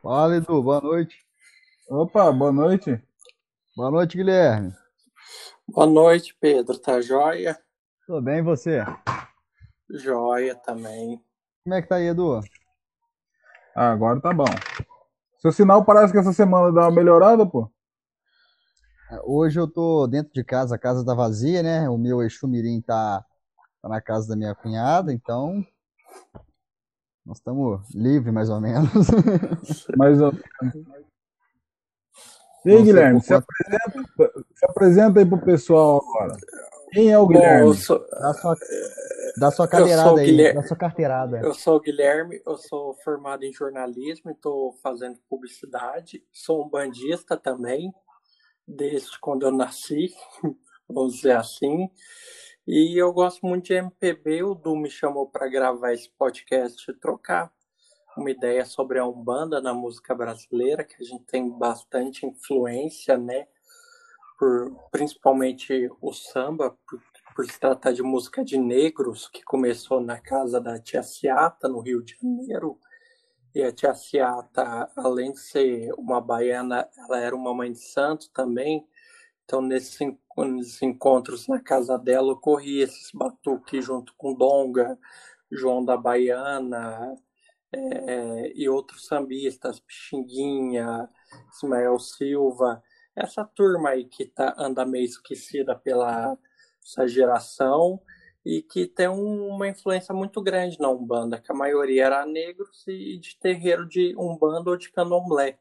Fala, 0.00 0.36
Edu, 0.36 0.62
boa 0.62 0.80
noite. 0.80 1.16
Opa, 1.90 2.30
boa 2.30 2.52
noite. 2.52 3.02
Boa 3.76 3.90
noite, 3.90 4.16
Guilherme. 4.16 4.72
Boa 5.66 5.86
noite, 5.88 6.36
Pedro. 6.40 6.78
Tá 6.78 7.00
joia? 7.00 7.58
Tudo 8.06 8.22
bem, 8.22 8.38
e 8.38 8.42
você? 8.42 8.84
Joia 9.90 10.54
também. 10.54 11.20
Como 11.64 11.74
é 11.74 11.82
que 11.82 11.88
tá 11.88 11.96
aí, 11.96 12.06
Edu? 12.06 12.40
Ah, 13.74 13.90
agora 13.90 14.20
tá 14.20 14.32
bom. 14.32 14.44
Seu 15.40 15.50
sinal 15.50 15.84
parece 15.84 16.12
que 16.12 16.18
essa 16.20 16.32
semana 16.32 16.72
dá 16.72 16.82
uma 16.82 16.92
melhorada, 16.92 17.44
pô. 17.44 17.68
Hoje 19.24 19.58
eu 19.58 19.66
tô 19.66 20.06
dentro 20.06 20.32
de 20.32 20.44
casa, 20.44 20.76
a 20.76 20.78
casa 20.78 21.04
tá 21.04 21.12
vazia, 21.12 21.60
né? 21.60 21.88
O 21.88 21.98
meu 21.98 22.22
Exumirim 22.22 22.80
tá, 22.80 23.24
tá 23.82 23.88
na 23.88 24.00
casa 24.00 24.28
da 24.28 24.36
minha 24.36 24.54
cunhada, 24.54 25.12
então 25.12 25.66
nós 27.28 27.36
estamos 27.36 27.94
livres, 27.94 28.32
mais 28.32 28.48
ou 28.48 28.58
menos. 28.58 28.88
Mais 29.98 30.18
ou 30.18 30.32
menos. 30.32 30.88
E 32.64 32.70
aí, 32.70 32.82
Guilherme, 32.82 33.20
se 33.20 33.34
apresenta, 33.34 34.32
se 34.54 34.64
apresenta 34.66 35.20
aí 35.20 35.26
pro 35.26 35.38
pessoal 35.38 36.02
agora. 36.02 36.36
Quem 36.90 37.12
é 37.12 37.18
o 37.18 37.22
Bom, 37.26 37.28
Guilherme? 37.28 37.66
eu 37.68 37.74
sou, 37.74 37.98
Dá 38.10 38.32
sua, 38.32 38.56
dá 39.36 39.50
sua 39.50 39.68
cadeirada 39.68 40.20
aí, 40.20 40.26
Guilherme. 40.26 40.60
dá 40.62 40.66
sua 40.66 40.76
carteirada. 40.76 41.40
Eu 41.40 41.52
sou 41.52 41.76
o 41.76 41.80
Guilherme, 41.80 42.40
eu 42.46 42.56
sou 42.56 42.94
formado 43.04 43.44
em 43.44 43.52
jornalismo 43.52 44.30
e 44.30 44.32
estou 44.32 44.72
fazendo 44.82 45.18
publicidade. 45.28 46.24
Sou 46.32 46.64
um 46.64 46.68
bandista 46.68 47.36
também, 47.36 47.92
desde 48.66 49.18
quando 49.20 49.44
eu 49.44 49.52
nasci, 49.52 50.14
vamos 50.88 51.16
dizer 51.16 51.36
assim. 51.36 51.90
E 52.70 53.00
eu 53.00 53.10
gosto 53.14 53.46
muito 53.46 53.68
de 53.68 53.72
MPB. 53.72 54.42
O 54.42 54.54
Du 54.54 54.76
me 54.76 54.90
chamou 54.90 55.26
para 55.26 55.48
gravar 55.48 55.94
esse 55.94 56.10
podcast 56.10 56.90
e 56.90 56.94
trocar 56.94 57.50
uma 58.14 58.30
ideia 58.30 58.62
sobre 58.66 58.98
a 58.98 59.06
Umbanda 59.06 59.58
na 59.58 59.72
música 59.72 60.14
brasileira, 60.14 60.84
que 60.84 60.96
a 61.00 61.02
gente 61.02 61.24
tem 61.24 61.48
bastante 61.48 62.26
influência, 62.26 63.16
né? 63.16 63.46
Por, 64.38 64.70
principalmente 64.90 65.88
o 65.98 66.12
samba, 66.12 66.76
por, 66.86 67.00
por 67.34 67.46
se 67.50 67.58
tratar 67.58 67.92
de 67.92 68.02
música 68.02 68.44
de 68.44 68.58
negros, 68.58 69.30
que 69.30 69.42
começou 69.42 69.98
na 69.98 70.20
casa 70.20 70.60
da 70.60 70.78
Tia 70.78 71.02
Ciata, 71.02 71.68
no 71.70 71.80
Rio 71.80 72.02
de 72.02 72.18
Janeiro. 72.20 72.78
E 73.54 73.62
a 73.62 73.72
Tia 73.72 73.94
Ciata, 73.94 74.92
além 74.94 75.32
de 75.32 75.40
ser 75.40 75.90
uma 75.96 76.20
baiana, 76.20 76.86
ela 76.98 77.18
era 77.18 77.34
uma 77.34 77.54
mãe 77.54 77.72
de 77.72 77.80
santo 77.80 78.30
também. 78.30 78.86
Então, 79.48 79.62
nesses, 79.62 79.98
nesses 80.36 80.82
encontros 80.82 81.48
na 81.48 81.58
casa 81.58 81.96
dela, 81.98 82.34
ocorria 82.34 82.84
esses 82.84 83.10
batuques 83.14 83.82
junto 83.82 84.12
com 84.18 84.34
Donga, 84.34 84.98
João 85.50 85.82
da 85.82 85.96
Baiana, 85.96 87.16
é, 87.72 88.52
e 88.54 88.68
outros 88.68 89.06
sambistas, 89.06 89.80
Pixinguinha, 89.80 91.08
Ismael 91.54 91.98
Silva, 91.98 92.82
essa 93.16 93.42
turma 93.42 93.90
aí 93.90 94.04
que 94.04 94.26
tá, 94.26 94.54
anda 94.58 94.84
meio 94.84 95.06
esquecida 95.06 95.74
pela 95.74 96.36
essa 96.84 97.08
geração 97.08 97.98
e 98.44 98.62
que 98.62 98.86
tem 98.86 99.08
um- 99.08 99.48
uma 99.48 99.68
influência 99.68 100.14
muito 100.14 100.42
grande 100.42 100.78
na 100.78 100.90
Umbanda, 100.90 101.40
que 101.40 101.50
a 101.50 101.54
maioria 101.54 102.04
era 102.06 102.26
negros 102.26 102.86
e 102.86 103.18
de 103.18 103.38
terreiro 103.38 103.88
de 103.88 104.14
Umbanda 104.18 104.70
ou 104.70 104.76
de 104.76 104.90
Candomblé. 104.90 105.58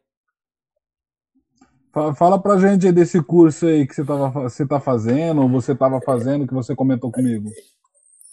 Fa- 1.98 2.14
Fala 2.14 2.40
pra 2.40 2.60
gente 2.60 2.92
desse 2.92 3.24
curso 3.24 3.66
aí 3.66 3.88
que 3.88 3.96
você, 3.96 4.06
tava, 4.06 4.30
você 4.30 4.68
tá 4.68 4.80
fazendo, 4.80 5.42
ou 5.42 5.50
você 5.50 5.74
tava 5.76 6.00
fazendo, 6.00 6.46
que 6.48 6.54
você 6.54 6.76
comentou 6.76 7.12
comigo. 7.12 7.50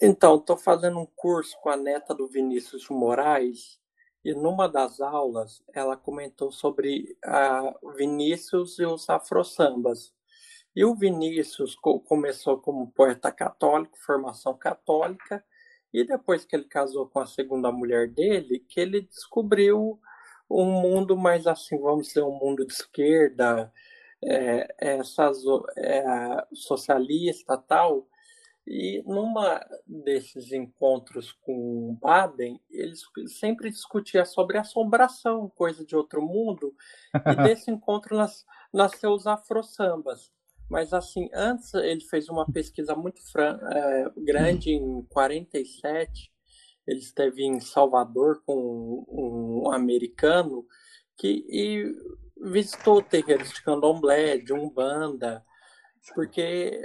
Então, 0.03 0.37
estou 0.37 0.59
fazendo 0.59 0.99
um 0.99 1.07
curso 1.17 1.57
com 1.63 1.71
a 1.71 1.77
neta 1.77 2.15
do 2.15 2.29
Vinícius 2.29 2.91
Moraes 2.91 3.79
e 4.23 4.35
numa 4.35 4.69
das 4.69 5.01
aulas 5.01 5.63
ela 5.73 5.97
comentou 5.97 6.53
sobre 6.53 7.17
a 7.25 7.75
Vinícius 7.97 8.79
e 8.79 8.85
os 8.85 9.09
afro-sambas. 9.09 10.13
E 10.77 10.85
o 10.85 10.95
Vinícius 10.95 11.75
co- 11.75 12.01
começou 12.01 12.59
como 12.59 12.91
poeta 12.91 13.33
católico, 13.33 13.97
formação 14.05 14.53
católica, 14.59 15.43
e 15.91 16.05
depois 16.05 16.45
que 16.45 16.55
ele 16.55 16.65
casou 16.65 17.07
com 17.07 17.21
a 17.21 17.27
segunda 17.27 17.73
mulher 17.73 18.09
dele, 18.11 18.63
que 18.69 18.79
ele 18.79 19.01
descobriu 19.03 19.99
um 20.51 20.65
mundo 20.65 21.17
mais 21.17 21.47
assim, 21.47 21.79
vamos 21.79 22.09
dizer, 22.09 22.23
um 22.23 22.39
mundo 22.39 22.67
de 22.67 22.73
esquerda, 22.73 23.73
é, 24.23 24.67
essas, 24.79 25.43
é, 25.77 26.47
socialista 26.53 27.57
tal. 27.57 28.07
E 28.67 29.03
numa 29.05 29.61
desses 29.87 30.51
encontros 30.51 31.33
com 31.33 31.99
Baden, 32.01 32.59
eles 32.71 33.03
sempre 33.27 33.69
discutia 33.71 34.25
sobre 34.25 34.57
assombração, 34.57 35.51
coisa 35.55 35.85
de 35.85 35.95
outro 35.95 36.23
mundo, 36.23 36.75
e 37.15 37.15
desse 37.57 37.71
encontro 37.71 38.17
nas, 38.17 38.47
nasceu 38.73 39.11
os 39.11 39.27
afro-sambas. 39.27 40.33
Mas 40.71 40.95
assim, 40.95 41.29
antes 41.35 41.75
ele 41.75 42.01
fez 42.01 42.31
uma 42.31 42.51
pesquisa 42.51 42.95
muito 42.95 43.21
eh, 43.39 44.11
grande 44.17 44.73
em 44.73 45.03
47, 45.11 46.33
ele 46.87 47.01
esteve 47.01 47.45
em 47.45 47.61
Salvador 47.61 48.43
com 48.45 49.05
um 49.09 49.73
americano 49.73 50.67
que 51.17 51.45
e 51.49 51.95
visitou 52.37 53.03
terreiros 53.03 53.51
de 53.51 53.63
candomblé, 53.63 54.39
de 54.39 54.53
umbanda, 54.53 55.45
porque 56.15 56.81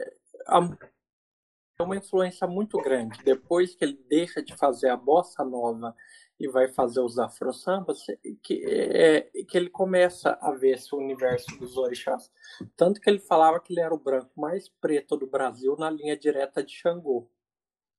é 0.48 1.84
uma 1.84 1.96
influência 1.96 2.48
muito 2.48 2.78
grande. 2.78 3.24
Depois 3.24 3.76
que 3.76 3.84
ele 3.84 4.00
deixa 4.10 4.42
de 4.42 4.56
fazer 4.56 4.90
a 4.90 4.98
bossa 4.98 5.44
nova 5.44 5.96
e 6.40 6.48
vai 6.48 6.70
fazer 6.70 7.02
os 7.02 7.20
afro-sambas, 7.20 8.06
que, 8.42 8.64
é, 8.66 9.22
que 9.44 9.58
ele 9.58 9.70
começa 9.70 10.38
a 10.42 10.52
ver 10.52 10.76
esse 10.76 10.96
universo 10.96 11.58
dos 11.60 11.76
orixás. 11.78 12.32
Tanto 12.78 13.02
que 13.02 13.10
ele 13.10 13.20
falava 13.20 13.60
que 13.60 13.74
ele 13.74 13.82
era 13.82 13.94
o 13.94 14.00
branco 14.00 14.32
mais 14.40 14.70
preto 14.70 15.18
do 15.18 15.28
Brasil 15.28 15.76
na 15.78 15.90
linha 15.90 16.18
direta 16.18 16.64
de 16.64 16.72
Xangô. 16.74 17.30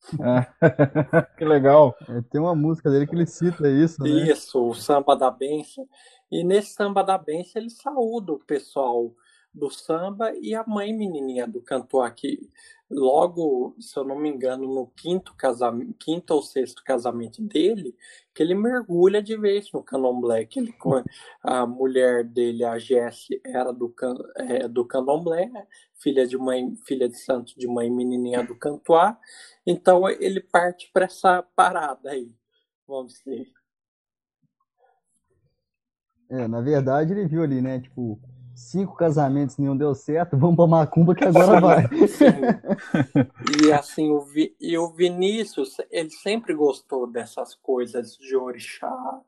que 1.36 1.44
legal. 1.44 1.94
É, 2.08 2.22
Tem 2.30 2.40
uma 2.40 2.54
música 2.54 2.90
dele 2.90 3.06
que 3.06 3.14
ele 3.14 3.26
cita 3.26 3.68
isso, 3.68 4.02
né? 4.02 4.08
Isso, 4.08 4.68
o 4.68 4.74
samba 4.74 5.16
da 5.16 5.30
benção. 5.30 5.88
E 6.30 6.44
nesse 6.44 6.74
samba 6.74 7.02
da 7.02 7.18
benção 7.18 7.60
ele 7.60 7.70
saúda 7.70 8.32
o 8.32 8.38
pessoal 8.38 9.10
do 9.52 9.70
samba 9.70 10.32
e 10.40 10.54
a 10.54 10.64
mãe 10.66 10.92
menininha 10.92 11.46
do 11.46 11.60
cantor 11.60 12.12
que 12.14 12.48
logo, 12.90 13.76
se 13.78 13.96
eu 13.96 14.04
não 14.04 14.18
me 14.18 14.28
engano, 14.28 14.66
no 14.66 14.86
quinto 14.88 15.32
casamento, 15.36 15.94
quinto 15.94 16.34
ou 16.34 16.42
sexto 16.42 16.82
casamento 16.82 17.40
dele, 17.40 17.96
que 18.34 18.42
ele 18.42 18.54
mergulha 18.54 19.22
de 19.22 19.36
vez 19.36 19.70
no 19.72 19.82
candomblé, 19.82 20.44
que 20.44 20.58
ele, 20.58 20.74
a 21.42 21.64
mulher 21.66 22.24
dele, 22.24 22.64
a 22.64 22.78
Jessie, 22.78 23.40
era 23.44 23.72
do, 23.72 23.88
can- 23.88 24.18
é, 24.36 24.66
do 24.66 24.84
candomblé, 24.84 25.48
filha 25.94 26.26
de 26.26 26.36
mãe, 26.36 26.74
filha 26.84 27.08
de 27.08 27.16
santo 27.16 27.56
de 27.56 27.68
mãe 27.68 27.88
menininha 27.88 28.42
do 28.42 28.56
cantoá, 28.56 29.16
então 29.64 30.08
ele 30.08 30.40
parte 30.40 30.90
para 30.92 31.04
essa 31.04 31.42
parada 31.54 32.10
aí, 32.10 32.34
vamos 32.88 33.12
dizer. 33.14 33.52
É, 36.28 36.46
na 36.48 36.60
verdade 36.60 37.12
ele 37.12 37.26
viu 37.26 37.42
ali, 37.42 37.60
né? 37.60 37.80
Tipo, 37.80 38.20
cinco 38.60 38.94
casamentos, 38.96 39.56
nenhum 39.56 39.76
deu 39.76 39.94
certo, 39.94 40.36
vamos 40.36 40.56
pra 40.56 40.66
Macumba 40.66 41.14
que 41.14 41.24
agora 41.24 41.58
vai. 41.60 41.88
E 43.58 43.72
assim, 43.72 44.10
o, 44.10 44.20
Vi- 44.20 44.54
e 44.60 44.76
o 44.76 44.88
Vinícius, 44.88 45.76
ele 45.90 46.10
sempre 46.10 46.54
gostou 46.54 47.06
dessas 47.06 47.54
coisas 47.54 48.16
de 48.16 48.36
orixá. 48.36 49.20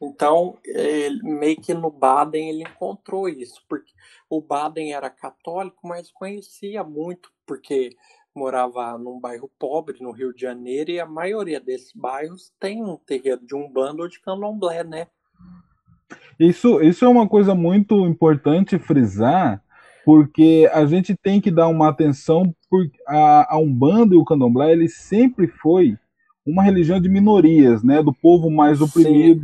Então, 0.00 0.58
ele, 0.64 1.22
meio 1.22 1.56
que 1.60 1.74
no 1.74 1.90
Baden 1.90 2.48
ele 2.48 2.62
encontrou 2.62 3.28
isso, 3.28 3.62
porque 3.68 3.92
o 4.28 4.40
Baden 4.40 4.92
era 4.92 5.10
católico, 5.10 5.86
mas 5.86 6.10
conhecia 6.10 6.82
muito, 6.84 7.30
porque 7.46 7.96
morava 8.34 8.96
num 8.96 9.18
bairro 9.18 9.50
pobre 9.58 10.00
no 10.00 10.12
Rio 10.12 10.32
de 10.32 10.40
Janeiro, 10.42 10.90
e 10.90 11.00
a 11.00 11.06
maioria 11.06 11.60
desses 11.60 11.92
bairros 11.92 12.52
tem 12.60 12.82
um 12.82 12.96
terreiro 12.96 13.44
de 13.44 13.54
umbanda 13.54 14.02
ou 14.02 14.08
de 14.08 14.20
candomblé, 14.20 14.84
né? 14.84 15.08
Isso, 16.38 16.80
isso 16.80 17.04
é 17.04 17.08
uma 17.08 17.28
coisa 17.28 17.54
muito 17.54 18.06
importante 18.06 18.78
frisar, 18.78 19.62
porque 20.04 20.68
a 20.72 20.86
gente 20.86 21.14
tem 21.14 21.40
que 21.40 21.50
dar 21.50 21.68
uma 21.68 21.88
atenção, 21.88 22.54
porque 22.70 22.98
a, 23.06 23.54
a 23.54 23.58
Umbanda 23.58 24.14
e 24.14 24.18
o 24.18 24.24
Candomblé, 24.24 24.72
ele 24.72 24.88
sempre 24.88 25.46
foi 25.46 25.96
uma 26.46 26.62
religião 26.62 27.00
de 27.00 27.08
minorias, 27.08 27.82
né, 27.82 28.02
do 28.02 28.12
povo 28.12 28.50
mais 28.50 28.80
oprimido, 28.80 29.42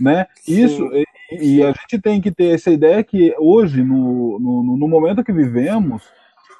né, 0.00 0.26
isso, 0.46 0.88
Sim. 0.88 1.04
e, 1.32 1.56
e 1.56 1.62
a 1.62 1.72
gente 1.72 2.00
tem 2.00 2.20
que 2.20 2.30
ter 2.30 2.54
essa 2.54 2.70
ideia 2.70 3.02
que 3.02 3.34
hoje, 3.38 3.82
no, 3.82 4.38
no, 4.38 4.76
no 4.76 4.88
momento 4.88 5.24
que 5.24 5.32
vivemos, 5.32 6.04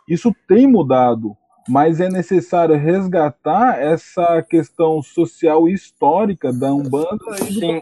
isso 0.09 0.35
tem 0.49 0.67
mudado, 0.67 1.37
mas 1.69 2.00
é 2.00 2.09
necessário 2.09 2.76
resgatar 2.76 3.81
essa 3.81 4.43
questão 4.43 5.02
social 5.02 5.69
e 5.69 5.73
histórica 5.73 6.52
da 6.52 6.73
Umbanda 6.73 7.25
e 7.49 7.55
do 7.55 7.61
Sim. 7.61 7.81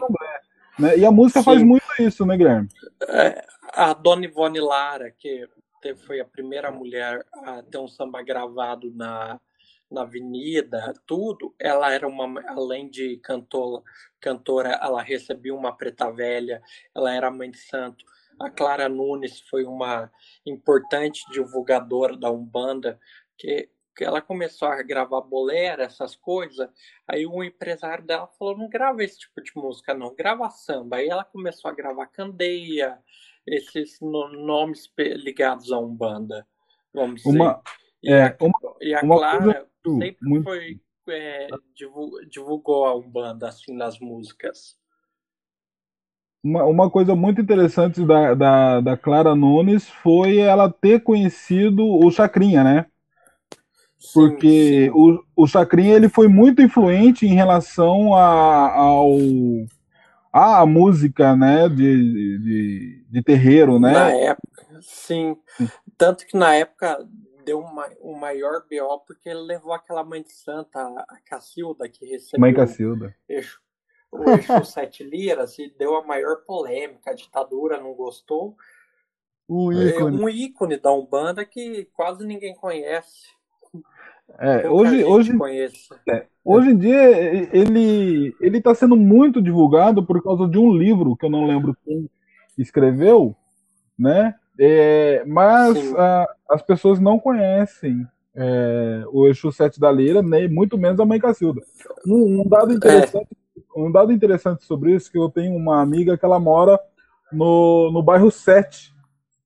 Né, 0.77 0.97
e 0.97 1.05
a 1.05 1.11
música 1.11 1.41
faz 1.41 1.59
Sim. 1.59 1.65
muito 1.65 1.85
isso, 1.99 2.25
né, 2.25 2.37
Guilherme? 2.37 2.67
É, 3.07 3.45
a 3.73 3.93
Dona 3.93 4.25
Ivone 4.25 4.59
Lara, 4.59 5.11
que 5.11 5.47
foi 6.05 6.19
a 6.19 6.25
primeira 6.25 6.71
mulher 6.71 7.25
a 7.43 7.61
ter 7.61 7.77
um 7.77 7.87
samba 7.87 8.23
gravado 8.23 8.91
na, 8.95 9.39
na 9.91 10.01
avenida, 10.01 10.93
tudo, 11.05 11.53
ela 11.59 11.93
era 11.93 12.07
uma, 12.07 12.41
além 12.49 12.89
de 12.89 13.17
cantora, 13.17 13.83
cantora, 14.19 14.79
ela 14.81 15.01
recebia 15.01 15.53
uma 15.53 15.75
preta 15.75 16.11
velha, 16.11 16.61
ela 16.93 17.13
era 17.13 17.29
mãe 17.29 17.51
de 17.51 17.59
santo. 17.59 18.03
A 18.39 18.49
Clara 18.49 18.89
Nunes 18.89 19.39
foi 19.41 19.63
uma 19.63 20.11
importante 20.45 21.23
divulgadora 21.31 22.17
da 22.17 22.31
Umbanda, 22.31 22.99
que 23.37 23.69
ela 24.03 24.21
começou 24.21 24.67
a 24.67 24.81
gravar 24.81 25.21
bolera, 25.21 25.83
essas 25.83 26.15
coisas. 26.15 26.69
Aí 27.07 27.25
o 27.25 27.43
empresário 27.43 28.05
dela 28.05 28.27
falou: 28.37 28.57
não 28.57 28.67
grava 28.67 29.03
esse 29.03 29.19
tipo 29.19 29.41
de 29.41 29.51
música, 29.55 29.93
não, 29.93 30.13
grava 30.13 30.49
samba. 30.49 30.97
Aí 30.97 31.07
ela 31.07 31.23
começou 31.23 31.69
a 31.69 31.73
gravar 31.73 32.07
candeia, 32.07 32.99
esses 33.47 33.99
nomes 34.01 34.91
ligados 34.97 35.71
à 35.71 35.79
Umbanda, 35.79 36.45
vamos 36.93 37.21
dizer. 37.21 37.37
Uma, 37.37 37.61
e, 38.01 38.11
é, 38.11 38.25
a, 38.25 38.37
uma, 38.41 38.75
e 38.81 38.93
a 38.93 39.01
Clara 39.01 39.67
sempre 39.85 40.17
muito... 40.21 40.43
foi, 40.43 40.79
é, 41.09 41.47
divulgou 42.27 42.85
a 42.85 42.95
Umbanda 42.95 43.47
assim 43.47 43.73
nas 43.73 43.99
músicas. 43.99 44.77
Uma, 46.43 46.63
uma 46.65 46.89
coisa 46.91 47.15
muito 47.15 47.41
interessante 47.41 48.05
da, 48.05 48.33
da, 48.33 48.81
da 48.81 48.97
Clara 48.97 49.35
Nunes 49.35 49.89
foi 49.89 50.37
ela 50.37 50.71
ter 50.71 51.01
conhecido 51.01 51.83
o 51.83 52.11
Chacrinha, 52.11 52.63
né? 52.63 52.85
Porque 54.13 54.47
sim, 54.47 54.85
sim. 54.85 54.89
O, 54.93 55.23
o 55.35 55.47
Chacrinha 55.47 55.95
ele 55.95 56.09
foi 56.09 56.27
muito 56.27 56.61
influente 56.61 57.25
em 57.25 57.33
relação 57.33 58.13
a, 58.13 58.71
ao, 58.73 59.17
a 60.31 60.65
música 60.65 61.35
né, 61.35 61.67
de, 61.69 62.39
de, 62.39 63.05
de 63.09 63.23
terreiro, 63.23 63.79
né? 63.79 63.93
Na 63.93 64.11
época, 64.11 64.79
sim. 64.81 65.37
Tanto 65.97 66.25
que 66.25 66.37
na 66.37 66.53
época 66.53 67.07
deu 67.45 67.59
uma, 67.59 67.87
um 68.01 68.13
maior 68.13 68.63
BO 68.69 68.99
porque 69.05 69.29
ele 69.29 69.41
levou 69.41 69.71
aquela 69.71 70.03
mãe 70.03 70.21
de 70.21 70.31
santa, 70.31 70.79
a 70.79 71.17
Cacilda, 71.25 71.87
que 71.87 72.05
recebeu 72.05 72.41
mãe 72.41 72.53
Cacilda. 72.53 73.15
Eixo, 73.29 73.61
o 74.11 74.29
eixo 74.29 74.65
sete 74.65 75.03
liras 75.03 75.57
e 75.59 75.73
deu 75.77 75.95
a 75.95 76.05
maior 76.05 76.43
polêmica, 76.45 77.11
a 77.11 77.15
ditadura 77.15 77.79
não 77.79 77.93
gostou. 77.93 78.57
Um 79.47 79.71
ícone. 79.71 80.23
Um 80.23 80.29
ícone 80.29 80.77
da 80.77 80.91
Umbanda 80.91 81.45
que 81.45 81.85
quase 81.93 82.25
ninguém 82.25 82.55
conhece. 82.55 83.34
É, 84.39 84.69
hoje, 84.69 85.03
hoje, 85.03 85.31
é, 86.09 86.25
hoje 86.43 86.69
em 86.69 86.77
dia 86.77 87.47
ele 87.55 88.35
ele 88.41 88.57
está 88.57 88.75
sendo 88.75 88.95
muito 88.97 89.41
divulgado 89.41 90.03
por 90.03 90.21
causa 90.21 90.47
de 90.47 90.57
um 90.57 90.73
livro 90.75 91.15
que 91.15 91.25
eu 91.25 91.29
não 91.29 91.45
lembro 91.45 91.77
quem 91.85 92.09
escreveu, 92.57 93.35
né? 93.97 94.35
É, 94.59 95.23
mas 95.25 95.95
a, 95.95 96.27
as 96.49 96.61
pessoas 96.61 96.99
não 96.99 97.19
conhecem 97.19 98.05
é, 98.35 99.03
o 99.11 99.27
Exu 99.27 99.51
7 99.51 99.79
da 99.79 99.91
Lira, 99.91 100.21
nem 100.21 100.49
muito 100.49 100.77
menos 100.77 100.99
a 100.99 101.05
Mãe 101.05 101.19
Cacilda. 101.19 101.61
Um, 102.05 102.41
um 102.41 102.47
dado 102.47 102.73
interessante, 102.73 103.27
é. 103.57 103.79
um 103.79 103.91
dado 103.91 104.11
interessante 104.11 104.63
sobre 104.65 104.93
isso 104.93 105.11
que 105.11 105.17
eu 105.17 105.29
tenho 105.29 105.55
uma 105.55 105.81
amiga 105.81 106.17
que 106.17 106.25
ela 106.25 106.39
mora 106.39 106.79
no, 107.31 107.91
no 107.91 108.01
bairro 108.01 108.31
7, 108.31 108.93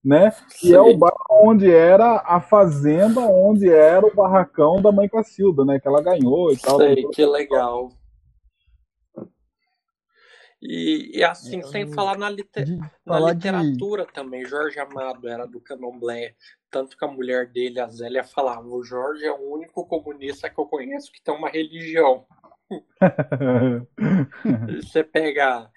né? 0.03 0.31
Que 0.59 0.73
é 0.73 0.79
o 0.79 0.97
bairro 0.97 1.17
onde 1.31 1.71
era 1.71 2.21
a 2.25 2.39
fazenda, 2.39 3.19
onde 3.21 3.69
era 3.69 4.05
o 4.05 4.13
barracão 4.13 4.81
da 4.81 4.91
Mãe 4.91 5.09
Cacilda, 5.09 5.65
né? 5.65 5.79
Que 5.79 5.87
ela 5.87 6.01
ganhou 6.01 6.51
e 6.51 6.57
tal. 6.57 6.77
Sei, 6.77 7.03
que 7.09 7.25
legal. 7.25 7.89
E, 10.61 11.17
e 11.17 11.23
assim, 11.23 11.59
é, 11.59 11.63
sem 11.63 11.87
falar 11.93 12.17
na, 12.17 12.29
liter... 12.29 12.67
na 13.05 13.19
literatura 13.31 14.05
de... 14.05 14.11
também, 14.11 14.45
Jorge 14.45 14.77
Amado 14.77 15.27
era 15.27 15.45
do 15.45 15.61
Candomblé, 15.61 16.35
tanto 16.69 16.97
que 16.97 17.05
a 17.05 17.07
mulher 17.07 17.47
dele, 17.47 17.79
a 17.79 17.87
Zélia, 17.87 18.25
falava: 18.25 18.67
o 18.67 18.83
Jorge 18.83 19.25
é 19.25 19.31
o 19.31 19.53
único 19.53 19.87
comunista 19.87 20.49
que 20.49 20.59
eu 20.59 20.65
conheço 20.65 21.11
que 21.13 21.23
tem 21.23 21.33
uma 21.33 21.49
religião. 21.49 22.25
Você 24.81 25.03
pega 25.03 25.71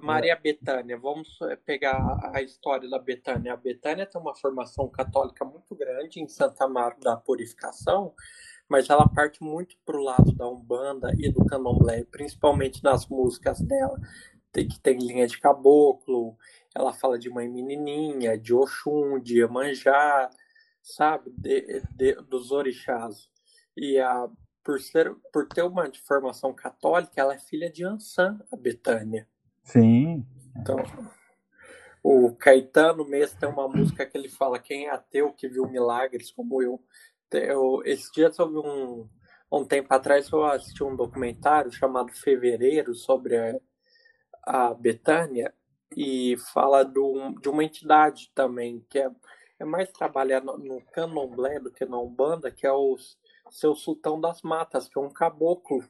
Maria 0.00 0.36
Betânia, 0.36 0.98
vamos 0.98 1.38
pegar 1.64 2.18
a 2.34 2.42
história 2.42 2.88
da 2.88 2.98
Betânia. 2.98 3.52
A 3.52 3.56
Betânia 3.56 4.06
tem 4.06 4.20
uma 4.20 4.34
formação 4.34 4.88
católica 4.88 5.44
muito 5.44 5.74
grande 5.74 6.20
em 6.20 6.28
Santa 6.28 6.66
Maria 6.66 6.98
da 7.00 7.16
Purificação, 7.16 8.14
mas 8.68 8.88
ela 8.90 9.08
parte 9.08 9.42
muito 9.42 9.76
para 9.84 9.96
o 9.96 10.02
lado 10.02 10.32
da 10.32 10.48
Umbanda 10.48 11.12
e 11.18 11.30
do 11.30 11.44
Candomblé, 11.44 12.04
principalmente 12.04 12.82
nas 12.82 13.06
músicas 13.06 13.60
dela, 13.60 13.98
que 14.52 14.80
tem 14.80 14.98
linha 14.98 15.26
de 15.26 15.38
caboclo, 15.38 16.36
ela 16.74 16.92
fala 16.92 17.18
de 17.18 17.28
mãe 17.28 17.48
menininha, 17.48 18.38
de 18.38 18.54
Oxum, 18.54 19.20
de 19.20 19.40
Iemanjá, 19.40 20.30
sabe, 20.82 21.30
de, 21.36 21.82
de, 21.90 22.14
dos 22.22 22.50
orixás. 22.50 23.28
E 23.76 23.98
a, 23.98 24.28
por, 24.64 24.80
ser, 24.80 25.14
por 25.32 25.46
ter 25.46 25.62
uma 25.62 25.90
formação 26.06 26.54
católica, 26.54 27.20
ela 27.20 27.34
é 27.34 27.38
filha 27.38 27.70
de 27.70 27.84
Ansan, 27.84 28.40
a 28.50 28.56
Betânia. 28.56 29.28
Sim. 29.66 30.24
Então, 30.56 30.76
o 32.02 32.34
Caetano 32.36 33.04
mesmo 33.04 33.38
tem 33.38 33.48
uma 33.48 33.68
música 33.68 34.06
que 34.06 34.16
ele 34.16 34.28
fala: 34.28 34.60
Quem 34.60 34.86
é 34.86 34.90
ateu 34.90 35.32
que 35.32 35.48
viu 35.48 35.68
milagres 35.68 36.30
como 36.30 36.62
eu? 36.62 36.80
eu 37.32 37.82
esse 37.84 38.10
dia 38.12 38.32
sobre 38.32 38.58
um, 38.58 39.08
um 39.50 39.64
tempo 39.64 39.92
atrás 39.92 40.30
eu 40.30 40.44
assisti 40.44 40.84
um 40.84 40.94
documentário 40.94 41.72
chamado 41.72 42.12
Fevereiro 42.12 42.94
sobre 42.94 43.36
a, 43.36 43.58
a 44.44 44.72
Betânia 44.72 45.52
e 45.94 46.36
fala 46.52 46.84
do, 46.84 47.34
de 47.40 47.48
uma 47.48 47.64
entidade 47.64 48.30
também 48.34 48.86
que 48.88 49.00
é, 49.00 49.10
é 49.58 49.64
mais 49.64 49.90
trabalhar 49.90 50.42
no, 50.42 50.56
no 50.56 50.80
candomblé 50.92 51.58
do 51.58 51.72
que 51.72 51.84
na 51.84 51.98
Umbanda, 51.98 52.52
que 52.52 52.66
é 52.66 52.72
o 52.72 52.96
seu 53.50 53.74
sultão 53.74 54.20
das 54.20 54.42
matas, 54.42 54.88
que 54.88 54.96
é 54.96 55.02
um 55.02 55.10
caboclo 55.10 55.84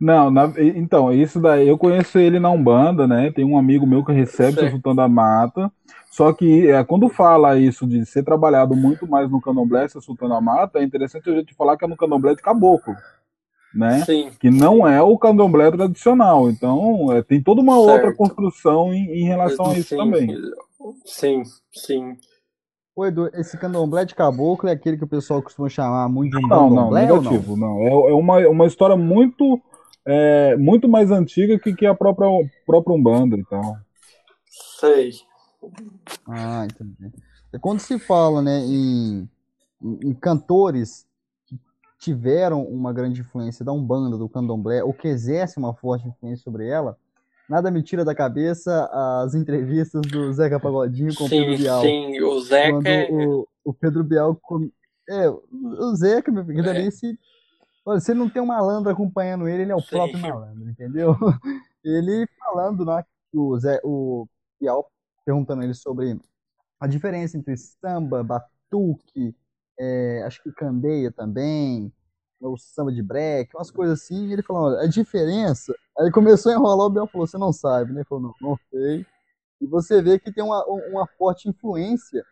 não, 0.00 0.30
na, 0.30 0.52
então, 0.56 1.12
isso 1.12 1.40
daí, 1.40 1.68
eu 1.68 1.76
conheço 1.76 2.18
ele 2.18 2.38
na 2.38 2.50
Umbanda, 2.50 3.06
né? 3.06 3.32
Tem 3.32 3.44
um 3.44 3.58
amigo 3.58 3.86
meu 3.86 4.04
que 4.04 4.12
recebe 4.12 4.64
o 4.64 4.70
Sultão 4.70 4.94
da 4.94 5.08
Mata. 5.08 5.70
Só 6.10 6.32
que 6.32 6.68
é, 6.68 6.82
quando 6.84 7.08
fala 7.08 7.58
isso 7.58 7.86
de 7.86 8.04
ser 8.06 8.24
trabalhado 8.24 8.74
muito 8.74 9.06
mais 9.06 9.30
no 9.30 9.40
candomblé, 9.40 9.86
ser 9.88 10.00
Sultão 10.00 10.28
da 10.28 10.40
Mata, 10.40 10.78
é 10.78 10.84
interessante 10.84 11.28
a 11.30 11.34
gente 11.34 11.54
falar 11.54 11.76
que 11.76 11.84
é 11.84 11.88
no 11.88 11.96
candomblé 11.96 12.34
de 12.34 12.42
caboclo. 12.42 12.94
Né? 13.74 14.04
Sim. 14.04 14.30
Que 14.40 14.50
não 14.50 14.86
é 14.86 15.02
o 15.02 15.18
candomblé 15.18 15.70
tradicional. 15.70 16.48
Então, 16.48 17.12
é, 17.12 17.22
tem 17.22 17.42
toda 17.42 17.60
uma 17.60 17.74
certo. 17.74 17.90
outra 17.90 18.14
construção 18.14 18.92
em, 18.94 19.20
em 19.20 19.24
relação 19.24 19.66
sim, 19.66 19.74
a 19.74 19.78
isso 19.78 19.96
também. 19.96 20.28
Sim, 21.04 21.42
sim. 21.72 22.16
Ô, 22.98 23.06
Edu, 23.06 23.30
esse 23.32 23.56
candomblé 23.56 24.04
de 24.04 24.12
caboclo 24.12 24.68
é 24.68 24.72
aquele 24.72 24.96
que 24.96 25.04
o 25.04 25.08
pessoal 25.08 25.40
costuma 25.40 25.68
chamar 25.68 26.08
muito 26.08 26.36
de 26.36 26.44
um 26.44 26.48
não, 26.48 26.68
candomblé? 26.68 27.06
Não, 27.06 27.22
negativo, 27.22 27.56
não? 27.56 27.74
não. 27.74 27.80
É, 27.80 28.10
é 28.10 28.12
uma, 28.12 28.38
uma 28.48 28.66
história 28.66 28.96
muito 28.96 29.62
é, 30.04 30.56
muito 30.56 30.88
mais 30.88 31.12
antiga 31.12 31.60
que, 31.60 31.72
que 31.76 31.86
a 31.86 31.94
própria, 31.94 32.26
própria 32.66 32.96
Umbanda, 32.96 33.36
então. 33.36 33.76
Sei. 34.80 35.12
Ah, 36.26 36.66
entendi. 36.66 37.12
É 37.52 37.58
quando 37.60 37.78
se 37.78 38.00
fala, 38.00 38.42
né, 38.42 38.62
em, 38.64 39.28
em, 39.80 39.98
em 40.08 40.12
cantores 40.12 41.06
que 41.46 41.56
tiveram 42.00 42.64
uma 42.64 42.92
grande 42.92 43.20
influência 43.20 43.64
da 43.64 43.72
Umbanda, 43.72 44.18
do 44.18 44.28
Candomblé, 44.28 44.82
ou 44.82 44.92
que 44.92 45.06
exercem 45.06 45.62
uma 45.62 45.72
forte 45.72 46.08
influência 46.08 46.42
sobre 46.42 46.66
ela, 46.66 46.98
nada 47.48 47.70
me 47.70 47.82
tira 47.82 48.04
da 48.04 48.14
cabeça 48.14 48.88
as 49.22 49.34
entrevistas 49.34 50.02
do 50.02 50.32
Zeca 50.32 50.60
Pagodinho 50.60 51.14
com 51.14 51.26
sim, 51.26 51.40
o 51.40 51.44
Pedro 51.44 51.58
Bial. 51.58 51.82
Sim, 51.82 52.20
o 52.20 52.40
Zeca. 52.40 52.72
Quando 52.72 52.86
é 52.86 53.08
o, 53.10 53.48
o 53.64 53.74
Pedro 53.74 54.04
Bial. 54.04 54.40
É, 55.08 55.28
o 55.30 55.96
Zeca, 55.96 56.30
meu 56.30 56.44
filho, 56.44 56.68
é. 56.68 56.90
se 56.90 57.18
Olha, 57.88 58.00
se 58.00 58.12
não 58.12 58.28
tem 58.28 58.42
um 58.42 58.46
malandro 58.46 58.92
acompanhando 58.92 59.48
ele, 59.48 59.62
ele 59.62 59.72
é 59.72 59.74
o 59.74 59.80
Sim. 59.80 59.88
próprio 59.88 60.18
malandro, 60.18 60.68
entendeu? 60.68 61.16
Ele 61.82 62.26
falando, 62.38 62.84
né, 62.84 63.02
o 63.32 63.58
Zé, 63.58 63.80
o 63.82 64.26
Piau 64.58 64.90
perguntando 65.24 65.62
ele 65.62 65.72
sobre 65.72 66.20
a 66.78 66.86
diferença 66.86 67.38
entre 67.38 67.56
samba, 67.56 68.22
batuque, 68.22 69.34
é, 69.78 70.22
acho 70.26 70.42
que 70.42 70.52
candeia 70.52 71.10
também, 71.10 71.90
o 72.40 72.56
samba 72.56 72.92
de 72.92 73.02
break, 73.02 73.54
umas 73.56 73.70
coisas 73.70 74.00
assim, 74.00 74.26
e 74.28 74.32
ele 74.32 74.42
falou, 74.42 74.64
olha, 74.64 74.80
a 74.80 74.86
diferença, 74.86 75.74
aí 75.98 76.10
começou 76.10 76.52
a 76.52 76.54
enrolar, 76.54 76.86
o 76.86 76.90
Biel 76.90 77.06
falou, 77.06 77.26
você 77.26 77.38
não 77.38 77.52
sabe, 77.52 77.92
né? 77.92 78.00
Ele 78.00 78.08
falou, 78.08 78.34
não, 78.40 78.50
não 78.50 78.58
sei. 78.70 79.04
E 79.60 79.66
você 79.66 80.00
vê 80.00 80.18
que 80.18 80.32
tem 80.32 80.44
uma, 80.44 80.64
uma 80.66 81.06
forte 81.18 81.48
influência 81.48 82.24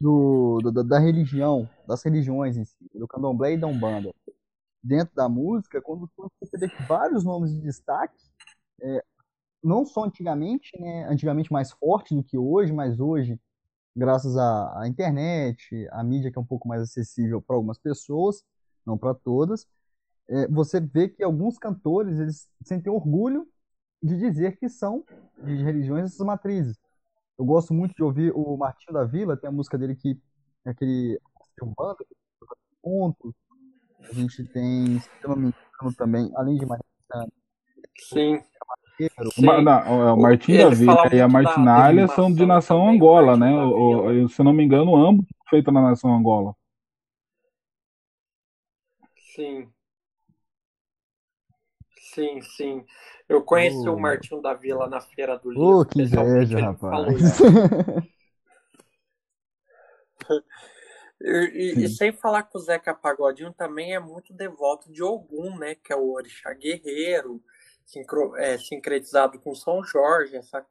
do, 0.00 0.60
do, 0.62 0.84
da 0.84 0.98
religião, 0.98 1.68
das 1.86 2.02
religiões 2.02 2.56
em 2.56 2.64
si, 2.64 2.90
do 2.94 3.08
candomblé 3.08 3.54
e 3.54 3.58
da 3.58 3.66
umbanda 3.66 4.12
dentro 4.82 5.14
da 5.14 5.28
música, 5.28 5.80
quando 5.80 6.10
você 6.40 6.58
vê 6.58 6.66
vários 6.88 7.24
nomes 7.24 7.52
de 7.54 7.60
destaque, 7.60 8.18
é, 8.82 9.04
não 9.62 9.84
só 9.84 10.04
antigamente, 10.04 10.72
né, 10.80 11.06
antigamente 11.08 11.52
mais 11.52 11.70
forte 11.70 12.14
do 12.14 12.24
que 12.24 12.36
hoje, 12.36 12.72
mas 12.72 12.98
hoje, 12.98 13.40
graças 13.94 14.36
à, 14.36 14.80
à 14.80 14.88
internet, 14.88 15.86
à 15.92 16.02
mídia 16.02 16.32
que 16.32 16.38
é 16.38 16.40
um 16.40 16.46
pouco 16.46 16.66
mais 16.66 16.82
acessível 16.82 17.40
para 17.40 17.54
algumas 17.54 17.78
pessoas, 17.78 18.42
não 18.86 18.98
para 18.98 19.14
todas, 19.14 19.66
é, 20.28 20.48
você 20.48 20.80
vê 20.80 21.08
que 21.08 21.22
alguns 21.22 21.58
cantores 21.58 22.18
eles 22.18 22.48
sentem 22.64 22.92
orgulho 22.92 23.46
de 24.02 24.16
dizer 24.18 24.56
que 24.58 24.68
são 24.68 25.04
de 25.44 25.62
religiões 25.62 26.04
dessas 26.04 26.26
matrizes. 26.26 26.76
Eu 27.38 27.44
gosto 27.44 27.74
muito 27.74 27.94
de 27.94 28.02
ouvir 28.02 28.32
o 28.34 28.56
Martinho 28.56 28.94
da 28.94 29.04
Vila, 29.04 29.36
tem 29.36 29.48
a 29.48 29.52
música 29.52 29.78
dele 29.78 29.96
que 29.96 30.18
é 30.64 30.70
aquele 30.70 31.20
banda, 31.76 31.96
pontos, 32.82 33.34
A 34.10 34.14
gente 34.14 34.44
tem, 34.48 34.98
se 35.00 35.08
eu 35.22 35.30
não 35.30 35.36
me 35.36 35.48
engano, 35.48 35.96
também, 35.96 36.30
além 36.36 36.56
de 36.58 36.66
Martina. 36.66 37.32
Sim. 37.98 38.40
Ma- 39.38 39.62
não, 39.62 40.08
é, 40.08 40.12
o 40.12 40.16
Martim 40.16 40.56
da 40.56 40.68
Vila 40.70 41.08
e 41.12 41.20
a 41.20 41.28
Martinália 41.28 42.06
são 42.08 42.32
de 42.32 42.46
nação 42.46 42.88
Angola, 42.88 43.36
né? 43.36 43.52
O- 43.64 44.28
se 44.28 44.40
eu 44.40 44.44
não 44.44 44.52
me 44.52 44.64
engano, 44.64 44.94
ambos 44.94 45.26
feitos 45.48 45.72
na 45.72 45.82
nação 45.82 46.14
Angola. 46.14 46.54
Sim. 49.34 49.72
Sim, 52.14 52.42
sim. 52.42 52.86
Eu 53.28 53.42
conheci 53.42 53.88
Ô. 53.88 53.94
o 53.94 54.00
Martinho 54.00 54.42
da 54.42 54.52
Vila 54.54 54.86
na 54.88 55.00
Feira 55.00 55.38
do 55.38 55.50
Livro. 55.50 55.84
que 55.86 55.96
pessoalmente, 55.96 56.52
inveja, 56.52 56.58
ele 56.58 56.68
me 56.68 56.76
falou 56.78 57.04
rapaz. 57.06 57.38
já. 60.28 60.42
E, 61.20 61.30
e- 61.54 61.84
e 61.84 61.88
Sim. 61.88 61.94
sem 61.94 62.12
falar 62.12 62.42
que 62.42 62.56
o 62.56 62.60
Zeca 62.60 62.92
Pagodinho 62.94 63.52
também 63.52 63.94
é 63.94 64.00
muito 64.00 64.32
devoto 64.32 64.92
de 64.92 65.02
Ogum, 65.02 65.56
né? 65.56 65.74
Que 65.76 65.92
é 65.92 65.96
o 65.96 66.12
orixá 66.12 66.52
guerreiro, 66.52 67.42
sincro- 67.86 68.36
é, 68.36 68.58
sincretizado 68.58 69.38
com 69.38 69.54
São 69.54 69.82
Jorge. 69.84 70.36
Essa... 70.36 70.66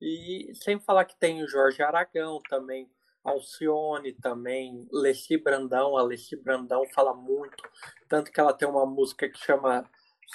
E 0.00 0.50
sem 0.54 0.80
falar 0.80 1.04
que 1.04 1.16
tem 1.16 1.42
o 1.42 1.48
Jorge 1.48 1.82
Aragão 1.82 2.40
também, 2.48 2.90
Alcione 3.24 4.12
também, 4.12 4.86
Leci 4.92 5.36
Brandão. 5.36 5.96
A 5.96 6.02
Leci 6.02 6.36
Brandão 6.36 6.84
fala 6.94 7.14
muito, 7.14 7.62
tanto 8.08 8.30
que 8.32 8.40
ela 8.40 8.52
tem 8.52 8.68
uma 8.68 8.84
música 8.86 9.28
que 9.28 9.38
chama 9.38 9.84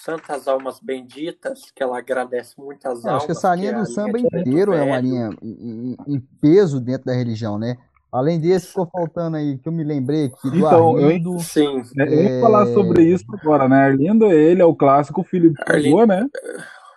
Santas 0.04 0.48
Almas 0.48 0.80
Benditas, 0.80 1.72
que 1.76 1.82
ela 1.84 1.98
agradece 1.98 2.54
muitas 2.58 3.04
Eu 3.04 3.12
acho 3.12 3.26
que 3.26 3.32
almas, 3.32 3.38
essa 3.38 3.54
que 3.56 3.62
linha 3.62 3.72
é 3.72 3.74
a 3.74 3.78
do 3.80 3.84
linha 3.84 3.96
samba 3.96 4.12
Preto 4.12 4.38
inteiro 4.50 4.74
é 4.74 4.82
uma 4.84 5.00
linha 5.00 5.30
em, 5.42 5.98
em- 6.08 6.20
peso 6.42 6.80
dentro 6.80 7.06
da 7.06 7.14
religião, 7.14 7.58
né? 7.58 7.78
Além 8.12 8.40
desse, 8.40 8.68
ficou 8.68 8.88
faltando 8.88 9.36
aí, 9.36 9.58
que 9.58 9.68
eu 9.68 9.72
me 9.74 9.84
lembrei 9.84 10.26
aqui, 10.26 10.50
do 10.50 10.56
Então, 10.58 10.98
eu- 10.98 11.08
Arlindo. 11.08 11.40
Sim, 11.40 11.82
É, 11.98 12.04
Eu 12.04 12.24
ia 12.24 12.40
falar 12.42 12.66
sobre 12.68 13.04
isso 13.04 13.26
agora, 13.34 13.68
né? 13.68 13.84
Arlindo, 13.86 14.32
ele 14.32 14.62
é 14.62 14.66
o 14.66 14.76
clássico 14.76 15.24
filho 15.24 15.52
de 15.54 15.62
Arlindo. 15.62 15.90
Samboa, 15.90 16.06
né? 16.06 16.26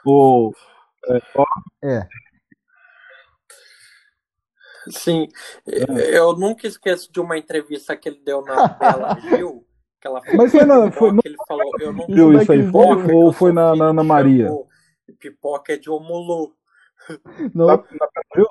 O, 0.06 0.52
É, 1.82 2.06
Sim, 4.88 5.28
É. 5.66 6.18
eu 6.18 6.34
nunca 6.36 6.66
esqueço 6.66 7.12
de 7.12 7.20
uma 7.20 7.36
entrevista 7.36 7.94
que 7.96 8.08
ele 8.08 8.20
deu 8.24 8.42
na 8.42 8.68
Bela 8.68 9.18
Gil, 9.20 9.66
que 10.00 10.06
ela 10.06 10.20
Mas 10.34 10.50
foi 10.52 10.64
na- 10.64 10.90
foi- 10.90 11.10
pipoca, 11.10 11.28
ele 11.28 11.36
falou, 11.46 11.72
eu 11.80 11.92
não 11.92 12.06
viu 12.06 12.32
Isso 12.40 12.52
aí 12.52 12.62
viu, 12.62 12.74
ou 12.74 13.00
eu 13.26 13.32
foi 13.32 13.52
na, 13.52 13.76
na, 13.76 13.92
na 13.92 14.02
de 14.02 14.08
Maria? 14.08 14.50
Pipoca 15.18 15.72
é 15.74 15.76
de 15.76 15.90
Omulu. 15.90 16.54
não, 17.54 17.66
Na- 17.66 17.76
na- 17.76 18.46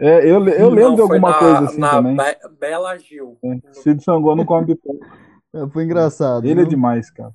É, 0.00 0.18
eu, 0.24 0.46
eu 0.48 0.68
lembro 0.70 0.90
Não, 0.90 0.94
de 0.94 1.00
alguma 1.00 1.30
na, 1.30 1.38
coisa 1.38 1.58
assim 1.64 1.80
na 1.80 1.90
também. 1.90 2.16
Be- 2.16 2.38
Bela 2.60 2.96
Gil. 2.98 3.36
É, 3.42 3.72
Cid 3.72 4.02
Sangô 4.04 4.36
não 4.36 4.44
come 4.44 4.66
pipoca. 4.66 5.04
foi 5.72 5.82
engraçado. 5.84 6.44
Ele 6.44 6.60
é 6.60 6.62
viu? 6.62 6.68
demais, 6.68 7.10
cara. 7.10 7.34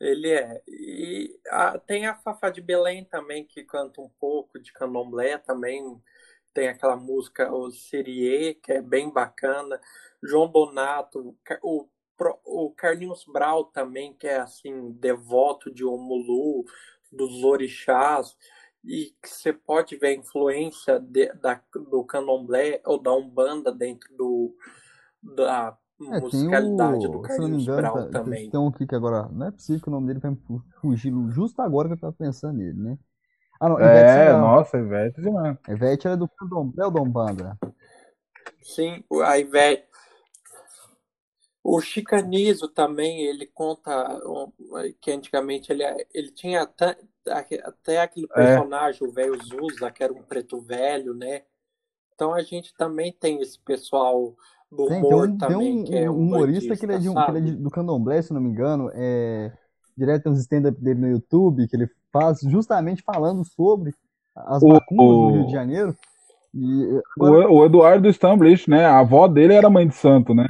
Ele 0.00 0.30
é. 0.30 0.62
E 0.68 1.38
a- 1.50 1.78
tem 1.78 2.06
a 2.06 2.14
Fafá 2.16 2.50
de 2.50 2.60
Belém 2.60 3.04
também, 3.04 3.44
que 3.46 3.64
canta 3.64 4.00
um 4.00 4.08
pouco 4.20 4.58
de 4.58 4.72
candomblé 4.72 5.38
também. 5.38 5.82
Tem 6.54 6.68
aquela 6.68 6.96
música, 6.96 7.52
o 7.52 7.70
Sirie, 7.70 8.54
que 8.54 8.72
é 8.72 8.82
bem 8.82 9.10
bacana. 9.10 9.80
João 10.22 10.50
Donato, 10.50 11.36
Ca- 11.44 11.60
o, 11.62 11.88
o 12.44 12.70
Carlinhos 12.72 13.24
Brau 13.26 13.64
também, 13.66 14.12
que 14.14 14.26
é 14.26 14.38
assim, 14.40 14.92
devoto 14.92 15.70
de 15.72 15.84
Omulu, 15.84 16.64
dos 17.12 17.44
orixás. 17.44 18.36
E 18.84 19.14
que 19.22 19.28
você 19.28 19.52
pode 19.52 19.96
ver 19.96 20.08
a 20.08 20.12
influência 20.14 20.98
de- 20.98 21.32
da, 21.34 21.62
do 21.74 22.02
candomblé 22.04 22.80
ou 22.86 22.98
da 22.98 23.12
Umbanda 23.14 23.70
dentro 23.72 24.14
do, 24.16 24.56
da 25.22 25.76
É, 26.00 26.04
tem 26.06 26.20
musicalidade 26.20 27.08
do 27.08 27.18
o, 27.18 27.28
se 27.28 27.38
não 27.38 27.48
me 27.48 27.56
Carlinhos 27.56 27.62
engano, 27.62 27.82
Brau 27.82 27.94
tá- 28.10 28.10
também. 28.10 28.50
tem 28.50 28.60
um 28.60 28.68
aqui 28.68 28.86
que 28.86 28.94
agora, 28.94 29.28
não 29.30 29.46
é 29.46 29.50
possível 29.50 29.82
que 29.82 29.88
o 29.88 29.92
nome 29.92 30.06
dele 30.06 30.18
vai 30.20 30.36
fugir 30.80 31.12
justo 31.30 31.60
agora 31.60 31.88
que 31.88 31.94
eu 31.94 31.98
tava 32.00 32.12
pensando 32.14 32.56
nele, 32.58 32.78
né? 32.78 32.98
Ah, 33.60 33.68
não, 33.68 33.76
Ivete 33.78 34.10
É, 34.10 34.14
Sangalo. 34.14 34.40
nossa, 34.40 34.78
Ivete 34.78 35.20
demais. 35.20 35.56
Ivete 35.68 36.06
era 36.06 36.16
do 36.16 36.26
candomblé 36.28 36.84
ou 36.86 36.90
da 36.90 37.00
Umbanda? 37.02 37.58
Sim, 38.62 39.04
o- 39.10 39.20
a 39.20 39.38
Ivete. 39.38 39.88
O 41.62 41.78
Chicanizo 41.82 42.68
também, 42.68 43.20
ele 43.26 43.46
conta 43.46 44.18
que 45.00 45.10
antigamente 45.10 45.70
ele, 45.70 45.84
ele 46.14 46.30
tinha 46.30 46.62
até, 46.62 46.96
até 47.62 48.00
aquele 48.00 48.26
É. 48.30 48.34
personagem, 48.34 49.06
o 49.06 49.12
velho 49.12 49.36
Zusa, 49.44 49.90
que 49.90 50.02
era 50.02 50.12
um 50.12 50.22
preto 50.22 50.58
velho, 50.62 51.12
né? 51.12 51.42
Então 52.14 52.32
a 52.32 52.42
gente 52.42 52.74
também 52.74 53.12
tem 53.12 53.42
esse 53.42 53.58
pessoal 53.58 54.34
do 54.70 54.86
Tem, 54.86 55.02
tem 55.02 55.14
um, 55.14 55.26
tem 55.26 55.38
também, 55.38 55.80
um, 55.80 55.84
que 55.84 55.96
é 55.96 56.10
um 56.10 56.14
um 56.14 56.18
humorista 56.18 56.76
que 56.76 56.84
ele 56.86 56.94
é, 56.94 56.98
de, 56.98 57.08
um- 57.08 57.14
que 57.14 57.30
ele 57.30 57.38
é 57.38 57.40
de- 57.40 57.56
do 57.56 57.70
candomblé, 57.70 58.22
se 58.22 58.32
não 58.32 58.40
me 58.40 58.48
engano. 58.50 58.90
É, 58.94 59.52
direto 59.96 60.24
tem 60.24 60.32
uns 60.32 60.40
stand-up 60.40 60.80
dele 60.80 61.00
no 61.00 61.08
YouTube 61.08 61.66
que 61.68 61.76
ele 61.76 61.88
faz 62.12 62.40
justamente 62.42 63.02
falando 63.02 63.44
sobre 63.44 63.92
as 64.36 64.62
O- 64.62 64.68
macumbas 64.68 65.06
no 65.06 65.26
o- 65.26 65.30
Rio 65.32 65.46
de 65.46 65.52
Janeiro. 65.52 65.96
E 66.54 67.00
O, 67.18 67.24
agora, 67.26 67.50
o 67.50 67.64
Eduardo 67.64 68.08
Stamblish, 68.08 68.68
né? 68.68 68.84
A 68.84 68.98
avó 69.00 69.28
dele 69.28 69.54
era 69.54 69.70
mãe 69.70 69.86
de 69.86 69.94
santo, 69.94 70.34
né? 70.34 70.46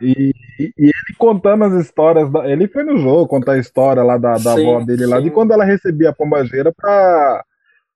E, 0.00 0.32
e- 0.60 0.72
e 0.78 0.84
ele 0.86 1.16
contando 1.18 1.64
as 1.64 1.72
histórias. 1.74 2.30
Da, 2.30 2.48
ele 2.48 2.68
foi 2.68 2.84
no 2.84 2.96
jogo 2.98 3.26
contar 3.26 3.52
a 3.52 3.58
história 3.58 4.02
lá 4.02 4.16
da, 4.16 4.32
da 4.34 4.54
Sim, 4.54 4.68
avó 4.70 4.84
dele 4.84 5.06
lá, 5.06 5.18
de 5.20 5.28
sim. 5.28 5.34
quando 5.34 5.52
ela 5.52 5.64
recebia 5.64 6.10
a 6.10 6.14
pombageira 6.14 6.72
pra, 6.72 7.44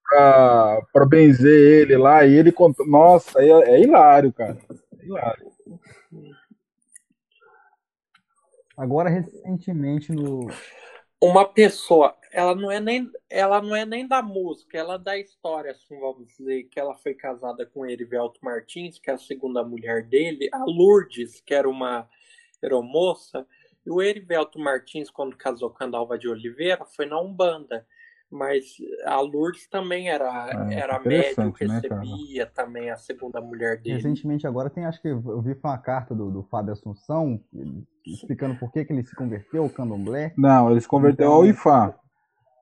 pra, 0.08 0.80
pra 0.92 1.06
benzer 1.06 1.82
ele 1.82 1.96
lá. 1.96 2.24
E 2.24 2.34
ele 2.34 2.50
contou. 2.52 2.86
Nossa, 2.86 3.40
é, 3.40 3.48
é 3.76 3.82
hilário, 3.82 4.32
cara. 4.32 4.56
É 5.02 5.06
hilário. 5.06 5.52
agora 8.76 9.10
recentemente 9.10 10.12
no. 10.12 10.46
uma 11.20 11.44
pessoa, 11.44 12.16
ela 12.32 12.54
não 12.54 12.70
é 12.70 12.80
nem, 12.80 13.10
ela 13.28 13.60
não 13.60 13.74
é 13.74 13.84
nem 13.84 14.06
da 14.06 14.22
música, 14.22 14.78
ela 14.78 14.94
é 14.94 14.98
da 14.98 15.18
história, 15.18 15.72
assim, 15.72 15.98
vamos 15.98 16.28
dizer, 16.28 16.64
que 16.64 16.78
ela 16.78 16.96
foi 16.96 17.14
casada 17.14 17.66
com 17.66 17.86
Erivelto 17.86 18.40
Martins, 18.42 18.98
que 18.98 19.10
é 19.10 19.14
a 19.14 19.18
segunda 19.18 19.62
mulher 19.62 20.02
dele, 20.04 20.48
a 20.52 20.64
Lourdes, 20.64 21.40
que 21.40 21.54
era 21.54 21.68
uma 21.68 22.08
aeromoça, 22.62 23.46
e 23.84 23.90
o 23.90 24.00
Erivelto 24.00 24.58
Martins, 24.58 25.10
quando 25.10 25.36
casou 25.36 25.70
com 25.70 25.82
a 25.84 25.86
Dalva 25.88 26.16
de 26.16 26.28
Oliveira, 26.28 26.84
foi 26.84 27.04
na 27.04 27.20
Umbanda. 27.20 27.86
Mas 28.32 28.64
a 29.04 29.20
Lourdes 29.20 29.68
também 29.68 30.08
era, 30.08 30.48
É, 30.70 30.74
era 30.74 30.98
médium, 30.98 31.48
interessante, 31.48 31.68
né, 31.68 31.80
recebia 32.00 32.46
também 32.46 32.90
a 32.90 32.96
segunda 32.96 33.42
mulher 33.42 33.76
dele. 33.82 33.96
Recentemente 33.96 34.46
agora 34.46 34.70
tem, 34.70 34.86
acho 34.86 35.02
que 35.02 35.08
eu 35.08 35.42
vi 35.42 35.54
uma 35.62 35.76
carta 35.76 36.14
do, 36.14 36.30
do 36.30 36.42
Fábio 36.44 36.72
Assunção 36.72 37.38
explicando 38.06 38.54
por 38.58 38.72
que, 38.72 38.86
que 38.86 38.92
ele 38.92 39.04
se 39.04 39.14
converteu 39.14 39.64
ao 39.64 39.68
candomblé. 39.68 40.32
Não, 40.36 40.70
ele 40.70 40.80
se 40.80 40.88
converteu 40.88 41.26
Então- 41.26 41.36
ao 41.36 41.46
IFA. 41.46 41.94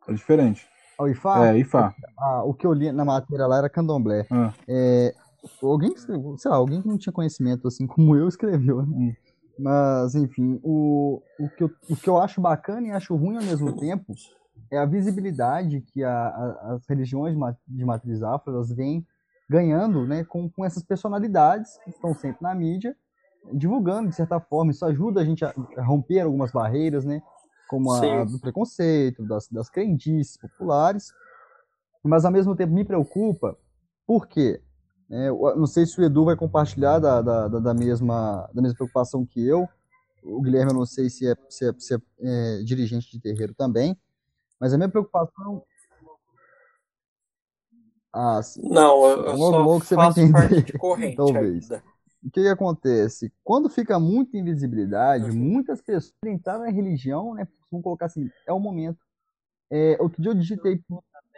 É 0.08 0.12
diferente. 0.12 0.66
Ao 0.98 1.08
IFA, 1.08 1.48
É, 1.50 1.58
IFA. 1.58 1.94
ah, 2.18 2.42
o 2.44 2.52
que 2.52 2.66
eu 2.66 2.72
li 2.72 2.90
na 2.90 3.04
matéria 3.04 3.46
lá 3.46 3.58
era 3.58 3.70
candomblé. 3.70 4.26
Ah, 4.30 4.52
É, 4.68 5.14
alguém, 5.62 5.92
que 5.92 6.00
escreveu- 6.00 6.36
sei 6.36 6.50
lá, 6.50 6.56
alguém 6.56 6.82
que 6.82 6.88
não 6.88 6.98
tinha 6.98 7.12
conhecimento 7.12 7.68
assim 7.68 7.86
como 7.86 8.16
eu 8.16 8.26
escreveu, 8.74 8.82
né? 8.84 8.88
Hum. 8.92 9.14
Mas, 9.58 10.14
enfim, 10.14 10.58
o, 10.64 11.22
o, 11.38 11.48
que 11.50 11.62
eu, 11.62 11.70
o 11.88 11.94
que 11.94 12.08
eu 12.08 12.16
acho 12.18 12.40
bacana 12.40 12.88
e 12.88 12.90
acho 12.90 13.14
ruim 13.14 13.36
ao 13.36 13.42
mesmo 13.44 13.76
tempo 13.78 14.12
é 14.70 14.78
a 14.78 14.84
visibilidade 14.86 15.80
que 15.80 16.02
a- 16.04 16.28
a- 16.28 16.74
as 16.74 16.86
religiões 16.86 17.36
de 17.66 17.84
matriz 17.84 18.22
afro 18.22 18.54
elas 18.54 18.70
vêm 18.70 19.06
ganhando 19.48 20.06
né, 20.06 20.22
com, 20.24 20.48
com 20.48 20.64
essas 20.64 20.82
personalidades 20.82 21.76
que 21.84 21.90
estão 21.90 22.14
sempre 22.14 22.42
na 22.42 22.54
mídia, 22.54 22.96
divulgando 23.52 24.08
de 24.08 24.14
certa 24.14 24.38
forma. 24.38 24.70
Isso 24.70 24.84
ajuda 24.84 25.20
a 25.20 25.24
gente 25.24 25.44
a, 25.44 25.52
a 25.76 25.82
romper 25.82 26.20
algumas 26.20 26.52
barreiras, 26.52 27.04
né? 27.04 27.20
Como 27.68 27.90
a, 27.92 28.00
Sim. 28.00 28.32
do 28.32 28.38
preconceito, 28.38 29.24
das, 29.26 29.48
das 29.48 29.68
crendices 29.68 30.36
populares. 30.36 31.12
Mas, 32.02 32.24
ao 32.24 32.30
mesmo 32.32 32.54
tempo, 32.54 32.72
me 32.72 32.84
preocupa, 32.84 33.56
por 34.06 34.26
quê? 34.26 34.60
É, 35.10 35.28
não 35.28 35.66
sei 35.66 35.84
se 35.86 36.00
o 36.00 36.04
Edu 36.04 36.24
vai 36.24 36.36
compartilhar 36.36 36.98
da, 37.00 37.20
da, 37.20 37.48
da- 37.48 37.58
da 37.58 37.74
mesma, 37.74 38.48
da 38.54 38.62
mesma 38.62 38.76
preocupação 38.76 39.26
que 39.26 39.44
eu. 39.44 39.68
O 40.22 40.40
Guilherme, 40.40 40.70
eu 40.70 40.76
não 40.78 40.86
sei 40.86 41.10
se 41.10 41.26
é, 41.26 41.34
se 41.48 41.68
é, 41.68 41.72
se 41.78 41.94
é, 41.94 41.98
é, 42.20 42.62
dirigente 42.62 43.10
de 43.10 43.20
terreiro 43.20 43.52
também. 43.54 43.96
Mas 44.60 44.72
a 44.74 44.76
minha 44.76 44.88
preocupação. 44.88 45.64
Ah, 48.12 48.42
sim. 48.42 48.60
Não, 48.68 49.06
eu, 49.06 49.24
eu 49.24 49.36
Logo, 49.36 49.50
só 49.50 49.64
logo 49.64 49.84
você 49.84 49.96
vai 49.96 50.08
entender, 50.08 50.32
parte 50.32 50.62
de 50.64 50.72
corrente 50.78 51.16
talvez. 51.16 51.70
ainda. 51.70 51.82
O 52.22 52.30
que, 52.30 52.42
que 52.42 52.48
acontece? 52.48 53.32
Quando 53.42 53.70
fica 53.70 53.98
muita 53.98 54.36
invisibilidade, 54.36 55.30
muitas 55.32 55.80
pessoas 55.80 56.12
entrar 56.26 56.58
na 56.58 56.68
religião, 56.68 57.34
né? 57.34 57.48
Vamos 57.70 57.84
colocar 57.84 58.06
assim, 58.06 58.28
é 58.46 58.52
o 58.52 58.60
momento. 58.60 58.98
É, 59.70 59.96
outro 60.00 60.20
dia 60.20 60.32
eu 60.32 60.34
digitei. 60.34 60.82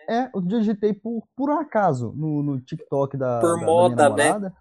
É, 0.09 0.25
outro 0.33 0.47
dia 0.49 0.57
eu 0.59 0.63
digitei 0.63 0.93
por, 0.93 1.23
por 1.37 1.51
acaso 1.51 2.13
no, 2.17 2.43
no 2.43 2.61
TikTok 2.61 3.17
da, 3.17 3.41
Por 3.41 3.49
da- 3.49 3.55
da 3.55 3.57
minha 3.57 3.67
moda, 3.67 3.97
né? 3.97 4.07
namorada. 4.07 4.53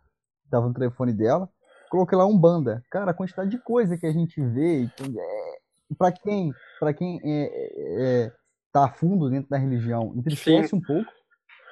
Tava 0.51 0.67
no 0.67 0.73
telefone 0.73 1.13
dela. 1.13 1.49
Coloquei 1.89 2.17
lá 2.17 2.25
um 2.25 2.37
banda. 2.37 2.83
Cara, 2.91 3.11
a 3.11 3.13
quantidade 3.13 3.49
de 3.49 3.57
coisa 3.59 3.97
que 3.97 4.05
a 4.05 4.11
gente 4.13 4.39
vê. 4.41 4.83
então, 4.83 5.07
é, 5.19 5.57
pra 5.97 6.11
quem, 6.11 6.53
pra 6.79 6.93
quem 6.93 7.19
é, 7.23 7.43
é, 7.43 8.25
é, 8.25 8.31
tá 8.71 8.85
a 8.85 8.91
fundo 8.91 9.29
dentro 9.29 9.49
da 9.49 9.57
religião, 9.57 10.13
entristece 10.15 10.75
um 10.75 10.81
pouco. 10.81 11.11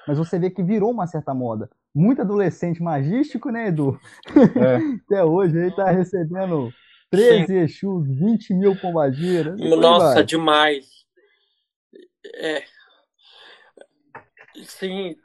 Mas 0.08 0.18
você 0.18 0.40
vê 0.40 0.50
que 0.50 0.64
virou 0.64 0.92
uma 0.92 1.08
certa 1.08 1.34
moda. 1.34 1.70
muito 1.94 2.22
adolescente 2.22 2.82
magístico, 2.82 3.50
né, 3.50 3.68
Edu? 3.68 4.00
É. 4.36 4.78
Até 5.06 5.24
hoje 5.24 5.58
ele 5.58 5.72
tá 5.72 5.90
recebendo 5.92 6.72
13 7.12 7.48
Sim. 7.48 7.54
Exus, 7.54 8.08
20 8.08 8.54
mil 8.54 8.76
pombagiras. 8.76 9.60
Nossa, 9.60 10.24
demais. 10.24 10.88
É. 12.36 12.64
Sim, 14.64 15.16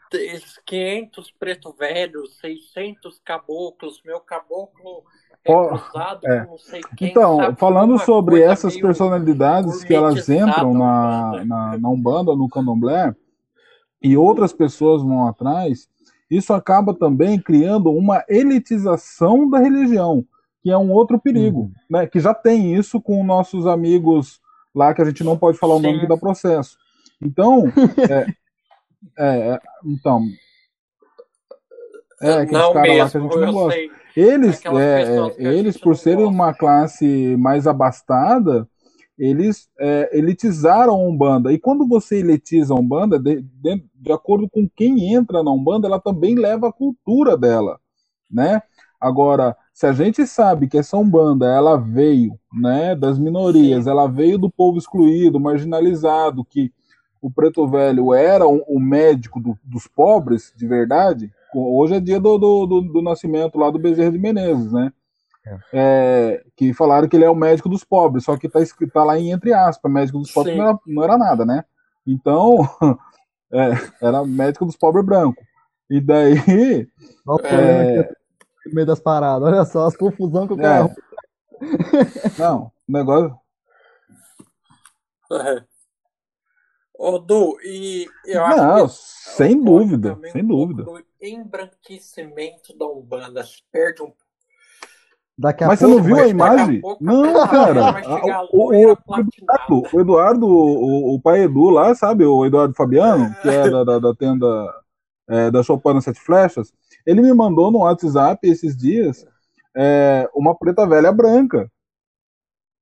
500 0.64 1.30
preto 1.32 1.72
velhos, 1.72 2.38
600 2.38 3.18
caboclos, 3.24 4.00
meu 4.04 4.20
caboclo 4.20 5.04
é 5.46 5.52
é. 6.24 6.40
com 6.44 6.50
não 6.52 6.58
sei 6.58 6.80
quem. 6.96 7.10
Então, 7.10 7.54
falando 7.56 7.98
sobre 7.98 8.40
essas 8.40 8.76
personalidades 8.76 9.84
que 9.84 9.94
elas 9.94 10.28
entram 10.28 10.72
na, 10.74 11.44
na, 11.44 11.78
na 11.78 11.88
Umbanda, 11.88 12.34
no 12.34 12.48
Candomblé, 12.48 13.14
e 14.02 14.16
outras 14.16 14.52
pessoas 14.52 15.02
vão 15.02 15.26
atrás, 15.26 15.88
isso 16.30 16.52
acaba 16.52 16.94
também 16.94 17.38
criando 17.38 17.90
uma 17.90 18.24
elitização 18.28 19.48
da 19.48 19.58
religião, 19.58 20.24
que 20.62 20.70
é 20.70 20.76
um 20.76 20.90
outro 20.90 21.18
perigo, 21.18 21.60
uhum. 21.60 21.72
né? 21.90 22.06
Que 22.06 22.20
já 22.20 22.34
tem 22.34 22.74
isso 22.74 23.00
com 23.00 23.24
nossos 23.24 23.66
amigos 23.66 24.40
lá, 24.74 24.92
que 24.92 25.02
a 25.02 25.04
gente 25.04 25.22
não 25.22 25.38
pode 25.38 25.58
falar 25.58 25.76
o 25.76 25.80
nome 25.80 26.00
que 26.00 26.06
dá 26.06 26.16
processo. 26.16 26.76
Então, 27.22 27.64
é, 28.10 28.26
é, 29.18 29.52
é, 29.52 29.60
então, 29.84 30.22
é, 32.20 32.32
aqueles 32.32 32.52
não 32.52 32.72
caras 32.72 32.88
mesmo, 32.88 33.04
lá 33.04 33.10
que 33.10 33.16
a 33.16 33.20
gente 33.20 33.36
não 33.38 33.52
gosta. 33.52 33.78
Sei. 33.78 34.03
Eles, 34.16 34.60
é, 34.64 35.02
é 35.38 35.54
eles 35.54 35.76
por 35.76 35.96
serem 35.96 36.24
uma 36.24 36.54
classe 36.54 37.36
mais 37.36 37.66
abastada, 37.66 38.68
eles 39.18 39.68
é, 39.78 40.10
elitizaram 40.16 40.94
a 40.94 40.98
Umbanda. 40.98 41.52
E 41.52 41.58
quando 41.58 41.86
você 41.86 42.18
elitiza 42.18 42.74
a 42.74 42.76
Umbanda, 42.76 43.18
de, 43.18 43.42
de, 43.42 43.84
de, 43.94 44.12
acordo 44.12 44.48
com 44.48 44.68
quem 44.68 45.14
entra 45.14 45.42
na 45.42 45.50
Umbanda, 45.50 45.86
ela 45.86 46.00
também 46.00 46.34
leva 46.34 46.68
a 46.68 46.72
cultura 46.72 47.36
dela, 47.36 47.78
né? 48.30 48.62
Agora, 49.00 49.56
se 49.72 49.86
a 49.86 49.92
gente 49.92 50.26
sabe 50.26 50.68
que 50.68 50.78
essa 50.78 50.96
Umbanda, 50.96 51.46
ela 51.46 51.76
veio, 51.76 52.38
né, 52.52 52.94
das 52.94 53.18
minorias, 53.18 53.86
ela 53.86 54.06
veio 54.06 54.38
do 54.38 54.50
povo 54.50 54.78
excluído, 54.78 55.38
marginalizado, 55.38 56.44
que 56.44 56.72
o 57.20 57.30
preto 57.30 57.66
velho 57.66 58.14
era 58.14 58.46
o, 58.46 58.62
o 58.66 58.80
médico 58.80 59.40
do, 59.40 59.58
dos 59.62 59.86
pobres, 59.86 60.52
de 60.56 60.66
verdade, 60.66 61.30
hoje 61.58 61.94
é 61.94 62.00
dia 62.00 62.20
do, 62.20 62.38
do, 62.38 62.66
do, 62.66 62.80
do 62.80 63.02
nascimento 63.02 63.58
lá 63.58 63.70
do 63.70 63.78
Bezerra 63.78 64.12
de 64.12 64.18
Menezes, 64.18 64.72
né? 64.72 64.92
É. 65.46 65.58
É, 65.72 66.44
que 66.56 66.72
falaram 66.72 67.06
que 67.06 67.16
ele 67.16 67.24
é 67.24 67.30
o 67.30 67.34
médico 67.34 67.68
dos 67.68 67.84
pobres, 67.84 68.24
só 68.24 68.36
que 68.36 68.48
tá 68.48 68.60
escrito 68.60 68.92
tá 68.92 69.04
lá 69.04 69.18
em 69.18 69.30
entre 69.30 69.52
aspas, 69.52 69.92
médico 69.92 70.18
dos 70.18 70.30
pobres 70.30 70.56
não 70.56 70.64
era, 70.64 70.78
não 70.86 71.04
era, 71.04 71.18
nada, 71.18 71.44
né? 71.44 71.64
Então, 72.06 72.58
é, 73.52 73.72
era 74.00 74.24
médico 74.24 74.64
dos 74.64 74.76
pobres 74.76 75.04
branco. 75.04 75.42
E 75.90 76.00
daí. 76.00 76.88
Olha 77.26 77.46
é... 77.46 78.12
no 78.66 78.74
meio 78.74 78.86
das 78.86 79.00
paradas, 79.00 79.46
olha 79.46 79.64
só 79.66 79.86
as 79.86 79.96
confusões 79.96 80.48
que 80.48 80.54
o 80.54 80.56
cara. 80.56 80.86
É. 80.86 82.40
Não, 82.40 82.72
o 82.88 82.92
negócio. 82.92 83.36
Ô, 86.96 87.18
Du, 87.18 87.58
e 87.62 88.06
eu 88.24 88.40
Não, 88.40 88.84
acho 88.84 88.96
que 88.96 89.30
sem 89.36 89.62
dúvida, 89.62 90.18
sem 90.30 90.42
um 90.44 90.46
dúvida. 90.46 90.84
O 90.88 91.02
embranquecimento 91.20 92.76
da 92.78 92.86
Umbanda 92.86 93.44
perde 93.72 94.02
um 94.02 94.12
Daqui 95.36 95.64
a 95.64 95.66
Mas 95.66 95.80
pouco, 95.80 95.94
você 95.94 96.00
não 96.00 96.04
viu 96.04 96.24
a 96.24 96.28
imagem? 96.28 96.80
Não, 97.00 97.48
cara. 97.48 98.00
O, 98.52 98.68
o, 98.68 98.74
Eduardo, 98.74 99.82
o, 99.92 100.00
Eduardo 100.00 100.46
o, 100.46 101.14
o, 101.16 101.20
pai 101.20 101.42
Edu 101.42 101.70
lá, 101.70 101.92
sabe? 101.92 102.24
O 102.24 102.46
Eduardo 102.46 102.72
Fabiano, 102.72 103.34
que 103.42 103.48
é 103.48 103.68
da, 103.68 103.82
da, 103.82 103.98
da 103.98 104.14
tenda 104.14 104.46
é, 105.28 105.50
da 105.50 105.60
Chopin 105.62 106.00
Sete 106.00 106.20
Flechas, 106.20 106.72
ele 107.04 107.20
me 107.20 107.34
mandou 107.34 107.72
no 107.72 107.80
WhatsApp 107.80 108.48
esses 108.48 108.76
dias 108.76 109.26
é, 109.76 110.28
uma 110.34 110.54
preta 110.54 110.86
velha 110.86 111.10
branca. 111.10 111.68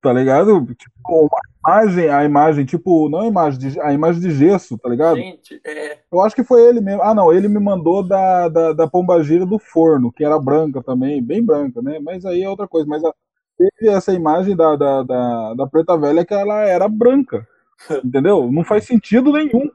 Tá 0.02 0.12
ligado? 0.12 0.66
Tipo, 0.74 1.28
uma 1.28 1.40
imagem, 1.64 2.08
a 2.08 2.24
imagem, 2.24 2.64
tipo, 2.64 3.08
não 3.08 3.20
a 3.20 3.26
imagem, 3.26 3.58
de, 3.60 3.80
a 3.80 3.92
imagem 3.92 4.20
de 4.20 4.32
gesso, 4.32 4.76
tá 4.76 4.88
ligado? 4.88 5.14
Gente, 5.14 5.60
é... 5.64 6.00
Eu 6.10 6.20
acho 6.20 6.34
que 6.34 6.42
foi 6.42 6.60
ele 6.60 6.80
mesmo. 6.80 7.00
Ah, 7.02 7.14
não, 7.14 7.32
ele 7.32 7.46
me 7.46 7.60
mandou 7.60 8.02
da, 8.02 8.48
da, 8.48 8.72
da 8.72 8.88
pombagira 8.88 9.46
do 9.46 9.60
forno, 9.60 10.10
que 10.10 10.24
era 10.24 10.40
branca 10.40 10.82
também, 10.82 11.22
bem 11.22 11.40
branca, 11.40 11.80
né? 11.80 12.00
Mas 12.00 12.24
aí 12.24 12.42
é 12.42 12.50
outra 12.50 12.66
coisa. 12.66 12.84
Mas 12.88 13.04
a, 13.04 13.14
teve 13.56 13.92
essa 13.92 14.12
imagem 14.12 14.56
da, 14.56 14.74
da, 14.74 15.02
da, 15.04 15.54
da 15.54 15.66
preta 15.68 15.96
velha 15.96 16.24
que 16.26 16.34
ela 16.34 16.62
era 16.62 16.88
branca, 16.88 17.46
entendeu? 18.04 18.50
Não 18.50 18.64
faz 18.64 18.84
sentido 18.84 19.32
nenhum, 19.32 19.70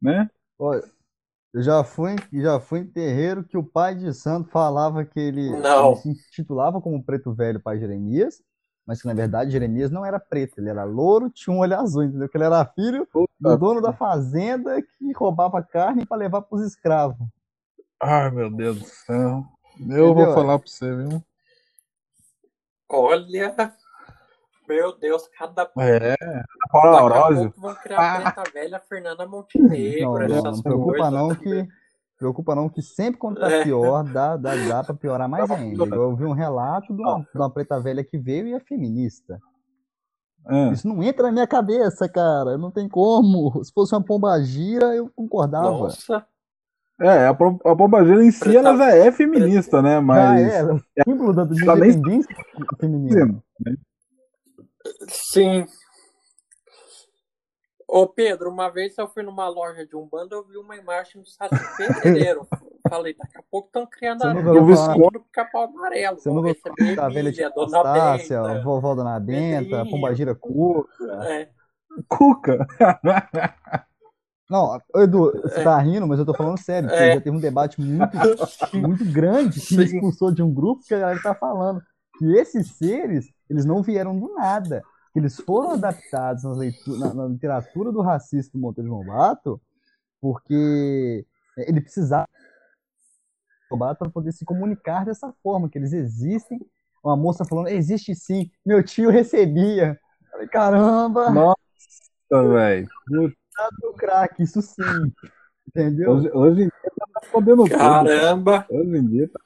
né? 0.00 0.28
Olha, 0.58 0.84
eu 1.54 1.62
já 1.62 1.82
fui, 1.82 2.16
já 2.34 2.60
fui 2.60 2.80
em 2.80 2.86
terreiro 2.86 3.42
que 3.44 3.56
o 3.56 3.64
pai 3.64 3.94
de 3.94 4.12
santo 4.12 4.50
falava 4.50 5.06
que 5.06 5.18
ele, 5.18 5.48
ele 5.48 5.96
se 5.96 6.10
intitulava 6.10 6.82
como 6.82 7.02
preto 7.02 7.32
velho 7.32 7.58
pai 7.60 7.78
Jeremias, 7.78 8.42
mas 8.86 9.00
que 9.00 9.08
na 9.08 9.14
verdade 9.14 9.50
Jeremias 9.50 9.90
não 9.90 10.04
era 10.04 10.18
preto, 10.18 10.58
ele 10.58 10.68
era 10.68 10.84
louro, 10.84 11.30
tinha 11.30 11.54
um 11.54 11.60
olho 11.60 11.78
azul, 11.78 12.02
entendeu? 12.02 12.28
Que 12.28 12.36
ele 12.36 12.44
era 12.44 12.64
filho 12.64 13.06
do 13.38 13.56
dono 13.56 13.80
da 13.80 13.92
fazenda 13.92 14.80
que 14.82 15.12
roubava 15.12 15.62
carne 15.62 16.06
para 16.06 16.16
levar 16.16 16.42
para 16.42 16.56
os 16.56 16.64
escravos. 16.64 17.26
Ai, 18.02 18.30
meu 18.30 18.50
Deus 18.50 18.78
do 18.78 18.86
céu. 18.86 19.44
Eu 19.78 19.84
entendeu? 19.84 20.14
vou 20.14 20.34
falar 20.34 20.58
para 20.58 20.68
você, 20.68 20.94
viu? 20.94 21.22
Olha, 22.88 23.74
meu 24.68 24.96
Deus, 24.96 25.28
cada. 25.36 25.70
É, 25.78 26.16
Paula 26.70 27.00
Aurósio. 27.00 27.52
Vão 27.56 27.74
criar 27.74 27.98
a 27.98 28.20
preta 28.32 28.50
velha 28.52 28.80
Fernanda 28.80 29.26
Montenegro. 29.26 30.28
Não, 30.28 30.42
não, 30.42 30.52
não 30.52 30.62
preocupa 30.62 31.10
não 31.10 31.34
que 31.34 31.68
preocupa 32.20 32.54
não, 32.54 32.68
que 32.68 32.82
sempre 32.82 33.18
quando 33.18 33.40
tá 33.40 33.50
é. 33.50 33.64
pior, 33.64 34.04
dá, 34.04 34.36
dá, 34.36 34.54
dá 34.54 34.84
pra 34.84 34.94
piorar 34.94 35.26
mais 35.26 35.50
ainda. 35.50 35.86
Eu 35.86 36.14
vi 36.14 36.26
um 36.26 36.32
relato 36.32 36.94
de 36.94 37.00
uma, 37.00 37.20
de 37.20 37.38
uma 37.38 37.50
preta 37.50 37.80
velha 37.80 38.04
que 38.04 38.18
veio 38.18 38.46
e 38.46 38.52
é 38.52 38.60
feminista. 38.60 39.40
É. 40.46 40.72
Isso 40.72 40.86
não 40.86 41.02
entra 41.02 41.24
na 41.24 41.32
minha 41.32 41.46
cabeça, 41.46 42.06
cara. 42.08 42.58
Não 42.58 42.70
tem 42.70 42.88
como. 42.88 43.64
Se 43.64 43.72
fosse 43.72 43.94
uma 43.94 44.04
pombagira, 44.04 44.94
eu 44.94 45.10
concordava. 45.16 45.70
Nossa. 45.70 46.26
É, 47.00 47.26
a, 47.26 47.30
a 47.30 47.76
pombagira 47.76 48.22
em 48.22 48.30
si 48.30 48.54
ela 48.54 48.76
já 48.76 48.94
é 48.94 49.10
feminista, 49.10 49.80
né? 49.80 49.98
Mas. 49.98 50.52
Já 50.52 50.58
é, 50.58 50.76
é 50.96 51.02
símbolo 51.04 51.32
da 51.32 51.44
independência 51.44 52.36
feminina. 52.78 53.42
Sim. 55.08 55.64
Ô 57.92 58.06
Pedro, 58.06 58.50
uma 58.50 58.68
vez 58.68 58.96
eu 58.96 59.08
fui 59.08 59.24
numa 59.24 59.48
loja 59.48 59.84
de 59.84 59.96
Umbanda, 59.96 60.36
eu 60.36 60.44
vi 60.44 60.56
uma 60.56 60.76
imagem 60.76 61.20
do 61.20 61.28
Saci 61.28 61.56
Pedreiro. 61.76 62.46
Falei, 62.88 63.14
daqui 63.14 63.36
a 63.36 63.42
pouco 63.50 63.66
estão 63.66 63.84
criando 63.84 64.22
a 64.22 64.32
do 64.32 65.20
pica-pau 65.20 65.64
amarelo. 65.64 66.18
Você 66.18 66.28
não 66.28 66.40
gostou 66.40 66.72
da 66.94 67.08
velha 67.08 67.32
de 67.32 67.42
Anastácia, 67.42 68.62
vovó 68.62 68.94
Dona 68.94 69.18
Benta, 69.18 69.84
Pombagira 69.84 70.36
Cuca. 70.36 70.88
É. 71.24 71.48
Cuca? 72.08 72.66
Não, 74.48 74.80
Edu, 74.96 75.30
você 75.42 75.62
tá 75.62 75.78
rindo, 75.78 76.08
mas 76.08 76.18
eu 76.18 76.26
tô 76.26 76.34
falando 76.34 76.58
sério, 76.58 76.88
porque 76.88 77.04
é. 77.04 77.14
já 77.14 77.20
teve 77.20 77.36
um 77.36 77.40
debate 77.40 77.80
muito, 77.80 78.10
muito 78.74 79.04
grande 79.04 79.60
que 79.60 79.76
me 79.76 79.84
expulsou 79.84 80.32
de 80.32 80.42
um 80.42 80.52
grupo 80.52 80.82
que 80.82 80.92
a 80.92 80.98
galera 80.98 81.22
tá 81.22 81.36
falando 81.36 81.80
que 82.18 82.36
esses 82.36 82.72
seres, 82.72 83.32
eles 83.48 83.64
não 83.64 83.80
vieram 83.80 84.18
do 84.18 84.34
nada 84.34 84.82
que 85.12 85.18
eles 85.18 85.36
foram 85.36 85.72
adaptados 85.72 86.44
na, 86.44 87.14
na, 87.14 87.26
literatura 87.26 87.90
do 87.90 88.00
racista 88.00 88.56
do 88.56 88.60
Monteiro 88.60 88.88
de 88.88 88.94
Lobato, 88.94 89.60
porque 90.20 91.26
ele 91.56 91.80
precisava 91.80 92.28
para 93.78 94.10
poder 94.10 94.32
se 94.32 94.44
comunicar 94.44 95.04
dessa 95.04 95.32
forma, 95.42 95.68
que 95.68 95.78
eles 95.78 95.92
existem. 95.92 96.60
Uma 97.02 97.16
moça 97.16 97.44
falando, 97.44 97.68
existe 97.68 98.14
sim, 98.14 98.50
meu 98.64 98.82
tio 98.82 99.10
recebia. 99.10 99.98
Falei, 100.30 100.48
caramba! 100.48 101.30
Nossa, 101.30 102.48
velho. 102.48 102.88
do 103.08 103.92
crack, 103.94 104.42
isso 104.42 104.60
sim. 104.60 105.12
Entendeu? 105.68 106.10
Hoje, 106.10 106.30
hoje 106.32 106.62
em 106.62 106.68
dia 106.68 106.92
tá 107.14 107.20
podendo 107.32 107.68
Caramba! 107.68 108.62
Tudo. 108.62 108.80
Hoje 108.80 108.96
em 108.98 109.06
dia 109.06 109.30
tá... 109.30 109.40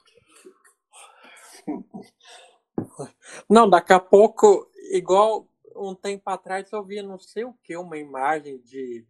Não, 3.49 3.69
daqui 3.69 3.93
a 3.93 3.99
pouco, 3.99 4.69
igual 4.91 5.47
um 5.75 5.93
tempo 5.93 6.29
atrás 6.29 6.71
eu 6.71 6.83
vi 6.83 7.01
não 7.01 7.19
sei 7.19 7.43
o 7.43 7.53
que, 7.63 7.75
uma 7.75 7.97
imagem 7.97 8.59
de, 8.63 9.05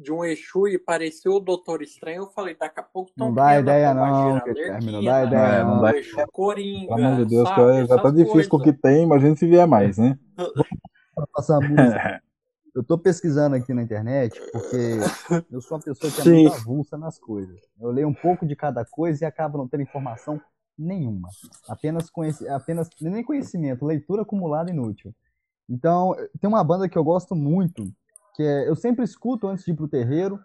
de 0.00 0.12
um 0.12 0.24
Exu 0.24 0.68
e 0.68 0.78
parecia 0.78 1.30
o 1.30 1.40
Doutor 1.40 1.82
Estranho. 1.82 2.22
Eu 2.22 2.30
falei, 2.30 2.54
daqui 2.54 2.80
a 2.80 2.82
pouco 2.82 3.10
estão 3.10 3.28
Não 3.28 3.34
dá 3.34 3.58
ideia 3.58 3.94
não, 3.94 4.34
não 4.34 5.04
dá 5.04 5.24
ideia 5.24 5.64
não. 5.64 5.76
não 5.82 5.88
Exu 5.88 6.16
Coringa, 6.32 6.94
Pelo 6.94 7.06
amor 7.06 7.24
de 7.24 7.30
Deus, 7.30 7.48
sabe, 7.48 7.86
já 7.86 7.98
tá 7.98 8.10
difícil 8.10 8.48
com 8.48 8.56
o 8.56 8.62
que 8.62 8.72
tem, 8.72 9.04
imagina 9.04 9.36
se 9.36 9.46
vier 9.46 9.66
mais, 9.66 9.98
né? 9.98 10.18
Passar 11.32 11.60
música. 11.60 12.22
Eu 12.74 12.82
tô 12.82 12.98
pesquisando 12.98 13.54
aqui 13.54 13.72
na 13.72 13.84
internet 13.84 14.36
porque 14.50 14.98
eu 15.48 15.60
sou 15.60 15.78
uma 15.78 15.84
pessoa 15.84 16.12
que 16.12 16.20
é 16.20 16.24
Sim. 16.24 16.42
muito 16.42 16.54
avulsa 16.54 16.98
nas 16.98 17.20
coisas. 17.20 17.60
Eu 17.80 17.92
leio 17.92 18.08
um 18.08 18.12
pouco 18.12 18.44
de 18.44 18.56
cada 18.56 18.84
coisa 18.84 19.24
e 19.24 19.26
acabo 19.26 19.56
não 19.56 19.68
tendo 19.68 19.84
informação 19.84 20.40
nenhuma. 20.76 21.28
Apenas, 21.68 22.10
conheci, 22.10 22.48
apenas 22.48 22.90
nem 23.00 23.22
conhecimento, 23.22 23.86
leitura 23.86 24.22
acumulada 24.22 24.72
inútil. 24.72 25.14
Então, 25.68 26.14
tem 26.40 26.48
uma 26.48 26.62
banda 26.62 26.88
que 26.88 26.98
eu 26.98 27.04
gosto 27.04 27.34
muito, 27.34 27.84
que 28.34 28.42
é, 28.42 28.68
eu 28.68 28.76
sempre 28.76 29.04
escuto 29.04 29.48
antes 29.48 29.64
de 29.64 29.72
ir 29.72 29.74
pro 29.74 29.88
terreiro, 29.88 30.38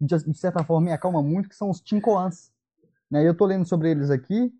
de, 0.00 0.16
de 0.16 0.38
certa 0.38 0.64
forma 0.64 0.86
me 0.86 0.92
acalma 0.92 1.22
muito, 1.22 1.48
que 1.48 1.56
são 1.56 1.70
os 1.70 1.80
Tincoans. 1.80 2.50
Né? 3.10 3.26
Eu 3.26 3.36
tô 3.36 3.44
lendo 3.46 3.66
sobre 3.66 3.90
eles 3.90 4.10
aqui. 4.10 4.52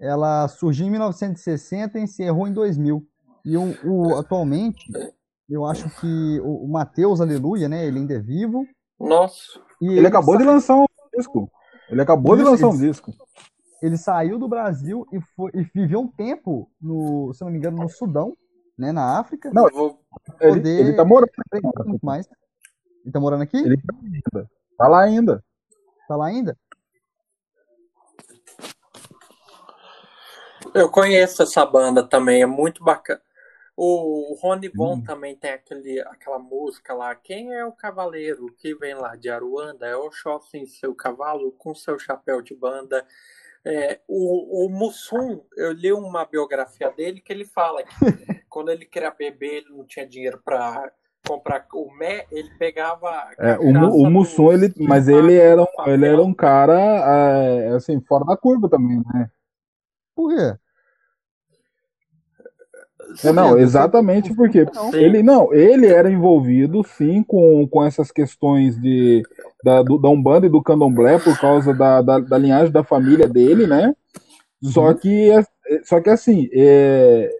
Ela 0.00 0.46
surgiu 0.48 0.86
em 0.86 0.90
1960 0.90 1.98
e 1.98 2.02
encerrou 2.02 2.46
em 2.46 2.52
2000. 2.52 3.06
E 3.44 3.56
o, 3.56 3.74
o 3.84 4.16
atualmente, 4.16 4.84
eu 5.48 5.64
acho 5.64 5.88
que 6.00 6.40
o, 6.40 6.64
o 6.64 6.68
Matheus 6.68 7.20
Aleluia, 7.20 7.68
né? 7.68 7.84
Ele 7.84 7.98
ainda 7.98 8.14
é 8.14 8.18
vivo. 8.18 8.64
Nossa. 8.98 9.42
ele, 9.80 9.98
ele 9.98 10.06
acabou 10.06 10.34
sa... 10.34 10.40
de 10.40 10.46
lançar 10.46 10.76
um 10.76 10.86
disco. 11.16 11.50
Ele 11.90 12.00
acabou 12.00 12.34
Isso, 12.34 12.44
de 12.44 12.50
lançar 12.50 12.66
ele, 12.68 12.76
um 12.76 12.80
disco. 12.80 13.12
Ele 13.82 13.96
saiu 13.96 14.38
do 14.38 14.48
Brasil 14.48 15.06
e, 15.12 15.20
foi, 15.34 15.50
e 15.54 15.62
viveu 15.74 16.00
um 16.00 16.08
tempo, 16.08 16.70
no, 16.80 17.32
se 17.32 17.42
não 17.42 17.50
me 17.50 17.58
engano, 17.58 17.78
no 17.78 17.88
Sudão, 17.88 18.36
né? 18.78 18.92
Na 18.92 19.18
África. 19.18 19.50
Não, 19.52 19.68
vou... 19.68 20.00
ele, 20.40 20.68
ele 20.68 20.92
tá 20.94 21.04
morando. 21.04 21.30
Muito 21.86 22.06
mais. 22.06 22.28
Ele 23.04 23.12
tá 23.12 23.20
morando 23.20 23.42
aqui? 23.42 23.56
Ele 23.56 23.76
tá 23.76 23.94
ainda. 24.02 24.50
Tá 24.76 24.88
lá 24.88 25.02
ainda. 25.02 25.44
Tá 26.06 26.16
lá 26.16 26.26
ainda? 26.26 26.56
Eu 30.74 30.90
conheço 30.90 31.42
essa 31.42 31.64
banda 31.64 32.06
também, 32.06 32.42
é 32.42 32.46
muito 32.46 32.84
bacana. 32.84 33.20
O 33.76 34.36
Rony 34.40 34.68
Von 34.68 34.94
hum. 34.94 35.04
também 35.04 35.36
tem 35.36 35.52
aquele, 35.52 36.00
aquela 36.00 36.38
música 36.38 36.92
lá. 36.94 37.14
Quem 37.14 37.54
é 37.54 37.64
o 37.64 37.72
cavaleiro 37.72 38.52
que 38.58 38.74
vem 38.74 38.94
lá 38.94 39.14
de 39.14 39.30
Aruanda? 39.30 39.86
É 39.86 39.96
o 39.96 40.06
Oxóssi 40.06 40.58
em 40.58 40.66
seu 40.66 40.94
cavalo 40.94 41.52
com 41.52 41.74
seu 41.74 41.98
chapéu 41.98 42.42
de 42.42 42.54
banda. 42.54 43.06
É, 43.70 44.00
o, 44.08 44.64
o 44.64 44.70
Mussum, 44.70 45.42
eu 45.54 45.72
li 45.72 45.92
uma 45.92 46.24
biografia 46.24 46.90
dele 46.90 47.20
que 47.20 47.30
ele 47.30 47.44
fala 47.44 47.82
que 47.82 47.90
quando 48.48 48.70
ele 48.70 48.86
queria 48.86 49.10
beber, 49.10 49.58
ele 49.58 49.76
não 49.76 49.84
tinha 49.84 50.08
dinheiro 50.08 50.40
para 50.42 50.90
comprar 51.26 51.66
o 51.74 51.94
Mé, 51.94 52.24
ele 52.32 52.48
pegava. 52.58 53.28
É, 53.38 53.58
o, 53.58 54.04
o 54.04 54.10
Mussum, 54.10 54.50
ele, 54.52 54.72
mas 54.78 55.06
ele 55.06 55.34
era, 55.36 55.68
ele 55.86 56.06
era 56.06 56.22
um 56.22 56.32
cara 56.32 56.80
é, 56.80 57.68
assim, 57.74 58.00
fora 58.00 58.24
da 58.24 58.38
curva 58.38 58.70
também, 58.70 59.02
né? 59.12 59.30
Por 60.16 60.34
quê? 60.34 60.56
É, 63.22 63.32
não, 63.32 63.58
exatamente 63.58 64.34
porque 64.34 64.64
ele 64.94 65.22
não, 65.22 65.52
ele 65.52 65.86
era 65.86 66.10
envolvido 66.10 66.82
sim 66.84 67.22
com, 67.22 67.66
com 67.68 67.84
essas 67.84 68.10
questões 68.10 68.80
de 68.80 69.22
da, 69.64 69.82
do, 69.82 69.98
da 69.98 70.08
Umbanda 70.08 70.46
e 70.46 70.50
do 70.50 70.62
Candomblé 70.62 71.18
por 71.18 71.38
causa 71.38 71.74
da, 71.74 72.00
da, 72.00 72.18
da 72.18 72.38
linhagem 72.38 72.72
da 72.72 72.84
família 72.84 73.28
dele, 73.28 73.66
né? 73.66 73.94
Uhum. 74.62 74.70
Só 74.70 74.94
que 74.94 75.30
só 75.84 76.00
que 76.00 76.10
assim, 76.10 76.48
é, 76.52 77.30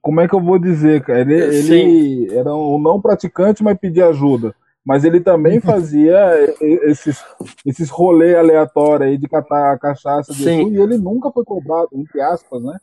como 0.00 0.20
é 0.20 0.28
que 0.28 0.34
eu 0.34 0.40
vou 0.40 0.58
dizer, 0.58 1.02
cara? 1.02 1.20
Ele, 1.20 1.34
ele 1.34 2.34
era 2.34 2.54
um 2.54 2.78
não 2.78 3.00
praticante, 3.00 3.62
mas 3.62 3.78
pedia 3.78 4.08
ajuda. 4.08 4.54
Mas 4.84 5.04
ele 5.04 5.20
também 5.20 5.60
fazia 5.62 6.18
esses, 6.60 7.24
esses 7.64 7.90
rolês 7.90 8.36
aleatórios 8.36 9.08
aí 9.08 9.18
de 9.18 9.28
catar 9.28 9.78
cachaça 9.78 10.32
de 10.32 10.48
e 10.48 10.76
ele 10.78 10.98
nunca 10.98 11.30
foi 11.30 11.44
cobrado, 11.44 11.88
entre 11.92 12.20
aspas, 12.20 12.62
né? 12.62 12.78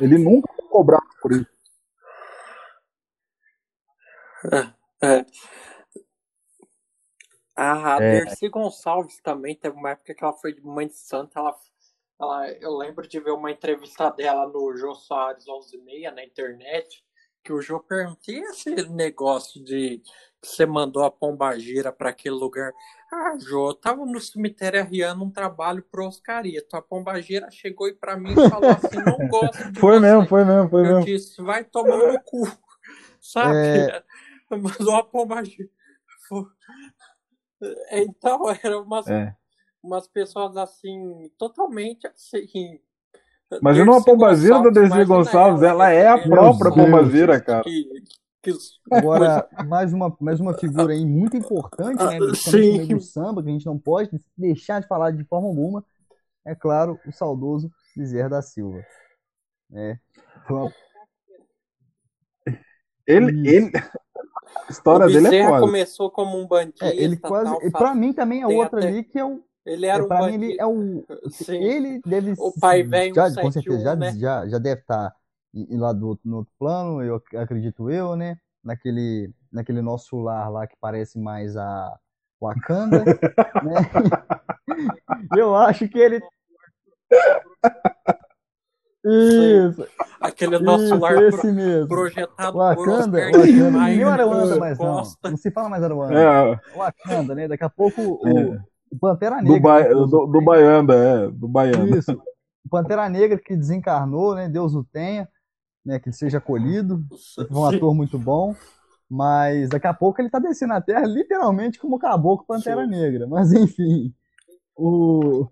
Ele 0.00 0.18
nunca 0.18 0.48
foi 0.56 0.68
cobrado 0.68 1.04
por 1.20 1.32
isso. 1.32 1.46
É, 4.52 4.66
é. 5.06 5.24
A 7.56 7.98
é. 8.02 8.24
Dercy 8.24 8.48
Gonçalves 8.48 9.20
também 9.22 9.54
teve 9.54 9.76
uma 9.76 9.90
época 9.90 10.14
que 10.14 10.24
ela 10.24 10.32
foi 10.32 10.52
de 10.52 10.60
mãe 10.60 10.88
de 10.88 10.96
santa. 10.96 11.38
Ela, 11.38 11.56
ela, 12.20 12.50
eu 12.60 12.76
lembro 12.76 13.06
de 13.06 13.20
ver 13.20 13.30
uma 13.30 13.50
entrevista 13.50 14.10
dela 14.10 14.46
no 14.46 14.76
Jô 14.76 14.94
Soares 14.94 15.46
11 15.46 15.80
na 16.12 16.24
internet, 16.24 17.04
que 17.44 17.52
o 17.52 17.60
Jô 17.60 17.78
perguntou: 17.78 18.34
esse 18.34 18.70
negócio 18.88 19.62
de 19.62 20.02
que 20.42 20.48
você 20.48 20.66
mandou 20.66 21.04
a 21.04 21.10
Pombagira 21.10 21.92
para 21.92 22.10
aquele 22.10 22.34
lugar? 22.34 22.72
Ah, 23.12 23.36
Jô, 23.38 23.70
eu 23.70 23.74
tava 23.74 24.04
no 24.04 24.20
cemitério 24.20 24.80
arriando 24.80 25.24
um 25.24 25.30
trabalho 25.30 25.82
pro 25.82 26.06
Oscarito. 26.06 26.76
A 26.76 26.82
Pombagira 26.82 27.50
chegou 27.50 27.86
e 27.88 27.94
para 27.94 28.16
mim 28.16 28.34
falou 28.34 28.70
assim: 28.70 28.96
não 28.96 29.16
gosto 29.28 29.72
de 29.72 29.78
Foi 29.78 29.94
você. 29.94 30.00
mesmo, 30.00 30.26
foi 30.26 30.44
mesmo, 30.44 30.68
foi 30.68 30.80
eu 30.80 30.86
mesmo. 30.86 31.04
Disse: 31.04 31.40
vai 31.40 31.62
tomar 31.62 31.98
no 31.98 32.20
cu. 32.22 32.48
Sabe? 33.20 33.56
É... 33.56 34.02
Mandou 34.50 34.96
a 34.96 35.02
pombagira. 35.02 35.68
Então, 37.90 38.40
eram 38.62 38.82
umas, 38.82 39.06
é. 39.06 39.34
umas 39.82 40.08
pessoas 40.08 40.56
assim, 40.56 41.30
totalmente 41.38 42.06
assim. 42.06 42.80
Imagina 43.60 43.92
uma 43.92 44.04
pombagira 44.04 44.62
da 44.62 44.70
Dercy 44.70 45.04
Gonçalves, 45.04 45.62
ela, 45.62 45.90
é 45.90 46.08
a 46.08 46.18
própria 46.18 46.72
pombagira, 46.72 47.40
cara. 47.40 47.62
Que, 47.62 47.84
que... 48.42 48.52
Agora, 48.90 49.48
mais 49.66 49.92
uma, 49.92 50.16
mais 50.20 50.40
uma 50.40 50.54
figura 50.54 50.92
aí 50.92 51.04
muito 51.04 51.36
importante, 51.36 52.02
né? 52.02 52.18
Sim. 52.34 52.86
do 52.86 53.00
samba, 53.00 53.42
que 53.42 53.48
a 53.48 53.52
gente 53.52 53.66
não 53.66 53.78
pode 53.78 54.10
deixar 54.36 54.80
de 54.80 54.88
falar 54.88 55.12
de 55.12 55.24
forma 55.24 55.46
alguma, 55.46 55.84
é 56.44 56.54
claro, 56.54 56.98
o 57.06 57.12
saudoso 57.12 57.70
Bezerra 57.96 58.30
da 58.30 58.42
Silva. 58.42 58.84
É, 59.72 59.98
uma 60.50 60.72
ele, 63.06 63.48
ele... 63.48 63.72
A 64.68 64.72
história 64.72 65.06
o 65.06 65.08
dele 65.08 65.36
é 65.36 65.46
foda. 65.46 65.60
começou 65.60 66.10
como 66.10 66.38
um 66.38 66.46
bandista. 66.46 66.86
É, 66.86 66.96
ele 66.96 67.16
quase. 67.16 67.50
Tal, 67.50 67.70
pra 67.72 67.94
mim 67.94 68.12
também 68.12 68.42
é 68.42 68.46
outro 68.46 68.78
até... 68.78 68.88
ali 68.88 69.04
que 69.04 69.18
é 69.18 69.24
o. 69.24 69.42
Ele 69.66 69.86
era 69.86 70.02
é, 70.02 70.04
um 70.04 70.08
pra 70.08 70.26
mim 70.26 70.34
ele 70.34 70.56
é 70.58 70.66
o. 70.66 71.04
Sim. 71.30 71.56
Ele 71.56 72.00
deve. 72.04 72.34
O 72.38 72.52
pai 72.58 72.82
velho. 72.82 73.14
Já, 73.14 73.34
com 73.34 73.50
certeza, 73.50 73.80
já, 73.80 73.96
né? 73.96 74.12
já, 74.16 74.48
já 74.48 74.58
deve 74.58 74.80
estar 74.80 75.10
tá 75.10 75.16
lá 75.70 75.92
do, 75.92 76.18
no 76.24 76.38
outro 76.38 76.52
plano, 76.58 77.02
eu 77.02 77.22
acredito 77.36 77.90
eu, 77.90 78.16
né? 78.16 78.38
Naquele, 78.62 79.30
naquele 79.52 79.82
nosso 79.82 80.16
lar 80.18 80.50
lá 80.50 80.66
que 80.66 80.76
parece 80.80 81.18
mais 81.18 81.56
a 81.56 81.98
Wakanda. 82.40 83.04
né? 83.62 83.74
eu 85.36 85.54
acho 85.54 85.88
que 85.88 85.98
ele. 85.98 86.20
Isso. 89.04 89.86
Aquele 90.18 90.58
nosso 90.58 90.84
Isso, 90.84 90.98
lar 90.98 91.22
esse 91.22 91.38
pro, 91.38 91.52
mesmo. 91.52 91.88
projetado 91.88 92.56
Wakanda, 92.56 92.74
por 92.74 92.88
Wakanda. 92.88 93.30
Nem 93.88 94.02
Aruanda 94.02 94.56
mais 94.56 94.78
não. 94.78 95.02
Não 95.22 95.36
se 95.36 95.50
fala 95.50 95.68
mais 95.68 95.82
Aruanda. 95.82 96.18
É. 96.18 96.60
Wakanda, 96.76 97.34
né? 97.34 97.46
Daqui 97.46 97.64
a 97.64 97.68
pouco 97.68 98.00
o, 98.00 98.28
é. 98.28 98.62
o 98.90 98.98
Pantera 98.98 99.42
Negra. 99.42 99.56
Do, 99.56 99.60
ba... 99.60 99.80
né? 99.80 99.88
do, 99.90 100.26
do 100.26 100.40
Baianda, 100.40 100.94
é. 100.94 101.30
Do 101.30 101.46
Baianda. 101.46 101.98
Isso. 101.98 102.12
O 102.64 102.68
Pantera 102.70 103.08
Negra 103.10 103.38
que 103.38 103.54
desencarnou, 103.54 104.34
né? 104.34 104.48
Deus 104.48 104.74
o 104.74 104.82
tenha. 104.84 105.28
Né, 105.84 105.98
que 105.98 106.08
ele 106.08 106.16
seja 106.16 106.38
acolhido. 106.38 107.04
Um 107.50 107.64
ator 107.66 107.94
muito 107.94 108.18
bom. 108.18 108.56
Mas 109.10 109.68
daqui 109.68 109.86
a 109.86 109.92
pouco 109.92 110.22
ele 110.22 110.30
tá 110.30 110.38
descendo 110.38 110.72
a 110.72 110.80
terra 110.80 111.06
literalmente 111.06 111.78
como 111.78 111.98
caboclo 111.98 112.46
Pantera 112.46 112.84
Sim. 112.84 112.90
Negra. 112.90 113.26
Mas 113.26 113.52
enfim. 113.52 114.14
O, 114.74 115.46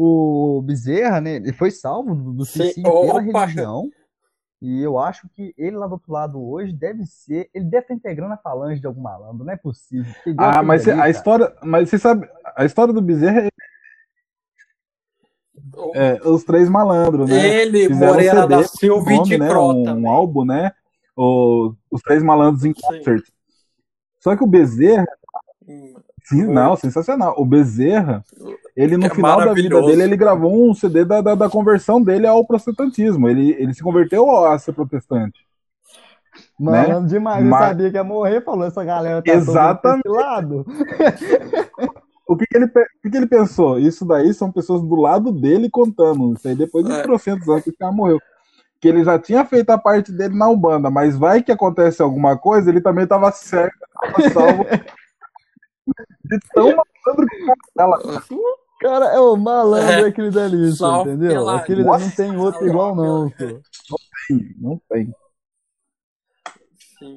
o 0.00 0.62
Bezerra, 0.62 1.20
né, 1.20 1.36
ele 1.36 1.52
foi 1.52 1.70
salvo 1.70 2.14
do, 2.14 2.32
do 2.32 2.44
suicídio 2.44 2.84
pela 2.84 3.20
religião. 3.20 3.90
E 4.60 4.82
eu 4.82 4.98
acho 4.98 5.28
que 5.28 5.54
ele 5.56 5.76
lá 5.76 5.86
do 5.86 5.92
outro 5.92 6.12
lado 6.12 6.42
hoje 6.42 6.72
deve 6.72 7.06
ser. 7.06 7.48
Ele 7.54 7.64
deve 7.64 7.84
estar 7.84 7.94
integrando 7.94 8.34
a 8.34 8.38
falange 8.38 8.80
de 8.80 8.86
algum 8.86 9.00
malandro, 9.00 9.44
não 9.44 9.52
é 9.52 9.56
possível. 9.56 10.12
Ah, 10.36 10.62
mas 10.62 10.82
ali, 10.82 10.92
a 10.92 10.96
cara. 10.96 11.10
história. 11.10 11.56
Mas 11.62 11.88
você 11.88 11.98
sabe, 11.98 12.28
a 12.56 12.64
história 12.64 12.92
do 12.92 13.00
Bezerra 13.00 13.46
é. 13.46 13.48
é 15.94 16.28
os 16.28 16.42
três 16.42 16.68
malandros, 16.68 17.28
né? 17.28 17.62
Ele, 17.62 17.88
Fizeram 17.88 18.12
Moreira 18.12 18.38
um 18.38 18.42
CD, 18.42 18.56
da 18.56 18.64
Silva 18.64 19.12
e 19.12 19.22
de 19.22 19.38
né? 19.38 19.56
um, 19.56 19.90
um, 19.90 20.08
álbum, 20.08 20.44
né? 20.44 20.72
O, 21.16 21.72
os 21.90 22.02
três 22.02 22.22
malandros 22.22 22.64
em 22.64 22.72
concert. 22.72 23.24
Sim. 23.24 23.32
Só 24.18 24.36
que 24.36 24.42
o 24.42 24.46
Bezerra. 24.46 25.06
Hum. 25.68 25.94
Sim, 26.28 26.44
não, 26.44 26.76
sensacional. 26.76 27.34
O 27.38 27.46
Bezerra, 27.46 28.22
ele 28.76 28.98
no 28.98 29.06
é 29.06 29.10
final 29.10 29.38
da 29.38 29.54
vida 29.54 29.80
dele, 29.80 30.02
ele 30.02 30.16
gravou 30.16 30.68
um 30.68 30.74
CD 30.74 31.02
da, 31.02 31.22
da, 31.22 31.34
da, 31.34 31.48
conversão 31.48 32.02
dele 32.02 32.26
ao 32.26 32.46
protestantismo. 32.46 33.26
Ele, 33.30 33.56
ele 33.58 33.72
se 33.72 33.82
converteu 33.82 34.44
a 34.44 34.58
ser 34.58 34.74
protestante. 34.74 35.40
Mano, 36.60 37.00
né? 37.00 37.08
demais. 37.08 37.42
Mas... 37.42 37.60
Eu 37.62 37.66
sabia 37.68 37.90
que 37.90 37.96
ia 37.96 38.04
morrer, 38.04 38.44
falou 38.44 38.66
essa 38.66 38.84
galera 38.84 39.22
tá 39.22 39.32
Exatamente. 39.32 40.06
lado. 40.06 40.66
o 42.28 42.36
que, 42.36 42.46
que, 42.46 42.56
ele, 42.58 42.66
o 42.66 42.70
que, 43.02 43.10
que 43.10 43.16
ele 43.16 43.26
pensou? 43.26 43.78
Isso 43.78 44.04
daí 44.04 44.34
são 44.34 44.52
pessoas 44.52 44.82
do 44.82 44.96
lado 44.96 45.32
dele 45.32 45.70
contando. 45.70 46.34
Isso 46.34 46.46
aí 46.46 46.54
depois 46.54 46.84
de 46.84 46.92
é. 46.92 47.02
trocentos 47.02 47.48
anos 47.48 47.64
que 47.64 47.70
o 47.70 47.76
cara 47.76 47.90
morreu. 47.90 48.20
Que 48.78 48.88
ele 48.88 49.02
já 49.02 49.18
tinha 49.18 49.46
feito 49.46 49.70
a 49.70 49.78
parte 49.78 50.12
dele 50.12 50.36
na 50.36 50.46
Umbanda, 50.46 50.90
mas 50.90 51.16
vai 51.16 51.42
que 51.42 51.50
acontece 51.50 52.02
alguma 52.02 52.36
coisa, 52.36 52.68
ele 52.68 52.82
também 52.82 53.04
estava 53.04 53.32
certo, 53.32 53.74
estava 54.04 54.30
salvo. 54.30 54.66
de 56.24 56.38
tão 56.52 56.74
malandro 56.74 57.26
que 57.26 57.52
ela. 57.78 58.22
Cara, 58.80 59.06
é 59.06 59.18
o 59.18 59.36
malandro 59.36 60.06
é, 60.06 60.08
aquele 60.08 60.30
dali, 60.30 60.70
entendeu? 60.70 61.48
Aquele 61.48 61.84
dali 61.84 62.04
não 62.04 62.10
tem 62.10 62.36
outro 62.36 62.66
igual, 62.66 62.94
não, 62.94 63.30
pô. 63.30 63.44
Não 63.44 63.98
tem, 64.28 64.54
não 64.58 64.80
tem. 64.88 65.14
Sim. 66.98 67.16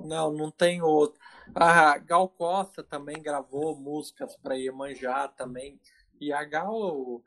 Não, 0.00 0.32
não 0.32 0.50
tem 0.50 0.82
outro. 0.82 1.20
A 1.54 1.98
Gal 1.98 2.28
Costa 2.28 2.82
também 2.82 3.20
gravou 3.22 3.76
músicas 3.76 4.36
para 4.36 4.54
Iemanjá 4.54 5.28
também. 5.28 5.80
E 6.20 6.32
a 6.32 6.44
Gal, 6.44 7.20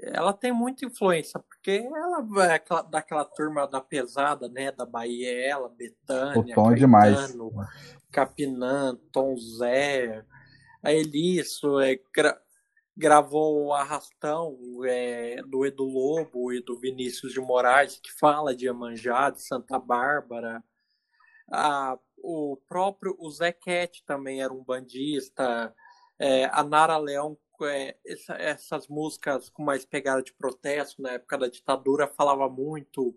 ela 0.00 0.32
tem 0.32 0.52
muita 0.52 0.84
influência, 0.84 1.40
porque 1.40 1.86
ela 1.92 2.26
é 2.54 2.62
daquela 2.90 3.24
turma 3.24 3.66
da 3.66 3.80
pesada, 3.80 4.48
né? 4.48 4.70
Da 4.70 4.84
Bahia, 4.84 5.46
ela, 5.46 5.68
Betânia, 5.68 6.40
o 6.40 6.54
tom 6.54 6.72
é 6.72 6.74
demais. 6.74 7.36
Capinã, 8.10 8.96
Tom 9.12 9.36
Zé, 9.36 10.24
a 10.82 10.92
Elisso, 10.92 11.80
é, 11.80 11.98
gravou 12.96 13.66
o 13.66 13.72
Arrastão 13.72 14.58
é, 14.84 15.42
do 15.46 15.64
Edu 15.64 15.84
Lobo 15.84 16.52
e 16.52 16.60
do 16.60 16.78
Vinícius 16.78 17.32
de 17.32 17.40
Moraes, 17.40 18.00
que 18.02 18.12
fala 18.12 18.54
de 18.54 18.68
Amanjá, 18.68 19.30
de 19.30 19.42
Santa 19.42 19.78
Bárbara. 19.78 20.62
A, 21.50 21.98
o 22.16 22.58
próprio 22.68 23.16
o 23.18 23.30
Zé 23.30 23.52
Cat 23.52 24.02
também 24.04 24.42
era 24.42 24.52
um 24.52 24.64
bandista. 24.64 25.74
É, 26.18 26.46
a 26.46 26.64
Nara 26.64 26.96
Leão, 26.98 27.38
é, 27.66 27.96
essa, 28.06 28.34
essas 28.34 28.88
músicas 28.88 29.48
com 29.48 29.62
mais 29.62 29.84
pegada 29.84 30.22
de 30.22 30.32
protesto 30.32 31.02
na 31.02 31.12
época 31.12 31.38
da 31.38 31.48
ditadura, 31.48 32.06
falava 32.06 32.48
muito 32.48 33.14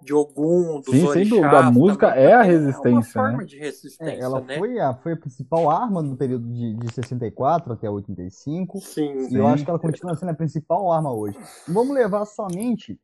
de 0.00 0.14
Ogum, 0.14 0.80
dos 0.80 0.94
Sim, 0.94 1.12
sem 1.12 1.28
dúvida. 1.28 1.58
A 1.58 1.70
música 1.70 2.08
também. 2.08 2.24
é 2.24 2.32
a 2.34 2.42
resistência. 2.42 2.88
É 2.88 2.92
uma 2.92 3.02
forma 3.02 3.38
né? 3.38 3.44
de 3.44 3.58
resistência. 3.58 4.12
É, 4.12 4.20
ela 4.20 4.40
né? 4.40 4.58
foi, 4.58 4.78
a, 4.78 4.94
foi 4.94 5.12
a 5.12 5.16
principal 5.16 5.70
arma 5.70 6.02
no 6.02 6.16
período 6.16 6.48
de, 6.52 6.74
de 6.74 6.94
64 6.94 7.72
até 7.72 7.90
85. 7.90 8.80
Sim, 8.80 9.12
e 9.16 9.24
sim. 9.26 9.36
eu 9.36 9.46
acho 9.46 9.64
que 9.64 9.70
ela 9.70 9.78
continua 9.78 10.14
sendo 10.14 10.30
a 10.30 10.34
principal 10.34 10.92
arma 10.92 11.12
hoje. 11.12 11.38
Vamos 11.66 11.94
levar 11.94 12.24
somente 12.26 12.98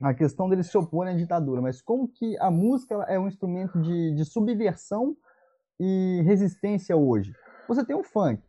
a 0.00 0.12
questão 0.12 0.48
dele 0.48 0.62
se 0.62 0.76
opor 0.76 1.06
à 1.06 1.12
ditadura, 1.12 1.62
mas 1.62 1.80
como 1.80 2.08
que 2.08 2.36
a 2.38 2.50
música 2.50 2.94
é 3.08 3.18
um 3.18 3.28
instrumento 3.28 3.80
de, 3.80 4.14
de 4.14 4.24
subversão 4.24 5.16
e 5.78 6.22
resistência 6.24 6.96
hoje. 6.96 7.32
Você 7.68 7.84
tem 7.84 7.96
o 7.96 8.02
funk, 8.02 8.42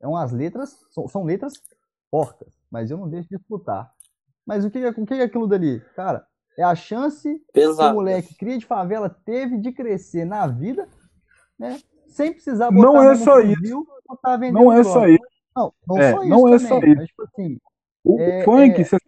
é 0.00 0.06
umas 0.06 0.32
letras, 0.32 0.78
são, 0.90 1.08
são 1.08 1.24
letras 1.24 1.54
porcas, 2.10 2.48
mas 2.70 2.90
eu 2.90 2.98
não 2.98 3.08
deixo 3.08 3.28
de 3.28 3.36
escutar. 3.36 3.92
Mas 4.46 4.64
o 4.64 4.70
que, 4.70 4.84
o 4.86 5.06
que 5.06 5.14
é 5.14 5.22
aquilo 5.22 5.46
dali? 5.46 5.80
Cara, 5.94 6.26
é 6.56 6.62
a 6.62 6.74
chance 6.74 7.40
Pesado. 7.52 7.88
que 7.88 7.92
o 7.92 7.94
moleque 7.94 8.34
cria 8.34 8.58
de 8.58 8.66
favela 8.66 9.08
teve 9.10 9.58
de 9.58 9.72
crescer 9.72 10.24
na 10.24 10.46
vida, 10.46 10.88
né? 11.58 11.78
Sem 12.06 12.32
precisar 12.32 12.70
botar 12.70 12.86
Não 12.86 13.02
é 13.02 13.08
mão 13.08 13.18
no 13.18 13.24
só 13.24 13.40
fuzil, 13.40 13.86
botar 14.08 14.36
vendendo 14.38 14.54
Não 14.64 14.72
é 14.72 14.82
só 14.82 15.06
isso. 15.06 15.24
Não, 15.54 15.72
não 15.86 15.98
É, 15.98 16.10
só 16.12 16.22
isso 16.22 16.28
não 16.30 16.48
é 16.48 16.58
também, 16.58 16.68
só 16.68 16.78
isso. 16.78 16.96
mas, 16.96 17.08
tipo 17.08 17.22
assim, 17.22 17.58
O 18.04 18.18
É, 18.18 18.44
funk, 18.44 18.80
é- 18.80 18.84
você- 18.84 18.98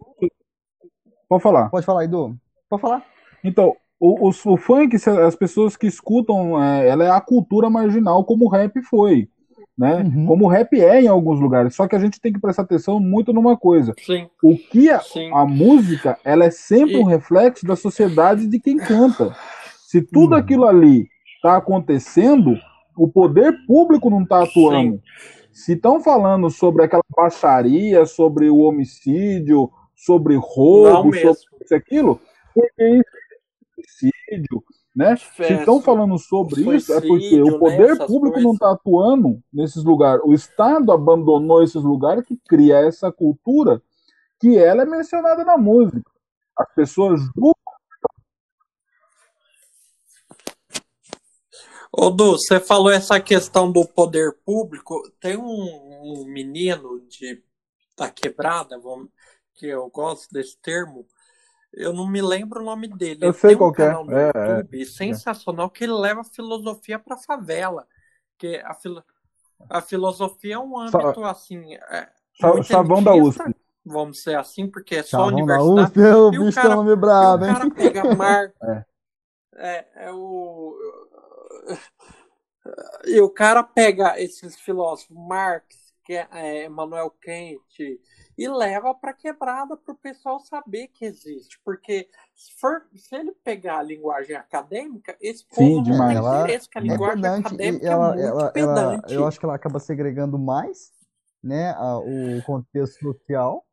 pode 1.29 1.43
falar. 1.43 1.71
pode 1.71 1.87
falar, 1.87 2.05
Edu? 2.05 2.37
Pode 2.69 2.83
falar? 2.83 3.07
Então, 3.43 3.75
o, 3.99 4.29
o, 4.29 4.31
o 4.31 4.57
funk, 4.57 4.97
as 4.97 5.35
pessoas 5.35 5.77
que 5.77 5.87
escutam, 5.87 6.63
é, 6.63 6.89
ela 6.89 7.05
é 7.05 7.11
a 7.11 7.21
cultura 7.21 7.71
marginal 7.71 8.25
como 8.25 8.45
o 8.47 8.49
rap 8.51 8.83
foi. 8.83 9.31
Né? 9.81 10.03
Uhum. 10.03 10.27
Como 10.27 10.45
o 10.45 10.49
rap 10.49 10.79
é 10.79 11.01
em 11.01 11.09
alguns 11.09 11.41
lugares. 11.41 11.75
Só 11.75 11.89
que 11.89 11.97
a 11.97 11.99
gente 11.99 12.21
tem 12.21 12.31
que 12.31 12.39
prestar 12.39 12.65
atenção 12.65 13.01
muito 13.01 13.33
numa 13.33 13.57
coisa. 13.57 13.95
Sim, 14.05 14.29
O 14.43 14.55
que 14.55 14.91
a, 14.91 15.01
sim. 15.01 15.31
a 15.33 15.47
música, 15.47 16.19
ela 16.23 16.45
é 16.45 16.51
sempre 16.51 16.99
um 16.99 17.09
E- 17.09 17.13
reflexo 17.15 17.65
da 17.65 17.75
sociedade 17.75 18.47
de 18.47 18.61
quem 18.61 18.77
canta. 18.77 19.35
Se 19.89 20.03
tudo 20.03 20.33
Uhum. 20.33 20.39
aquilo 20.39 20.67
ali 20.67 21.09
está 21.37 21.57
acontecendo, 21.57 22.57
o 22.95 23.09
poder 23.09 23.57
público 23.67 24.11
não 24.11 24.23
está 24.23 24.43
atuando. 24.43 25.01
Se 25.51 25.73
estão 25.73 25.99
falando 25.99 26.51
sobre 26.51 26.85
aquela 26.85 27.03
baixaria, 27.17 28.05
sobre 28.05 28.51
o 28.51 28.59
homicídio, 28.59 29.71
sobre 29.97 30.37
roubo, 30.37 31.15
sobre 31.15 31.31
isso 31.31 31.47
e 31.71 31.75
aquilo, 31.75 32.21
porque 32.55 33.03
isso 33.79 34.07
é 34.07 34.11
homicídio, 34.31 34.63
né? 34.95 35.17
Se 35.17 35.53
estão 35.53 35.81
falando 35.81 36.19
sobre 36.19 36.63
isso, 36.77 36.93
é 36.93 37.01
porque 37.01 37.43
o 37.43 37.53
né, 37.53 37.59
poder 37.59 37.91
essas 37.91 38.07
público 38.07 38.35
coisas. 38.35 38.43
não 38.43 38.53
está 38.53 38.73
atuando 38.73 39.43
nesses 39.53 39.85
lugares. 39.85 40.23
O 40.25 40.35
Estado 40.35 40.91
abandonou 40.93 41.63
esses 41.63 41.83
lugares 41.83 42.27
que 42.27 42.37
cria 42.49 42.79
essa 42.79 43.13
cultura 43.13 43.81
que 44.41 44.59
ela 44.59 44.83
é 44.83 44.87
mencionada 44.87 45.45
na 45.45 45.57
música. 45.57 46.11
As 46.57 46.75
pessoas 46.75 47.21
julgam. 47.35 47.55
Ô, 51.93 52.09
Du, 52.09 52.33
você 52.33 52.61
falou 52.61 52.91
essa 52.91 53.21
questão 53.21 53.71
do 53.71 53.85
poder 53.85 54.39
público. 54.45 55.11
Tem 55.21 55.37
um, 55.37 55.43
um 55.43 56.25
menino 56.25 57.01
de 57.09 57.43
da 57.97 58.09
quebrada, 58.09 58.79
vamos, 58.79 59.11
que 59.55 59.67
eu 59.67 59.91
gosto 59.91 60.33
desse 60.33 60.57
termo. 60.63 61.07
Eu 61.73 61.93
não 61.93 62.07
me 62.09 62.21
lembro 62.21 62.61
o 62.61 62.65
nome 62.65 62.89
dele. 62.89 63.21
Eu 63.25 63.29
Ele 63.31 63.39
sei 63.39 63.51
tem 63.51 63.59
qual 63.59 63.71
um 63.71 63.73
é. 63.73 63.77
canal 63.77 64.05
no 64.05 64.17
É, 64.17 64.31
é. 64.35 64.57
YouTube 64.59 64.85
sensacional 64.87 65.71
que 65.71 65.85
ele 65.85 65.93
leva 65.93 66.23
a 66.23 66.25
filosofia 66.25 66.99
para 66.99 67.17
favela. 67.17 67.87
Que 68.39 68.57
a, 68.65 68.75
filo- 68.75 69.05
a 69.69 69.81
filosofia 69.81 70.55
é 70.57 70.59
um 70.59 70.89
Sa- 70.89 70.99
âmbito 70.99 71.25
assim, 71.25 71.75
é, 71.75 72.09
Sa- 72.41 72.63
Savão 72.65 73.03
da 73.03 73.15
USP. 73.15 73.55
vamos 73.85 74.19
dizer 74.19 74.37
assim, 74.39 74.69
porque 74.69 74.97
é 74.97 75.03
só 75.03 75.19
da 75.19 75.27
universidade. 75.27 75.81
USP, 75.83 75.99
o 76.01 76.33
E 76.35 76.39
o 76.39 76.45
bicho 76.47 76.55
cara- 76.57 76.73
é 76.73 76.77
nome 76.77 76.93
E 76.93 76.97
brabo, 76.97 77.45
o 77.45 77.47
hein? 77.47 77.55
cara 77.55 77.71
pega 77.71 78.15
Mar... 78.15 78.53
É. 78.63 78.85
é, 79.57 80.07
é 80.07 80.13
o... 80.13 80.75
E 83.05 83.21
o 83.21 83.31
cara 83.31 83.63
pega 83.63 84.21
esses 84.21 84.57
filósofos, 84.59 85.17
Marx, 85.17 85.90
é, 86.15 86.29
é, 86.33 86.67
Emmanuel 86.67 87.11
Kant, 87.21 88.01
e 88.39 88.49
leva 88.49 88.95
para 88.95 89.13
quebrada 89.13 89.77
para 89.77 89.93
o 89.93 89.99
pessoal 89.99 90.41
saber 90.41 90.89
que 90.89 91.05
existe. 91.05 91.61
Porque 91.65 92.09
se, 92.35 92.53
for, 92.59 92.87
se 92.95 93.15
ele 93.15 93.33
pegar 93.45 93.79
a 93.79 93.83
linguagem 93.83 94.35
acadêmica, 94.37 95.17
esse 95.21 95.47
povo 95.47 95.65
Sim, 95.65 95.77
não 95.77 95.83
demais. 95.85 96.17
tem 96.17 96.17
Ela 96.19 96.43
interesse, 96.43 96.69
que 96.69 96.79
a 96.79 96.81
É 96.81 96.85
linguagem 96.85 97.15
pedante 97.17 97.47
acadêmica 97.47 97.85
e 97.85 97.89
ela, 97.89 98.07
é 98.07 98.23
muito 98.23 98.27
ela, 98.27 98.53
ela, 98.57 98.93
pedante. 98.93 99.13
eu 99.15 99.27
acho 99.27 99.39
que 99.39 99.45
ela 99.45 99.55
acaba 99.55 99.79
segregando 99.79 100.39
mais, 100.39 100.93
né, 101.43 101.71
a- 101.73 101.99
o 101.99 102.43
contexto 102.45 102.99
social 103.01 103.65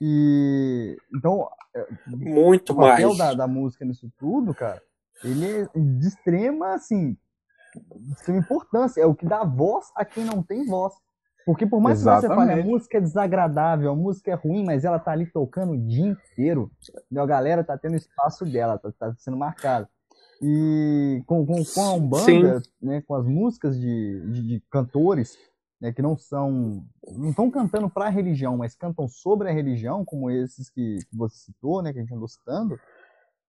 e 0.00 0.96
então 1.14 1.48
Muito 2.06 2.72
o 2.72 2.76
papel 2.76 3.08
mais. 3.08 3.18
da, 3.18 3.34
da 3.34 3.48
música 3.48 3.84
nisso 3.84 4.10
tudo, 4.18 4.54
cara, 4.54 4.82
ele 5.24 5.44
é 5.44 5.66
de 5.74 6.06
extrema, 6.06 6.74
assim, 6.74 7.16
de 7.74 8.12
extrema 8.12 8.38
importância. 8.40 9.00
É 9.00 9.06
o 9.06 9.14
que 9.14 9.26
dá 9.26 9.44
voz 9.44 9.90
a 9.94 10.04
quem 10.04 10.24
não 10.24 10.42
tem 10.42 10.64
voz. 10.66 10.94
Porque 11.46 11.64
por 11.64 11.80
mais 11.80 11.98
que 12.00 12.04
você 12.04 12.26
fale, 12.26 12.40
a 12.40 12.44
Exatamente. 12.44 12.68
música 12.68 12.98
é 12.98 13.00
desagradável, 13.00 13.92
a 13.92 13.94
música 13.94 14.32
é 14.32 14.34
ruim, 14.34 14.64
mas 14.64 14.84
ela 14.84 14.98
tá 14.98 15.12
ali 15.12 15.26
tocando 15.26 15.74
o 15.74 15.78
dia 15.78 16.04
inteiro. 16.04 16.68
A 17.16 17.24
galera 17.24 17.62
tá 17.62 17.78
tendo 17.78 17.94
espaço 17.94 18.44
dela, 18.44 18.76
tá, 18.76 18.90
tá 18.98 19.14
sendo 19.16 19.36
marcada. 19.36 19.88
E 20.42 21.22
com, 21.24 21.46
com, 21.46 21.64
com 21.64 21.80
a 21.80 21.92
Umbanda, 21.92 22.60
né, 22.82 23.00
com 23.06 23.14
as 23.14 23.24
músicas 23.24 23.78
de, 23.78 24.20
de, 24.32 24.42
de 24.42 24.62
cantores, 24.68 25.38
né, 25.80 25.92
que 25.92 26.02
não 26.02 26.18
são. 26.18 26.84
não 27.16 27.30
estão 27.30 27.48
cantando 27.48 27.88
para 27.88 28.06
a 28.06 28.10
religião, 28.10 28.56
mas 28.56 28.74
cantam 28.74 29.06
sobre 29.06 29.48
a 29.48 29.52
religião, 29.52 30.04
como 30.04 30.28
esses 30.28 30.68
que, 30.68 30.98
que 31.08 31.16
você 31.16 31.36
citou, 31.36 31.80
né, 31.80 31.92
que 31.92 32.00
a 32.00 32.02
gente 32.02 32.12
andou 32.12 32.26
citando, 32.26 32.76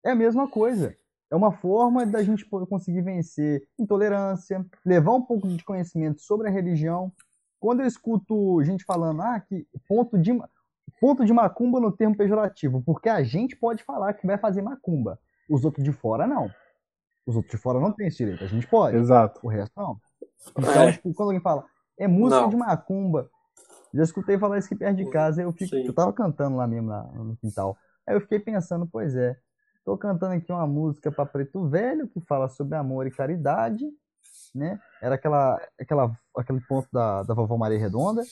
é 0.05 0.11
a 0.11 0.15
mesma 0.15 0.47
coisa. 0.47 0.95
É 1.31 1.35
uma 1.35 1.51
forma 1.51 2.05
da 2.05 2.21
gente 2.21 2.45
conseguir 2.45 3.01
vencer 3.01 3.67
intolerância, 3.77 4.63
levar 4.85 5.13
um 5.13 5.21
pouco 5.21 5.47
de 5.47 5.63
conhecimento 5.63 6.21
sobre 6.21 6.47
a 6.47 6.51
religião. 6.51 7.11
Quando 7.59 7.81
eu 7.81 7.87
escuto 7.87 8.61
gente 8.63 8.83
falando, 8.83 9.21
ah, 9.21 9.39
que 9.39 9.67
ponto 9.87 10.17
de, 10.17 10.31
ponto 10.99 11.25
de 11.25 11.33
macumba 11.33 11.79
no 11.79 11.91
termo 11.91 12.15
pejorativo, 12.15 12.81
porque 12.85 13.09
a 13.09 13.23
gente 13.23 13.55
pode 13.55 13.83
falar 13.83 14.13
que 14.13 14.27
vai 14.27 14.37
fazer 14.37 14.61
macumba. 14.61 15.19
Os 15.49 15.63
outros 15.65 15.83
de 15.83 15.91
fora 15.91 16.27
não. 16.27 16.49
Os 17.25 17.35
outros 17.35 17.51
de 17.51 17.57
fora 17.57 17.79
não 17.79 17.91
têm 17.91 18.07
esse 18.07 18.17
direito. 18.17 18.43
A 18.43 18.47
gente 18.47 18.67
pode. 18.67 18.97
Exato. 18.97 19.39
O 19.43 19.49
resto 19.49 19.71
não. 19.75 19.97
Então, 20.57 20.81
É. 20.83 20.91
tipo, 20.93 21.13
quando 21.13 21.29
alguém 21.29 21.41
fala, 21.41 21.65
é 21.97 22.07
música 22.07 22.41
Não. 22.41 22.49
de 22.49 22.55
macumba. 22.55 23.29
Já 23.93 24.03
escutei 24.03 24.37
falar 24.37 24.57
isso 24.59 24.67
aqui 24.67 24.75
perto 24.75 24.97
de 24.97 25.09
casa, 25.09 25.41
eu, 25.41 25.51
fico, 25.51 25.75
Sim. 25.75 25.85
eu 25.85 25.93
tava 25.93 26.13
cantando 26.13 26.57
lá 26.57 26.67
mesmo 26.67 26.89
lá 26.89 27.03
no 27.13 27.35
quintal. 27.37 27.75
Aí 28.05 28.15
eu 28.15 28.21
fiquei 28.21 28.39
pensando, 28.39 28.87
pois 28.87 29.15
é, 29.15 29.35
tô 29.83 29.97
cantando 29.97 30.33
aqui 30.35 30.51
uma 30.51 30.67
música 30.67 31.11
para 31.11 31.25
preto 31.25 31.67
velho 31.67 32.07
que 32.07 32.19
fala 32.21 32.47
sobre 32.49 32.75
amor 32.77 33.07
e 33.07 33.11
caridade, 33.11 33.85
né? 34.57 34.79
Era 35.01 35.15
aquela, 35.15 35.61
aquela, 35.79 36.19
aquele 36.35 36.59
ponto 36.61 36.87
da, 36.91 37.23
da 37.23 37.33
vovó 37.33 37.57
Maria 37.57 37.79
Redonda. 37.79 38.23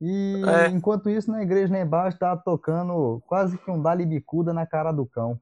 E 0.00 0.42
É. 0.48 0.68
enquanto 0.68 1.08
isso, 1.08 1.30
na 1.30 1.42
igreja 1.42 1.72
lá 1.72 1.80
embaixo 1.80 2.18
tava 2.18 2.40
tocando 2.42 3.22
quase 3.26 3.56
que 3.58 3.70
um 3.70 3.80
dali 3.80 4.04
bicuda 4.04 4.52
na 4.52 4.66
cara 4.66 4.90
do 4.90 5.06
cão. 5.06 5.40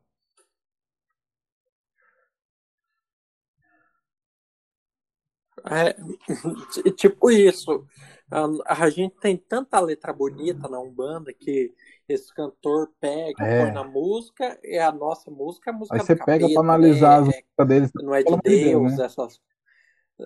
É, 5.65 5.95
tipo 6.97 7.31
isso. 7.31 7.85
A, 8.31 8.85
a 8.85 8.91
gente 8.91 9.15
tem 9.21 9.37
tanta 9.37 9.79
letra 9.81 10.13
bonita 10.13 10.69
na 10.69 10.81
Umbanda 10.81 11.33
que 11.33 11.75
esse 12.09 12.33
cantor 12.35 12.91
pega, 13.01 13.45
É. 13.45 13.63
põe 13.63 13.73
na 13.73 13.85
música, 13.85 14.59
e 14.65 14.79
a 14.79 14.91
nossa 14.93 15.31
música 15.31 15.71
é 15.71 15.75
a 15.75 15.77
música 15.77 15.97
Aí 15.97 16.01
você 16.01 16.17
pega 16.17 16.27
capeta, 16.41 16.53
pra 16.55 16.61
analisar 16.61 17.15
as 17.21 17.27
né? 17.29 17.35
músicas 17.35 17.69
deles. 17.69 17.91
não 17.95 18.15
é 18.15 18.23
de 18.23 18.37
Deus, 18.37 18.43
Deus, 18.43 18.97
né? 18.99 19.05
essas. 19.05 19.41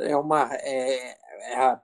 É 0.01 0.17
uma. 0.17 0.49
É, 0.55 1.17
é, 1.53 1.57
a- 1.57 1.81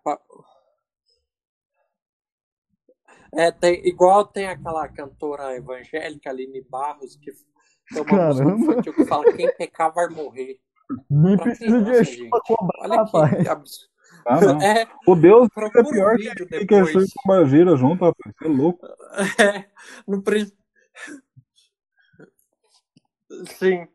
é, 3.32 3.50
tem, 3.52 3.86
igual 3.86 4.26
tem 4.26 4.46
aquela 4.46 4.88
cantora 4.88 5.54
evangélica, 5.56 6.30
Aline 6.30 6.60
Barros, 6.62 7.16
que 7.16 7.30
tem 7.92 8.02
uma 8.02 8.26
música 8.26 8.44
Caramba. 8.44 8.62
infantil 8.62 8.94
que 8.94 9.04
fala: 9.04 9.36
quem 9.36 9.48
pecar 9.56 9.92
vai 9.94 10.08
morrer. 10.08 10.58
Nem 11.08 11.36
precisa 11.36 11.80
de 11.82 12.02
gente. 12.04 12.28
cobrar, 12.44 12.80
Olha 12.80 12.96
rapaz. 12.96 13.42
que 13.42 13.48
absurdo. 13.48 13.90
Ah, 14.26 14.40
não. 14.40 14.58
É, 14.60 14.88
O 15.06 15.14
Deus 15.14 15.48
é 15.56 15.82
pior 15.84 16.16
vídeo 16.16 16.46
que, 16.46 16.66
que 16.66 16.74
Exu 16.74 16.86
depois. 16.86 17.08
e 17.08 17.14
Pombagira 17.22 17.76
junto, 17.76 18.04
rapaz. 18.04 18.34
Você 18.36 18.44
é 18.44 18.48
louco. 18.48 18.86
É, 19.40 19.70
no 20.06 20.22
Sim. 23.46 23.86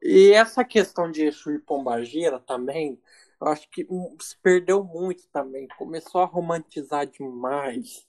E 0.00 0.32
essa 0.32 0.64
questão 0.64 1.10
de 1.10 1.24
Exu 1.24 1.52
e 1.52 1.58
Pombagira 1.58 2.38
também, 2.38 3.00
eu 3.40 3.48
acho 3.48 3.68
que 3.70 3.86
hum, 3.90 4.16
se 4.20 4.36
perdeu 4.38 4.84
muito 4.84 5.26
também. 5.32 5.66
Começou 5.76 6.20
a 6.20 6.26
romantizar 6.26 7.06
demais. 7.06 8.06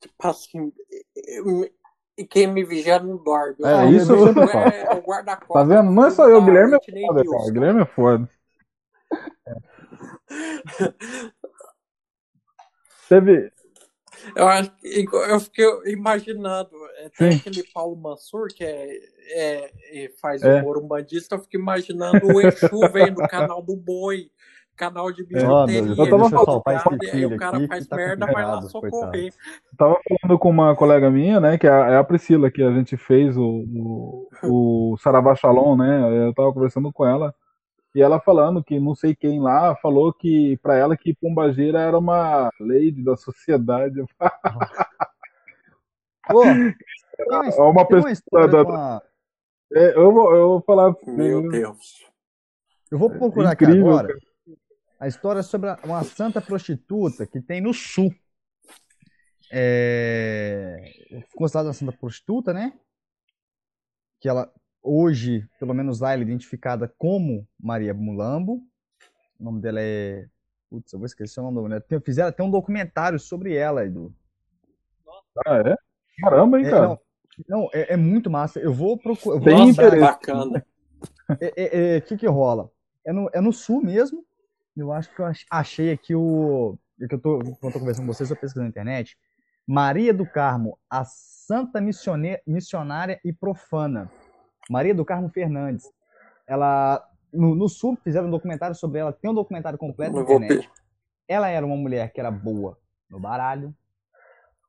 Tipo 0.00 0.28
assim, 0.28 0.72
e 2.16 2.26
quem 2.26 2.46
me 2.46 2.64
vigia 2.64 2.98
não 2.98 3.16
dorme. 3.16 3.56
É, 3.64 3.90
isso 3.90 4.12
é, 4.12 4.82
é 4.82 4.94
o 4.94 5.00
guarda-costas. 5.00 5.54
Tá 5.54 5.64
vendo? 5.64 5.90
Não 5.90 6.06
é 6.06 6.10
só 6.10 6.28
eu, 6.28 6.42
Guilherme 6.42 6.76
é 6.76 7.06
foda, 7.06 7.24
cara. 7.24 7.50
Guilherme 7.50 7.82
é 7.82 7.86
foda. 7.86 8.30
Teve. 13.08 13.52
Eu 14.34 14.48
acho 14.48 14.70
que 14.82 15.06
eu 15.12 15.40
fiquei 15.40 15.66
imaginando. 15.86 16.70
É, 16.98 17.08
tem 17.10 17.32
Sim. 17.32 17.38
aquele 17.38 17.62
Paulo 17.72 17.96
Mansur 17.96 18.48
que 18.48 18.64
é, 18.64 18.98
é, 19.32 19.70
é 19.92 20.12
faz 20.20 20.42
é. 20.42 20.60
humor 20.60 20.78
umbandista, 20.78 21.34
eu 21.34 21.40
fico 21.40 21.56
imaginando 21.56 22.26
o 22.26 22.40
Exu 22.40 22.80
vendo 22.92 23.16
do 23.16 23.28
canal 23.28 23.62
do 23.62 23.76
boi 23.76 24.30
canal 24.80 25.12
de 25.12 25.22
bijuteria. 25.22 25.80
eu 25.80 26.08
tava 26.08 26.30
falando, 26.30 26.62
aí 27.12 27.26
o 27.26 27.36
cara 27.36 27.68
faz 27.68 27.86
tá 27.86 27.96
merda, 27.96 28.24
vai 28.24 28.46
lá 28.46 28.62
socorrer. 28.62 29.26
Eu 29.26 29.76
tava 29.76 30.00
falando 30.08 30.38
com 30.38 30.48
uma 30.48 30.74
colega 30.74 31.10
minha, 31.10 31.38
né, 31.38 31.58
que 31.58 31.66
é 31.66 31.70
a, 31.70 31.90
é 31.90 31.96
a 31.98 32.04
Priscila, 32.04 32.50
que 32.50 32.62
a 32.62 32.72
gente 32.72 32.96
fez 32.96 33.36
o, 33.36 33.64
o, 33.74 34.28
o 34.44 34.96
Saravá 34.96 35.34
Shalom, 35.36 35.76
né, 35.76 36.26
eu 36.26 36.32
tava 36.32 36.50
conversando 36.54 36.90
com 36.90 37.04
ela, 37.04 37.34
e 37.94 38.02
ela 38.02 38.20
falando 38.20 38.62
que 38.62 38.78
não 38.78 38.94
sei 38.94 39.14
quem 39.14 39.40
lá 39.40 39.74
falou 39.76 40.12
que 40.12 40.56
para 40.58 40.76
ela 40.76 40.96
que 40.96 41.14
Pombagira 41.14 41.80
era 41.80 41.98
uma 41.98 42.50
lady 42.60 43.02
da 43.02 43.16
sociedade. 43.16 44.04
Pô, 46.28 46.42
uma, 46.44 47.70
uma 47.70 47.86
pessoa 47.86 48.48
da, 48.48 48.62
uma... 48.62 49.02
É, 49.72 49.96
eu, 49.96 50.12
vou, 50.12 50.34
eu 50.34 50.48
vou 50.48 50.62
falar. 50.62 50.94
Meu 51.06 51.48
Deus. 51.48 52.06
Eu 52.90 52.98
vou 52.98 53.10
procurar 53.10 53.54
Incrível, 53.54 53.74
aqui 53.74 53.88
agora. 53.88 54.08
Cara 54.08 54.30
a 55.00 55.08
história 55.08 55.42
sobre 55.42 55.70
uma 55.82 56.04
santa 56.04 56.42
prostituta 56.42 57.26
que 57.26 57.40
tem 57.40 57.62
no 57.62 57.72
sul. 57.72 58.14
É... 59.50 60.76
Considerada 61.34 61.68
uma 61.68 61.74
santa 61.74 61.92
prostituta, 61.92 62.52
né? 62.52 62.78
Que 64.20 64.28
ela, 64.28 64.52
hoje, 64.82 65.48
pelo 65.58 65.74
menos 65.74 66.00
lá, 66.00 66.12
ela 66.12 66.22
é 66.22 66.24
identificada 66.24 66.92
como 66.98 67.46
Maria 67.58 67.94
Mulambo. 67.94 68.62
O 69.38 69.44
nome 69.44 69.60
dela 69.60 69.80
é. 69.80 70.26
Putz, 70.68 70.92
eu 70.92 70.98
vou 70.98 71.06
esquecer 71.06 71.40
o 71.40 71.44
nome 71.44 71.56
da 71.56 71.62
mulher. 71.62 71.82
Tem, 71.82 72.00
fizeram 72.00 72.28
até 72.28 72.42
um 72.42 72.50
documentário 72.50 73.18
sobre 73.18 73.54
ela, 73.54 73.84
Edu. 73.84 74.14
Ah, 75.46 75.56
é? 75.66 75.76
Caramba, 76.20 76.58
hein, 76.58 76.66
é, 76.66 76.70
cara? 76.70 76.86
Não, 76.88 76.98
não 77.48 77.70
é, 77.72 77.94
é, 77.94 77.96
muito 77.96 78.30
massa. 78.30 78.60
Eu 78.60 78.72
vou 78.72 78.96
procurar. 78.96 79.40
Tem 79.42 79.70
interesse. 79.70 80.00
Bacana. 80.00 80.64
O 81.28 81.32
é, 81.40 81.52
é, 81.56 81.96
é, 81.96 82.00
que 82.00 82.16
que 82.16 82.26
rola? 82.26 82.70
É 83.04 83.12
no, 83.12 83.30
é 83.32 83.40
no 83.40 83.52
sul 83.52 83.82
mesmo. 83.82 84.24
Eu 84.76 84.92
acho 84.92 85.14
que 85.14 85.20
eu 85.20 85.26
achei 85.50 85.90
aqui 85.90 86.14
o. 86.14 86.78
É 87.00 87.08
que 87.08 87.14
eu 87.14 87.18
tô, 87.18 87.38
quando 87.38 87.56
eu 87.62 87.72
tô 87.72 87.78
conversando 87.78 88.06
com 88.06 88.12
vocês, 88.12 88.30
eu 88.30 88.36
pesquisando 88.36 88.64
na 88.64 88.70
internet. 88.70 89.16
Maria 89.66 90.12
do 90.12 90.26
Carmo, 90.26 90.78
a 90.88 91.04
santa 91.04 91.80
missionária 91.80 93.20
e 93.24 93.32
profana. 93.32 94.10
Maria 94.68 94.94
do 94.94 95.04
Carmo 95.04 95.28
Fernandes. 95.28 95.84
Ela. 96.46 97.06
No, 97.32 97.54
no 97.54 97.68
Sul 97.68 97.96
fizeram 98.02 98.26
um 98.26 98.30
documentário 98.30 98.74
sobre 98.74 98.98
ela, 98.98 99.12
tem 99.12 99.30
um 99.30 99.34
documentário 99.34 99.78
completo 99.78 100.16
na 100.16 100.22
internet. 100.22 100.68
Ela 101.28 101.48
era 101.48 101.64
uma 101.64 101.76
mulher 101.76 102.12
que 102.12 102.18
era 102.18 102.28
boa 102.28 102.76
no 103.08 103.20
baralho, 103.20 103.72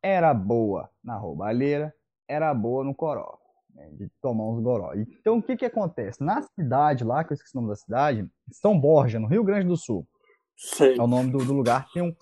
era 0.02 0.32
boa 0.32 0.92
na 1.04 1.16
roubalheira, 1.18 1.92
era 2.28 2.54
boa 2.54 2.84
no 2.84 2.94
coró, 2.94 3.40
né, 3.74 3.90
de 3.94 4.10
tomar 4.22 4.46
uns 4.46 4.62
goró. 4.62 4.94
Então 4.94 5.40
o 5.40 5.42
que 5.42 5.58
que 5.58 5.66
acontece? 5.66 6.24
Na 6.24 6.44
cidade 6.44 7.04
lá, 7.04 7.24
que 7.24 7.34
eu 7.34 7.36
esqueci 7.36 7.56
o 7.56 7.62
nome 7.62 7.70
da 7.70 7.76
cidade, 7.76 8.30
são 8.52 8.80
Borja, 8.80 9.20
no 9.20 9.26
Rio 9.26 9.44
Grande 9.44 9.68
do 9.68 9.76
Sul. 9.76 10.08
Sei. 10.56 10.96
É 10.96 11.02
o 11.02 11.08
nome 11.08 11.32
do, 11.32 11.40
do, 11.40 11.54
lugar. 11.54 11.88
Tem 11.92 12.04
um, 12.04 12.16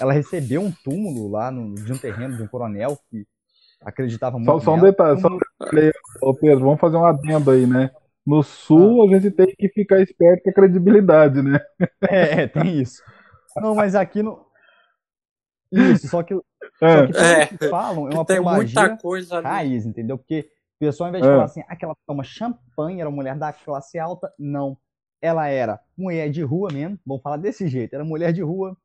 ela 0.00 0.12
recebeu 0.12 0.60
um 0.60 0.70
túmulo 0.70 1.28
lá 1.28 1.50
no, 1.50 1.74
de 1.74 1.92
um 1.92 1.98
terreno 1.98 2.36
de 2.36 2.42
um 2.44 2.46
coronel 2.46 2.96
que 3.10 3.26
acreditava 3.82 4.38
muito. 4.38 4.50
Só, 4.52 4.60
só 4.60 4.74
um 4.74 4.80
detalhe, 4.80 5.20
só 5.20 5.28
um 5.28 5.38
detalhe. 5.38 5.92
Ô 6.22 6.34
Pedro, 6.34 6.64
vamos 6.64 6.80
fazer 6.80 6.96
um 6.96 7.04
adendo 7.04 7.50
aí, 7.50 7.66
né? 7.66 7.90
No 8.26 8.42
sul, 8.42 9.02
ah. 9.02 9.06
a 9.06 9.18
gente 9.18 9.30
tem 9.30 9.46
que 9.46 9.68
ficar 9.70 10.00
esperto 10.00 10.42
com 10.44 10.50
a 10.50 10.54
credibilidade, 10.54 11.42
né? 11.42 11.58
É, 12.08 12.42
é 12.44 12.46
tem 12.46 12.80
isso. 12.80 13.02
Não, 13.56 13.74
mas 13.74 13.94
aqui 13.94 14.22
no. 14.22 14.46
Isso, 15.72 16.08
só 16.08 16.22
que, 16.22 16.34
é. 16.34 16.38
só 16.78 17.06
que, 17.06 17.18
é. 17.18 17.46
que 17.46 17.68
falam 17.68 18.08
é 18.08 18.14
uma 18.14 18.24
tem 18.24 18.40
muita 18.40 18.96
coisa 18.96 19.40
raiz, 19.40 19.86
entendeu? 19.86 20.18
Porque 20.18 20.50
o 20.76 20.84
pessoal, 20.84 21.06
ao 21.06 21.10
invés 21.10 21.22
de 21.22 21.28
é. 21.28 21.32
falar 21.32 21.44
assim, 21.44 21.62
aquela 21.68 21.92
ah, 21.92 21.96
toma 22.06 22.24
champanhe, 22.24 23.00
era 23.00 23.10
mulher 23.10 23.36
da 23.36 23.52
classe 23.52 23.98
alta, 23.98 24.32
não 24.38 24.76
ela 25.22 25.48
era 25.48 25.78
mulher 25.96 26.30
de 26.30 26.42
rua 26.42 26.70
mesmo, 26.72 26.98
vamos 27.06 27.22
falar 27.22 27.36
desse 27.36 27.68
jeito, 27.68 27.94
era 27.94 28.04
mulher 28.04 28.32
de 28.32 28.42
rua, 28.42 28.76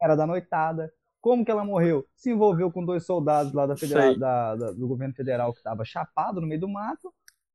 era 0.00 0.14
da 0.14 0.26
noitada. 0.26 0.92
Como 1.22 1.44
que 1.44 1.50
ela 1.52 1.64
morreu? 1.64 2.04
Se 2.16 2.32
envolveu 2.32 2.70
com 2.70 2.84
dois 2.84 3.06
soldados 3.06 3.52
lá 3.52 3.64
da 3.64 3.76
federal, 3.76 4.18
da, 4.18 4.56
da, 4.56 4.72
do 4.72 4.88
governo 4.88 5.14
federal 5.14 5.52
que 5.52 5.58
estava 5.58 5.84
chapado 5.84 6.40
no 6.40 6.48
meio 6.48 6.60
do 6.60 6.68
mato. 6.68 7.14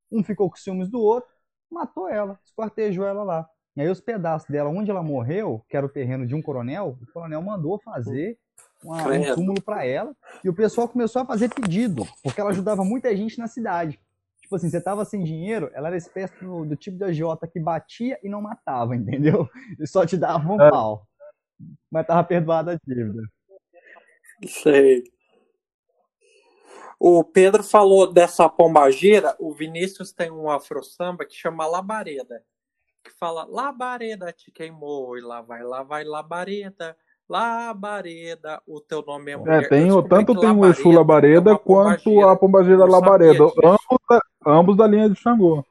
Um 0.09 0.23
ficou 0.23 0.49
com 0.49 0.55
ciúmes 0.55 0.89
do 0.89 1.01
outro, 1.01 1.29
matou 1.69 2.07
ela, 2.07 2.39
esquartejou 2.45 3.05
ela 3.05 3.23
lá. 3.23 3.47
E 3.75 3.81
aí 3.81 3.89
os 3.89 3.99
pedaços 3.99 4.49
dela, 4.49 4.69
onde 4.69 4.89
ela 4.89 5.03
morreu, 5.03 5.65
que 5.67 5.75
era 5.75 5.85
o 5.85 5.89
terreno 5.89 6.25
de 6.25 6.33
um 6.33 6.41
coronel, 6.41 6.97
o 7.01 7.11
coronel 7.11 7.41
mandou 7.41 7.77
fazer 7.77 8.39
uma, 8.81 9.05
um 9.05 9.35
túmulo 9.35 9.61
para 9.61 9.85
ela. 9.85 10.15
E 10.45 10.49
o 10.49 10.53
pessoal 10.53 10.87
começou 10.87 11.21
a 11.21 11.25
fazer 11.25 11.53
pedido, 11.53 12.07
porque 12.23 12.39
ela 12.39 12.51
ajudava 12.51 12.85
muita 12.85 13.13
gente 13.17 13.37
na 13.37 13.47
cidade. 13.47 13.99
Tipo 14.41 14.55
assim, 14.55 14.69
você 14.69 14.79
tava 14.79 15.03
sem 15.03 15.25
dinheiro, 15.25 15.69
ela 15.73 15.89
era 15.89 15.97
espécie 15.97 16.33
do, 16.39 16.65
do 16.65 16.75
tipo 16.77 16.97
de 16.97 17.03
agiota 17.03 17.45
que 17.45 17.59
batia 17.59 18.17
e 18.23 18.29
não 18.29 18.41
matava, 18.41 18.95
entendeu? 18.97 19.49
E 19.77 19.85
só 19.85 20.05
te 20.05 20.15
dava 20.15 20.47
um 20.49 20.61
é. 20.61 20.69
pau. 20.71 21.05
Mas 21.91 22.07
tava 22.07 22.23
perdoada 22.23 22.71
a 22.71 22.79
dívida. 22.87 23.21
Sei. 24.45 25.03
O 26.99 27.23
Pedro 27.23 27.63
falou 27.63 28.11
dessa 28.11 28.49
pombagira, 28.49 29.35
o 29.39 29.53
Vinícius 29.53 30.11
tem 30.11 30.31
um 30.31 30.49
afro 30.49 30.83
samba 30.83 31.25
que 31.25 31.35
chama 31.35 31.67
Labareda. 31.67 32.43
Que 33.03 33.11
fala, 33.11 33.45
Labareda 33.45 34.33
te 34.33 34.51
queimou, 34.51 35.17
e 35.17 35.21
lá 35.21 35.41
vai, 35.41 35.63
lá 35.63 35.83
vai, 35.83 36.03
Labareda. 36.03 36.97
Labareda, 37.29 38.61
o 38.65 38.79
teu 38.79 39.01
nome 39.01 39.31
é, 39.31 39.33
é 39.33 39.37
mulher. 39.37 39.63
É, 39.63 39.67
tem, 39.67 39.87
tanto 40.07 40.39
tem 40.39 40.49
o 40.49 40.65
Exu 40.65 40.89
Labareda 40.89 41.51
é 41.51 41.57
quanto 41.57 42.21
a 42.21 42.35
Pombagira 42.37 42.85
Labareda. 42.85 43.43
Ambos 43.43 43.99
da, 44.09 44.21
ambos 44.45 44.77
da 44.77 44.87
linha 44.87 45.09
de 45.09 45.15
Xangô. 45.19 45.63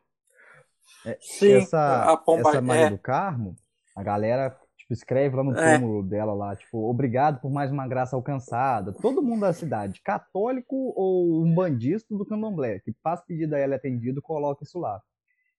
É, 1.04 1.16
Sim, 1.20 1.54
essa, 1.54 2.12
a 2.12 2.16
Pomba... 2.16 2.50
essa 2.50 2.60
Maria 2.60 2.86
é. 2.86 2.90
do 2.90 2.98
Carmo, 2.98 3.56
a 3.96 4.02
galera 4.02 4.56
tipo, 4.86 4.92
escreve 4.92 5.36
lá 5.36 5.42
no 5.42 5.56
é. 5.56 5.78
túmulo 5.78 6.02
dela 6.02 6.32
lá, 6.32 6.54
tipo, 6.54 6.88
obrigado 6.88 7.40
por 7.40 7.50
mais 7.50 7.70
uma 7.72 7.86
graça 7.88 8.14
alcançada. 8.14 8.92
Todo 8.92 9.22
mundo 9.22 9.40
da 9.40 9.52
cidade, 9.52 10.00
católico 10.00 10.92
ou 10.96 11.44
um 11.44 11.54
bandista 11.54 12.16
do 12.16 12.24
candomblé, 12.24 12.78
que 12.80 12.94
faz 13.02 13.20
pedido 13.24 13.54
a 13.54 13.58
ela 13.58 13.74
é 13.74 13.76
atendido, 13.76 14.22
coloca 14.22 14.62
isso 14.62 14.78
lá. 14.78 15.00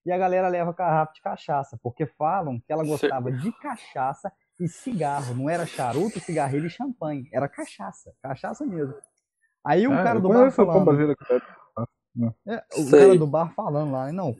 E 0.05 0.11
a 0.11 0.17
galera 0.17 0.47
leva 0.47 0.73
garrafa 0.73 1.11
de 1.13 1.21
cachaça, 1.21 1.77
porque 1.83 2.05
falam 2.05 2.59
que 2.65 2.71
ela 2.71 2.85
gostava 2.85 3.29
Sim. 3.29 3.37
de 3.39 3.51
cachaça 3.59 4.31
e 4.57 4.67
cigarro. 4.67 5.35
Não 5.35 5.49
era 5.49 5.65
charuto, 5.65 6.19
cigarrilho 6.21 6.67
e 6.67 6.69
champanhe. 6.69 7.27
Era 7.33 7.49
cachaça. 7.49 8.13
Cachaça 8.21 8.65
mesmo. 8.65 8.93
Aí 9.65 9.85
um 9.85 9.93
ah, 9.93 10.03
cara 10.03 10.19
do 10.21 10.29
bar 10.29 10.49
falando... 10.49 11.15
É, 12.47 12.63
o 12.73 12.83
Sei. 12.83 12.99
cara 12.99 13.17
do 13.17 13.27
bar 13.27 13.53
falando 13.53 13.91
lá, 13.91 14.11
não, 14.11 14.33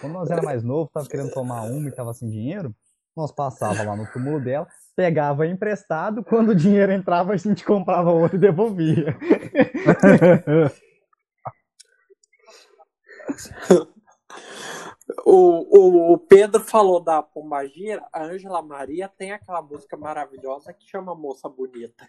quando 0.00 0.12
nós 0.12 0.30
era 0.30 0.42
mais 0.42 0.62
novo, 0.62 0.88
tava 0.92 1.08
querendo 1.08 1.32
tomar 1.32 1.62
uma 1.62 1.88
e 1.88 1.92
tava 1.92 2.14
sem 2.14 2.30
dinheiro, 2.30 2.72
nós 3.16 3.32
passava 3.32 3.82
lá 3.82 3.96
no 3.96 4.06
túmulo 4.12 4.40
dela, 4.40 4.66
pegava 4.96 5.46
emprestado, 5.46 6.24
quando 6.24 6.50
o 6.50 6.54
dinheiro 6.54 6.92
entrava 6.92 7.32
a 7.32 7.36
gente 7.36 7.64
comprava 7.64 8.10
outro 8.10 8.36
e 8.36 8.40
devolvia. 8.40 9.16
O, 15.26 16.12
o, 16.14 16.18
Pedro 16.18 16.60
falou 16.60 17.02
da 17.02 17.22
Pombagira, 17.22 18.06
a 18.12 18.24
Ângela 18.24 18.62
Maria 18.62 19.08
tem 19.08 19.32
aquela 19.32 19.60
música 19.60 19.96
maravilhosa 19.96 20.72
que 20.72 20.88
chama 20.88 21.14
Moça 21.14 21.48
Bonita. 21.48 22.08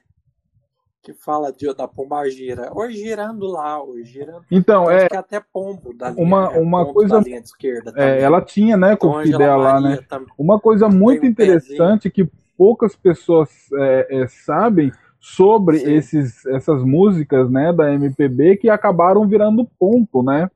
Que 1.06 1.14
fala 1.14 1.54
de, 1.54 1.72
da 1.76 1.88
Pombagira. 1.88 2.72
Ou 2.74 2.90
girando 2.90 3.46
lá, 3.46 3.80
ou 3.80 4.04
girando. 4.04 4.44
Então, 4.50 4.90
é. 4.90 5.08
Que 5.08 5.16
até 5.16 5.40
pombo 5.40 5.94
da 5.94 6.10
linha, 6.10 6.24
uma, 6.24 6.52
é, 6.52 6.60
uma 6.60 6.92
coisa. 6.92 7.22
Da 7.22 7.30
esquerda 7.30 7.94
é, 7.96 8.24
ela 8.24 8.42
tinha, 8.42 8.76
né, 8.76 8.96
com 8.96 9.10
o 9.10 9.24
dela 9.24 9.56
lá, 9.56 9.80
né? 9.80 10.00
Também. 10.10 10.28
Uma 10.36 10.60
coisa 10.60 10.90
muito 10.90 11.24
interessante 11.24 12.10
que 12.10 12.28
poucas 12.58 12.96
pessoas 12.96 13.50
é, 13.76 14.24
é, 14.24 14.28
sabem 14.28 14.92
sobre 15.20 15.78
esses, 15.78 16.44
essas 16.48 16.84
músicas, 16.84 17.52
né, 17.52 17.72
da 17.72 17.94
MPB 17.94 18.58
que 18.58 18.68
acabaram 18.68 19.28
virando 19.28 19.70
ponto, 19.78 20.24
né? 20.24 20.50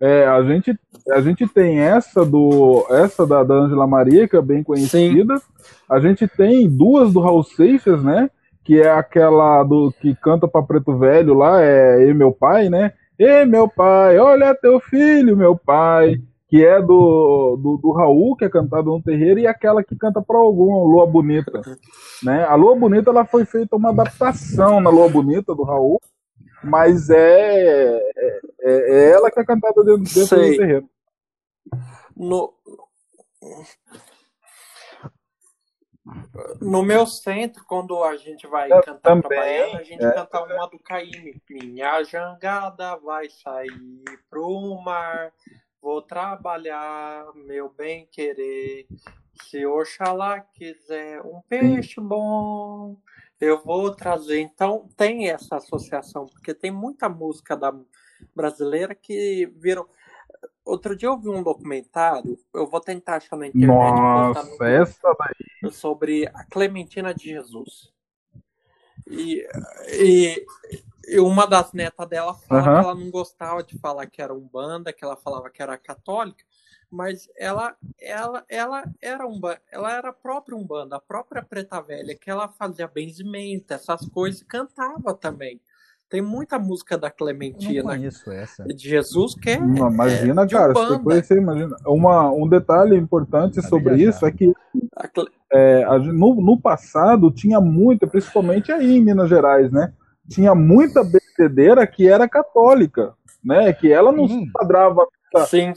É, 0.00 0.26
a 0.26 0.42
gente 0.42 0.76
a 1.10 1.20
gente 1.20 1.46
tem 1.46 1.78
essa 1.78 2.24
do 2.24 2.84
essa 2.90 3.24
da, 3.24 3.44
da 3.44 3.54
Angela 3.54 3.86
Maria 3.86 4.26
que 4.26 4.36
é 4.36 4.42
bem 4.42 4.64
conhecida. 4.64 5.38
Sim. 5.38 5.44
A 5.88 6.00
gente 6.00 6.26
tem 6.26 6.68
duas 6.68 7.12
do 7.12 7.20
Raul 7.20 7.44
Seixas, 7.44 8.02
né? 8.02 8.28
Que 8.68 8.82
é 8.82 8.90
aquela 8.90 9.64
do 9.64 9.90
que 9.98 10.14
canta 10.14 10.46
para 10.46 10.62
Preto 10.62 10.98
Velho 10.98 11.32
lá, 11.32 11.62
é 11.62 12.06
E 12.06 12.12
meu 12.12 12.30
pai, 12.30 12.68
né? 12.68 12.92
E 13.18 13.46
meu 13.46 13.66
pai, 13.66 14.18
olha 14.18 14.54
teu 14.54 14.78
filho, 14.78 15.34
meu 15.34 15.56
pai. 15.56 16.20
que 16.48 16.62
é 16.62 16.78
do, 16.78 17.56
do, 17.56 17.78
do, 17.78 17.92
Raul, 17.92 18.36
que 18.36 18.44
é 18.44 18.48
cantado 18.50 18.90
no 18.90 19.02
terreiro, 19.02 19.40
e 19.40 19.46
aquela 19.46 19.82
que 19.82 19.96
canta 19.96 20.20
para 20.20 20.36
algum, 20.36 20.84
Lua 20.84 21.06
Bonita. 21.06 21.62
Né? 22.22 22.44
A 22.44 22.54
Lua 22.54 22.76
Bonita 22.76 23.10
ela 23.10 23.24
foi 23.24 23.46
feita 23.46 23.74
uma 23.74 23.88
adaptação 23.88 24.80
na 24.80 24.90
Lua 24.90 25.08
Bonita 25.08 25.54
do 25.54 25.62
Raul, 25.62 25.98
mas 26.62 27.08
é, 27.08 27.98
é, 28.18 28.40
é 28.62 29.10
ela 29.12 29.30
que 29.30 29.40
é 29.40 29.44
cantada 29.44 29.82
dentro, 29.82 30.04
dentro 30.04 30.36
do 30.36 30.56
terreiro. 30.56 30.88
No, 32.14 32.52
no 36.60 36.82
meu 36.82 37.06
centro, 37.06 37.64
quando 37.66 38.02
a 38.02 38.16
gente 38.16 38.46
vai 38.46 38.70
eu 38.70 38.82
cantar 38.82 39.00
também, 39.00 39.22
pra 39.22 39.40
baiana, 39.40 39.78
a 39.78 39.82
gente 39.82 40.04
é. 40.04 40.12
canta 40.12 40.42
uma 40.42 40.66
do 40.66 40.78
Caíme. 40.78 41.40
Minha 41.50 42.02
jangada 42.04 42.96
vai 42.96 43.28
sair 43.28 44.04
pro 44.30 44.80
mar, 44.82 45.32
vou 45.80 46.02
trabalhar, 46.02 47.26
meu 47.34 47.70
bem 47.70 48.06
querer. 48.10 48.86
Se 49.42 49.64
Oxalá 49.66 50.40
quiser 50.40 51.20
um 51.22 51.40
peixe 51.48 52.00
bom, 52.00 52.96
eu 53.40 53.62
vou 53.62 53.94
trazer. 53.94 54.40
Então 54.40 54.88
tem 54.96 55.28
essa 55.28 55.56
associação, 55.56 56.26
porque 56.26 56.52
tem 56.52 56.70
muita 56.70 57.08
música 57.08 57.56
da 57.56 57.72
brasileira 58.34 58.94
que 58.94 59.46
viram. 59.56 59.86
Outro 60.68 60.94
dia 60.94 61.08
eu 61.08 61.16
vi 61.16 61.30
um 61.30 61.42
documentário, 61.42 62.38
eu 62.52 62.66
vou 62.66 62.78
tentar 62.78 63.16
achar 63.16 63.36
na 63.36 63.46
internet. 63.46 63.66
Nossa, 63.66 64.64
essa 64.66 65.16
daí. 65.18 65.72
Sobre 65.72 66.26
a 66.26 66.44
Clementina 66.44 67.14
de 67.14 67.30
Jesus. 67.30 67.90
E, 69.06 69.48
e, 69.88 70.46
e 71.06 71.20
uma 71.20 71.46
das 71.46 71.72
netas 71.72 72.06
dela 72.06 72.34
fala 72.34 72.60
uhum. 72.60 72.80
que 72.80 72.84
ela 72.84 72.94
não 72.94 73.10
gostava 73.10 73.62
de 73.62 73.78
falar 73.78 74.04
que 74.08 74.20
era 74.20 74.34
umbanda, 74.34 74.92
que 74.92 75.02
ela 75.02 75.16
falava 75.16 75.48
que 75.48 75.62
era 75.62 75.78
católica, 75.78 76.44
mas 76.90 77.30
ela 77.34 77.74
ela 77.98 78.44
ela 78.46 78.84
era 79.00 79.26
um 79.26 79.40
ela 79.72 79.96
era 79.96 80.10
a 80.10 80.12
própria 80.12 80.54
umbanda, 80.54 80.96
a 80.96 81.00
própria 81.00 81.42
preta 81.42 81.80
velha, 81.80 82.14
que 82.14 82.30
ela 82.30 82.46
fazia 82.46 82.86
benzimento, 82.86 83.72
essas 83.72 84.06
coisas, 84.06 84.42
e 84.42 84.44
cantava 84.44 85.14
também. 85.14 85.58
Tem 86.10 86.22
muita 86.22 86.58
música 86.58 86.96
da 86.96 87.10
Clementina. 87.10 87.80
Eu 87.80 87.84
essa. 88.32 88.64
De 88.64 88.88
Jesus 88.88 89.34
que 89.34 89.50
é. 89.50 89.56
imagina, 89.56 90.42
é 90.42 90.48
cara, 90.48 90.72
você 90.72 90.98
conhecer, 90.98 91.36
imagina. 91.36 91.76
Uma, 91.86 92.30
um 92.30 92.48
detalhe 92.48 92.96
importante 92.96 93.60
sobre 93.60 94.02
isso 94.02 94.24
é 94.24 94.32
que 94.32 94.52
é, 95.52 95.84
a, 95.84 95.98
no, 95.98 96.34
no 96.40 96.58
passado 96.58 97.30
tinha 97.30 97.60
muita, 97.60 98.06
principalmente 98.06 98.72
aí 98.72 98.96
em 98.96 99.04
Minas 99.04 99.28
Gerais, 99.28 99.70
né? 99.70 99.92
Tinha 100.28 100.54
muita 100.54 101.04
bebedeira 101.04 101.86
que 101.86 102.08
era 102.08 102.28
católica, 102.28 103.14
né? 103.44 103.70
Que 103.74 103.92
ela 103.92 104.10
não 104.10 104.26
se 104.26 104.34
enquadrava 104.34 105.06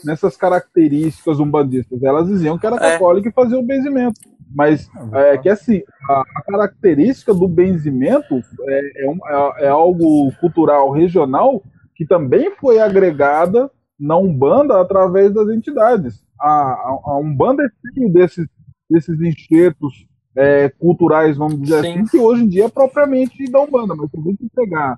nessas 0.05 0.37
características 0.37 1.39
umbandistas. 1.39 2.01
Elas 2.03 2.27
diziam 2.27 2.57
que 2.57 2.65
era 2.65 2.77
é. 2.77 2.79
católica 2.79 3.27
é. 3.27 3.31
e 3.31 3.33
fazia 3.33 3.59
o 3.59 3.65
benzimento. 3.65 4.19
Mas 4.53 4.89
é, 5.13 5.37
que 5.37 5.49
assim, 5.49 5.81
a, 6.09 6.21
a, 6.35 6.43
característica 6.43 7.33
do 7.33 7.47
benzimento 7.47 8.35
é, 8.67 9.05
é, 9.05 9.09
um, 9.09 9.19
é, 9.25 9.65
é, 9.65 9.67
algo 9.69 10.31
cultural 10.39 10.91
regional 10.91 11.63
que 11.95 12.05
também 12.05 12.51
foi 12.59 12.79
agregada 12.79 13.71
na 13.99 14.17
Umbanda 14.17 14.81
através 14.81 15.33
das 15.33 15.47
entidades. 15.49 16.25
A, 16.39 16.49
a, 16.49 16.99
a 17.05 17.17
Umbanda 17.19 17.63
é 17.63 17.93
filho 17.93 18.11
desses, 18.11 18.47
desses 18.89 19.21
enxertos 19.21 20.05
é, 20.35 20.69
culturais, 20.69 21.37
vamos 21.37 21.61
dizer 21.61 21.81
Sim. 21.81 21.93
assim, 21.93 22.05
que 22.05 22.17
hoje 22.17 22.43
em 22.43 22.47
dia 22.47 22.65
é 22.65 22.69
propriamente 22.69 23.49
da 23.51 23.61
Umbanda, 23.61 23.95
mas 23.95 24.09
se 24.09 24.17
a 24.17 24.21
gente 24.21 24.49
pegar 24.53 24.97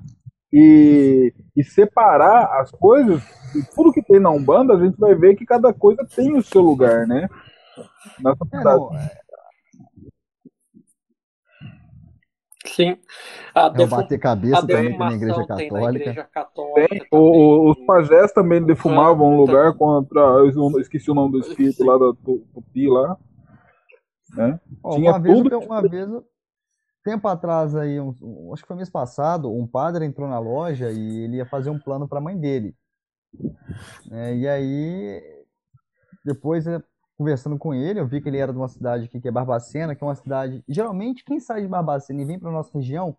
e, 0.51 1.33
e 1.55 1.63
separar 1.63 2.61
as 2.61 2.69
coisas, 2.71 3.23
tudo 3.75 3.91
que 3.91 4.03
tem 4.03 4.19
na 4.19 4.29
Umbanda, 4.29 4.75
a 4.75 4.79
gente 4.79 4.97
vai 4.97 5.15
ver 5.15 5.35
que 5.35 5.45
cada 5.45 5.73
coisa 5.73 6.07
tem 6.15 6.37
o 6.37 6.43
seu 6.43 6.61
lugar, 6.61 7.07
né? 7.07 7.27
Na 8.21 8.35
sociedade. 8.35 8.83
É, 8.83 8.87
não, 8.87 8.95
é, 8.95 9.23
Sim. 12.75 12.97
A 13.53 13.67
é 13.67 13.85
bater 13.85 14.19
cabeça 14.19 14.65
também 14.65 14.97
na 14.97 15.13
igreja 15.13 15.45
católica. 15.45 15.79
Na 15.79 15.89
igreja 15.91 16.23
católica 16.23 16.87
tem, 16.87 17.07
o, 17.11 17.69
os 17.71 17.85
pajés 17.85 18.31
também 18.31 18.63
defumavam 18.63 19.33
um 19.33 19.37
lugar 19.37 19.73
contra. 19.75 20.21
Eu 20.21 20.49
esqueci 20.79 21.11
o 21.11 21.13
nome 21.13 21.33
do 21.33 21.39
espírito 21.39 21.83
lá 21.83 21.97
do 21.97 22.13
Tupi 22.15 22.87
lá. 22.87 23.17
Né? 24.35 24.59
Oh, 24.81 24.95
Tinha 24.95 25.11
uma 25.11 25.21
tudo. 25.21 25.49
Vez, 25.49 25.65
uma 25.65 25.81
vez, 25.81 26.09
tempo 27.03 27.27
atrás 27.27 27.75
aí, 27.75 27.99
um, 27.99 28.51
acho 28.51 28.63
que 28.63 28.67
foi 28.67 28.77
mês 28.77 28.89
passado, 28.89 29.51
um 29.51 29.67
padre 29.67 30.05
entrou 30.05 30.27
na 30.27 30.39
loja 30.39 30.91
e 30.91 31.25
ele 31.25 31.37
ia 31.37 31.45
fazer 31.45 31.69
um 31.69 31.79
plano 31.79 32.07
para 32.07 32.17
a 32.17 32.21
mãe 32.21 32.37
dele. 32.39 32.75
É, 34.11 34.35
e 34.35 34.47
aí, 34.47 35.21
depois 36.25 36.65
conversando 37.23 37.57
com 37.57 37.73
ele, 37.73 38.01
eu 38.01 38.05
vi 38.05 38.19
que 38.19 38.27
ele 38.27 38.37
era 38.37 38.51
de 38.51 38.57
uma 38.57 38.67
cidade 38.67 39.05
aqui, 39.05 39.19
que 39.19 39.27
é 39.29 39.31
Barbacena, 39.31 39.95
que 39.95 40.03
é 40.03 40.07
uma 40.07 40.15
cidade. 40.15 40.61
Geralmente, 40.67 41.23
quem 41.23 41.39
sai 41.39 41.61
de 41.61 41.67
Barbacena 41.69 42.21
e 42.21 42.25
vem 42.25 42.37
para 42.37 42.51
nossa 42.51 42.69
região 42.73 43.15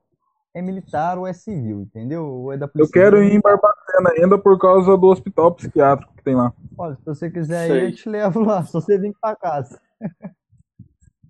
é 0.52 0.60
militar 0.60 1.18
ou 1.18 1.26
é 1.26 1.32
civil, 1.32 1.80
entendeu? 1.80 2.26
Ou 2.26 2.52
é 2.52 2.58
da 2.58 2.68
polícia. 2.68 2.90
Eu 2.90 2.92
quero 2.92 3.22
ir 3.22 3.32
em 3.32 3.40
Barbacena 3.40 4.10
ainda 4.10 4.36
por 4.36 4.58
causa 4.58 4.94
do 4.96 5.06
hospital 5.06 5.54
psiquiátrico 5.54 6.14
que 6.14 6.22
tem 6.22 6.34
lá. 6.34 6.52
Olha, 6.76 6.96
se 6.96 7.04
você 7.06 7.30
quiser 7.30 7.66
Sei. 7.66 7.78
ir, 7.78 7.84
eu 7.84 7.94
te 7.94 8.08
levo 8.10 8.44
lá, 8.44 8.62
só 8.64 8.78
você 8.78 8.98
vir 8.98 9.14
para 9.18 9.34
casa. 9.36 9.80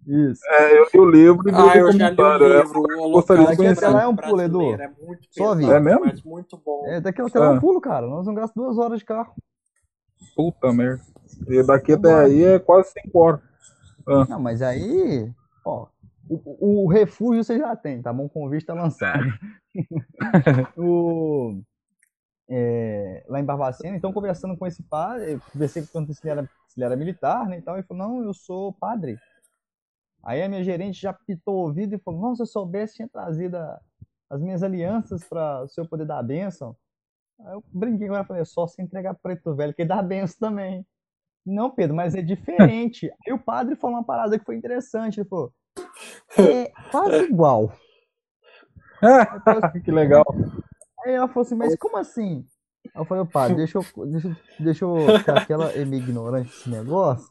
Isso. 0.07 0.43
É, 0.51 0.79
eu 0.79 0.85
li 0.93 0.99
o 0.99 1.11
livro 1.11 1.49
e 1.49 1.55
ah, 1.55 1.77
eu 1.77 1.93
já 1.93 2.11
li 2.11 2.21
o 2.21 2.27
é, 2.27 2.59
livro. 2.61 2.85
Eu 2.91 3.11
gostaria 3.11 3.47
de 3.47 3.57
conhecer. 3.57 3.89
Lá 3.89 4.03
é 4.03 4.07
um 4.07 4.17
pulo, 4.17 4.43
Edu. 4.43 4.75
É 4.75 4.91
muito 5.01 5.27
Só 5.31 5.55
vi. 5.55 5.65
É 5.65 5.81
mesmo? 5.81 6.01
Mas 6.05 6.23
muito 6.23 6.59
bom. 6.59 6.83
É, 6.87 7.01
daquela 7.01 7.31
tela 7.31 7.47
é 7.47 7.51
um 7.51 7.61
pulo, 7.61 7.81
cara. 7.81 8.07
Nós 8.07 8.27
vamos 8.27 8.39
gastar 8.39 8.61
duas 8.61 8.77
horas 8.77 8.99
de 8.99 9.05
carro. 9.07 9.33
Puta 10.37 10.71
merda. 10.75 11.14
E 11.49 11.63
daqui 11.63 11.93
até 11.93 12.13
aí 12.13 12.45
é 12.45 12.59
quase 12.59 12.91
5 12.93 13.19
horas. 13.19 13.41
Ah. 14.07 14.27
Não, 14.29 14.41
mas 14.41 14.61
aí, 14.63 15.33
ó, 15.65 15.87
o, 16.29 16.85
o, 16.85 16.89
refúgio 16.89 17.43
você 17.43 17.59
já 17.59 17.75
tem, 17.77 18.01
tá 18.03 18.13
bom? 18.13 18.27
O 18.27 18.31
convite 18.31 18.67
tá 18.67 18.75
lançado. 18.75 19.25
o, 20.77 21.61
é, 22.49 23.25
lá 23.29 23.41
em 23.41 23.45
Barbacena, 23.45 23.97
então 23.97 24.13
conversando 24.13 24.57
com 24.57 24.67
esse 24.67 24.83
padre, 24.83 25.33
eu 25.33 25.41
conversei 25.53 25.87
com 25.87 26.01
ele 26.01 26.09
era, 26.25 26.43
se 26.69 26.79
ele 26.79 26.85
era 26.85 26.97
militar, 26.97 27.47
né, 27.47 27.59
e 27.59 27.63
tal, 27.63 27.77
ele 27.77 27.87
falou, 27.87 28.07
não, 28.07 28.25
eu 28.25 28.35
sou 28.35 28.73
padre. 28.73 29.19
Aí 30.23 30.43
a 30.43 30.49
minha 30.49 30.65
gerente 30.65 31.01
já 31.01 31.13
pitou 31.13 31.55
o 31.55 31.67
ouvido 31.67 31.95
e 31.95 31.99
falou, 31.99 32.21
não, 32.21 32.35
se 32.35 32.43
eu 32.43 32.47
soubesse, 32.47 32.97
tinha 32.97 33.09
trazido 33.09 33.57
a, 33.57 33.81
as 34.31 34.41
minhas 34.41 34.63
alianças 34.63 35.23
para 35.25 35.63
o 35.63 35.69
senhor 35.69 35.87
poder 35.87 36.07
dar 36.07 36.19
a 36.19 36.23
bênção. 36.23 36.77
Aí 37.41 37.55
eu 37.55 37.65
brinquei 37.73 38.09
com 38.09 38.15
ela 38.15 38.25
e 38.25 38.27
falei, 38.27 38.45
só 38.45 38.67
se 38.67 38.81
entregar 38.81 39.15
preto 39.15 39.55
velho, 39.55 39.75
que 39.75 39.85
dá 39.85 39.99
a 39.99 40.03
benção 40.03 40.49
também. 40.49 40.87
Não, 41.45 41.71
Pedro, 41.71 41.95
mas 41.95 42.15
é 42.15 42.23
diferente. 42.23 43.11
Aí 43.27 43.33
o 43.33 43.39
padre 43.39 43.77
falou 43.77 43.97
uma 43.97 44.05
parada 44.05 44.39
que 44.39 44.45
foi 44.45 44.57
interessante. 44.57 45.21
Ele 45.21 45.29
falou: 45.29 45.53
é 46.39 46.73
quase 46.91 47.25
igual. 47.25 47.73
que 49.85 49.91
legal. 49.91 50.25
Aí 51.05 51.13
ela 51.13 51.29
falou 51.29 51.43
assim: 51.43 51.55
mas 51.55 51.77
como 51.77 51.99
assim? 51.99 52.47
Eu 52.95 53.05
falei: 53.05 53.25
padre, 53.27 53.57
deixa 53.57 53.79
eu, 53.79 54.07
deixa, 54.07 54.37
deixa 54.59 54.85
eu 54.85 55.19
ficar 55.19 55.39
aquela 55.39 55.71
é 55.73 55.85
meio 55.85 56.03
ignorante 56.03 56.49
desse 56.49 56.71
negócio. 56.71 57.29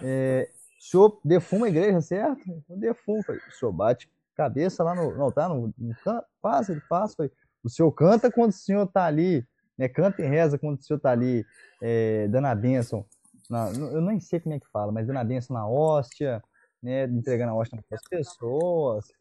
É, 0.00 0.48
o 0.80 0.82
senhor 0.82 1.20
defuma 1.22 1.66
a 1.66 1.68
igreja, 1.68 2.00
certo? 2.00 2.40
Eu 2.68 2.76
defumo. 2.78 3.22
Falei, 3.22 3.40
o 3.46 3.52
senhor 3.52 3.72
bate 3.72 4.10
cabeça 4.34 4.82
lá 4.82 4.94
no. 4.94 5.14
Não, 5.14 5.30
tá? 5.30 5.46
No, 5.48 5.72
no 5.76 5.94
faz, 6.40 6.70
ele 6.70 6.80
faz. 6.80 7.14
Falei, 7.14 7.30
o 7.62 7.68
senhor 7.68 7.92
canta 7.92 8.30
quando 8.30 8.50
o 8.50 8.54
senhor 8.54 8.86
tá 8.86 9.04
ali. 9.04 9.46
Né, 9.76 9.88
canta 9.88 10.20
e 10.20 10.26
reza 10.26 10.58
quando 10.58 10.78
o 10.78 10.82
senhor 10.82 11.00
tá 11.00 11.10
ali 11.10 11.46
é, 11.80 12.28
dando 12.28 12.46
a 12.46 12.54
bênção 12.54 13.06
na, 13.52 13.68
eu 13.68 14.00
nem 14.00 14.18
sei 14.18 14.40
como 14.40 14.54
é 14.54 14.58
que 14.58 14.66
fala, 14.68 14.90
mas 14.90 15.06
dando 15.06 15.18
a 15.18 15.24
benção 15.24 15.54
na 15.54 15.68
hóstia, 15.68 16.42
né, 16.82 17.04
entregando 17.04 17.52
a 17.52 17.54
hóstia 17.54 17.78
para 17.86 17.98
as 17.98 18.08
pessoas, 18.08 19.12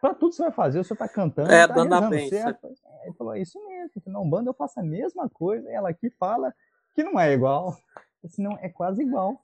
para 0.00 0.14
tudo 0.14 0.34
você 0.34 0.42
vai 0.42 0.52
fazer, 0.52 0.84
você 0.84 0.92
está 0.92 1.08
cantando, 1.08 1.50
é, 1.50 1.66
tá 1.66 1.72
dando 1.72 1.94
a 1.94 2.02
benção. 2.02 2.54
Ele 3.02 3.14
falou, 3.16 3.34
é 3.34 3.40
isso 3.40 3.58
mesmo, 3.66 4.02
não, 4.06 4.28
banda 4.28 4.50
eu 4.50 4.54
faço 4.54 4.78
a 4.78 4.82
mesma 4.82 5.28
coisa, 5.30 5.68
e 5.70 5.72
ela 5.72 5.88
aqui 5.88 6.10
fala 6.10 6.54
que 6.94 7.02
não 7.02 7.18
é 7.18 7.32
igual, 7.32 7.74
senão 8.28 8.56
é 8.60 8.68
quase 8.68 9.02
igual. 9.02 9.42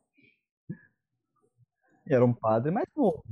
Era 2.07 2.24
um 2.24 2.32
padre 2.32 2.70
mais 2.70 2.88
novo. 2.95 3.24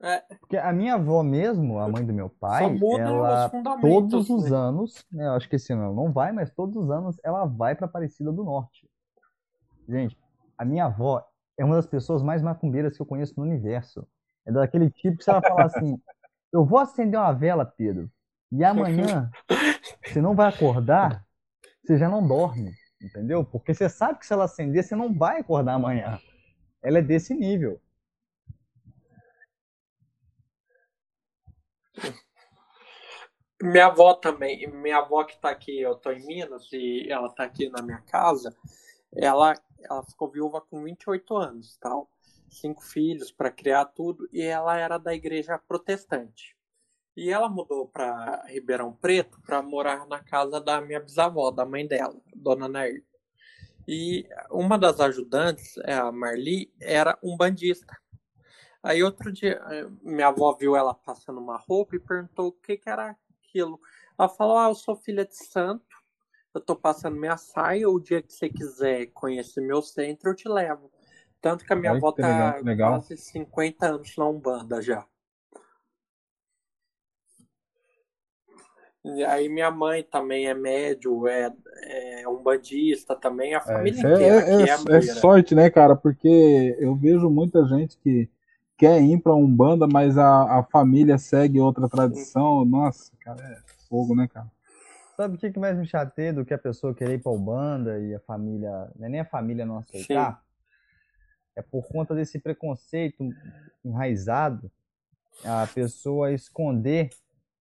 É. 0.00 0.20
Porque 0.40 0.56
a 0.56 0.72
minha 0.72 0.94
avó 0.94 1.22
mesmo, 1.22 1.78
a 1.78 1.88
mãe 1.88 2.04
do 2.04 2.12
meu 2.12 2.28
pai, 2.28 2.76
ela 2.98 3.50
todos 3.80 4.30
os 4.30 4.50
né? 4.50 4.56
anos, 4.56 5.04
né, 5.12 5.26
eu 5.26 5.32
acho 5.32 5.48
que 5.48 5.56
esse 5.56 5.72
ano 5.72 5.94
não 5.94 6.12
vai, 6.12 6.32
mas 6.32 6.50
todos 6.50 6.76
os 6.76 6.90
anos 6.90 7.16
ela 7.24 7.44
vai 7.44 7.74
para 7.74 7.86
Aparecida 7.86 8.32
do 8.32 8.44
Norte. 8.44 8.88
Gente, 9.88 10.18
a 10.56 10.64
minha 10.64 10.86
avó 10.86 11.24
é 11.58 11.64
uma 11.64 11.76
das 11.76 11.86
pessoas 11.86 12.22
mais 12.22 12.42
macumbeiras 12.42 12.96
que 12.96 13.02
eu 13.02 13.06
conheço 13.06 13.34
no 13.36 13.44
universo. 13.44 14.06
É 14.46 14.52
daquele 14.52 14.90
tipo 14.90 15.18
que 15.18 15.24
se 15.24 15.30
ela 15.30 15.42
falar 15.42 15.66
assim: 15.66 16.00
Eu 16.52 16.66
vou 16.66 16.78
acender 16.78 17.18
uma 17.18 17.32
vela, 17.32 17.64
Pedro, 17.64 18.10
e 18.50 18.62
amanhã 18.62 19.30
você 20.04 20.20
não 20.20 20.34
vai 20.34 20.48
acordar, 20.48 21.24
você 21.82 21.96
já 21.96 22.10
não 22.10 22.26
dorme, 22.26 22.70
entendeu? 23.00 23.42
Porque 23.42 23.72
você 23.72 23.88
sabe 23.88 24.18
que 24.18 24.26
se 24.26 24.34
ela 24.34 24.44
acender, 24.44 24.84
você 24.84 24.94
não 24.94 25.14
vai 25.14 25.40
acordar 25.40 25.74
amanhã. 25.74 26.20
Ela 26.82 26.98
é 26.98 27.02
desse 27.02 27.32
nível. 27.32 27.80
Minha 33.62 33.86
avó 33.86 34.12
também, 34.14 34.70
minha 34.70 34.98
avó 34.98 35.24
que 35.24 35.34
está 35.34 35.48
aqui, 35.48 35.80
eu 35.80 35.92
estou 35.92 36.12
em 36.12 36.26
Minas 36.26 36.68
e 36.72 37.06
ela 37.08 37.28
está 37.28 37.44
aqui 37.44 37.70
na 37.70 37.80
minha 37.80 38.02
casa, 38.02 38.54
ela, 39.14 39.54
ela 39.80 40.02
ficou 40.02 40.30
viúva 40.30 40.60
com 40.60 40.82
28 40.82 41.36
anos, 41.36 41.76
tal, 41.78 42.10
cinco 42.48 42.82
filhos 42.82 43.30
para 43.30 43.50
criar 43.50 43.86
tudo, 43.86 44.28
e 44.32 44.42
ela 44.42 44.76
era 44.76 44.98
da 44.98 45.14
igreja 45.14 45.58
protestante. 45.58 46.56
E 47.16 47.30
ela 47.30 47.48
mudou 47.48 47.86
para 47.86 48.42
Ribeirão 48.46 48.92
Preto 48.94 49.40
para 49.42 49.60
morar 49.60 50.06
na 50.06 50.22
casa 50.22 50.60
da 50.60 50.80
minha 50.80 51.00
bisavó, 51.00 51.50
da 51.50 51.64
mãe 51.64 51.86
dela, 51.86 52.16
Dona 52.34 52.68
Nair. 52.68 53.04
E 53.86 54.26
uma 54.50 54.78
das 54.78 55.00
ajudantes, 55.00 55.76
é 55.78 55.94
a 55.94 56.10
Marli, 56.10 56.72
era 56.80 57.18
um 57.22 57.36
bandista. 57.36 57.96
Aí 58.82 59.02
outro 59.02 59.30
dia, 59.30 59.60
eh, 59.70 59.88
minha 60.02 60.28
avó 60.28 60.52
viu 60.54 60.74
ela 60.74 60.94
passando 60.94 61.40
uma 61.40 61.56
roupa 61.56 61.96
e 61.96 62.00
perguntou 62.00 62.48
o 62.48 62.52
que, 62.52 62.76
que 62.76 62.88
era 62.88 63.16
aquilo. 63.40 63.80
Ela 64.18 64.28
falou: 64.28 64.58
Ah, 64.58 64.68
eu 64.68 64.74
sou 64.74 64.96
filha 64.96 65.24
de 65.24 65.36
santo, 65.36 65.96
eu 66.54 66.60
tô 66.60 66.76
passando 66.76 67.16
minha 67.16 67.36
saia, 67.36 67.88
o 67.88 68.00
dia 68.00 68.22
que 68.22 68.32
você 68.32 68.48
quiser 68.48 69.06
conhecer 69.06 69.60
meu 69.60 69.80
centro, 69.80 70.30
eu 70.30 70.34
te 70.34 70.48
levo. 70.48 70.90
Tanto 71.40 71.64
que 71.64 71.72
a 71.72 71.76
minha 71.76 71.92
Ai, 71.92 71.96
avó 71.96 72.12
tá 72.12 72.60
legal, 72.62 72.92
quase 72.92 73.16
50 73.16 73.86
anos 73.86 74.16
na 74.16 74.28
Umbanda 74.28 74.80
já. 74.80 75.04
E 79.04 79.24
aí 79.24 79.48
minha 79.48 79.70
mãe 79.70 80.04
também 80.04 80.46
é 80.46 80.54
médio, 80.54 81.26
é, 81.26 81.52
é 82.20 82.28
um 82.28 82.40
bandista 82.40 83.16
também, 83.16 83.52
a 83.52 83.58
é, 83.58 83.60
família 83.60 84.06
é, 84.06 84.14
inteira. 84.14 84.36
É, 84.36 84.94
é, 84.94 84.98
é, 84.98 85.02
sorte, 85.02 85.56
né, 85.56 85.68
cara? 85.68 85.96
Porque 85.96 86.76
eu 86.78 86.94
vejo 86.94 87.28
muita 87.28 87.66
gente 87.66 87.98
que 87.98 88.28
quer 88.76 89.02
ir 89.02 89.20
para 89.20 89.34
Umbanda, 89.34 89.88
mas 89.88 90.16
a, 90.16 90.60
a 90.60 90.62
família 90.62 91.18
segue 91.18 91.60
outra 91.60 91.88
tradição. 91.88 92.64
Nossa, 92.64 93.10
cara, 93.20 93.42
é 93.42 93.58
fogo, 93.88 94.14
né, 94.14 94.28
cara? 94.28 94.46
Sabe 95.22 95.36
o 95.36 95.38
que, 95.38 95.52
que 95.52 95.58
mais 95.60 95.78
me 95.78 95.86
chateia 95.86 96.32
do 96.32 96.44
que 96.44 96.52
a 96.52 96.58
pessoa 96.58 96.92
querer 96.92 97.14
ir 97.14 97.22
pra 97.22 97.30
Umbanda 97.30 97.96
e 98.00 98.12
a 98.12 98.18
família, 98.18 98.90
é 99.00 99.08
nem 99.08 99.20
a 99.20 99.24
família 99.24 99.64
não 99.64 99.78
aceitar? 99.78 100.32
Sim. 100.32 100.38
É 101.54 101.62
por 101.62 101.86
conta 101.86 102.12
desse 102.12 102.40
preconceito 102.40 103.30
enraizado, 103.84 104.68
a 105.44 105.64
pessoa 105.72 106.32
esconder 106.32 107.10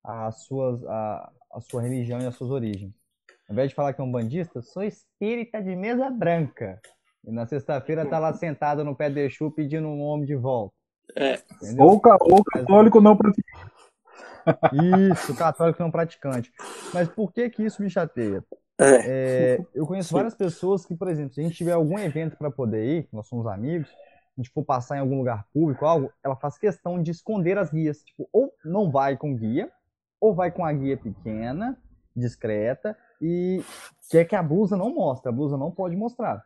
as 0.04 0.42
suas, 0.44 0.84
a, 0.88 1.32
a 1.54 1.62
sua 1.62 1.84
religião 1.84 2.20
e 2.20 2.26
as 2.26 2.34
suas 2.34 2.50
origens. 2.50 2.96
Ao 3.48 3.54
invés 3.54 3.70
de 3.70 3.76
falar 3.76 3.94
que 3.94 4.02
é 4.02 4.04
um 4.04 4.12
bandista, 4.12 4.60
sou 4.64 4.82
espírita 4.82 5.62
de 5.62 5.76
mesa 5.76 6.10
branca. 6.10 6.82
E 7.24 7.32
na 7.32 7.46
sexta-feira 7.46 8.08
tá 8.08 8.18
lá 8.18 8.34
sentado 8.34 8.84
no 8.84 8.96
pé 8.96 9.08
de 9.08 9.20
Exu 9.20 9.52
pedindo 9.52 9.88
um 9.88 10.02
homem 10.02 10.26
de 10.26 10.36
volta. 10.36 10.74
É. 11.16 11.40
Ou, 11.78 12.02
ou 12.22 12.44
católico 12.44 13.00
não 13.00 13.16
praticante. 13.16 13.41
Isso, 15.12 15.36
católico 15.36 15.82
não 15.82 15.92
praticante. 15.92 16.52
Mas 16.94 17.10
por 17.10 17.32
que 17.32 17.50
que 17.50 17.64
isso 17.64 17.82
me 17.82 17.90
chateia? 17.90 18.44
É. 18.80 19.58
É, 19.58 19.66
eu 19.76 19.86
conheço 19.86 20.14
várias 20.14 20.34
pessoas 20.34 20.86
que, 20.86 20.96
por 20.96 21.08
exemplo, 21.08 21.34
se 21.34 21.40
a 21.40 21.44
gente 21.44 21.56
tiver 21.56 21.74
algum 21.74 22.00
evento 22.00 22.36
para 22.36 22.50
poder 22.50 22.84
ir, 22.84 23.10
nós 23.14 23.28
somos 23.28 23.46
amigos, 23.46 23.90
a 23.90 24.42
gente 24.42 24.50
for 24.50 24.64
passar 24.64 24.98
em 24.98 25.02
algum 25.02 25.18
lugar 25.18 25.46
público, 25.54 25.86
algo, 25.86 26.12
ela 26.24 26.36
faz 26.36 26.58
questão 26.58 27.02
de 27.02 27.12
esconder 27.12 27.58
as 27.58 27.70
guias. 27.70 28.04
Tipo, 28.04 28.28
ou 28.34 28.52
não 28.66 28.90
vai 28.90 29.18
com 29.18 29.36
guia, 29.36 29.72
ou 30.20 30.34
vai 30.34 30.50
com 30.50 30.66
a 30.66 30.74
guia 30.74 30.98
pequena, 30.98 31.78
discreta, 32.16 32.98
e 33.22 33.64
quer 34.10 34.26
que 34.26 34.36
a 34.36 34.42
blusa 34.42 34.76
não 34.76 34.94
mostre. 34.94 35.30
A 35.30 35.32
blusa 35.32 35.58
não 35.58 35.70
pode 35.70 35.96
mostrar. 35.96 36.44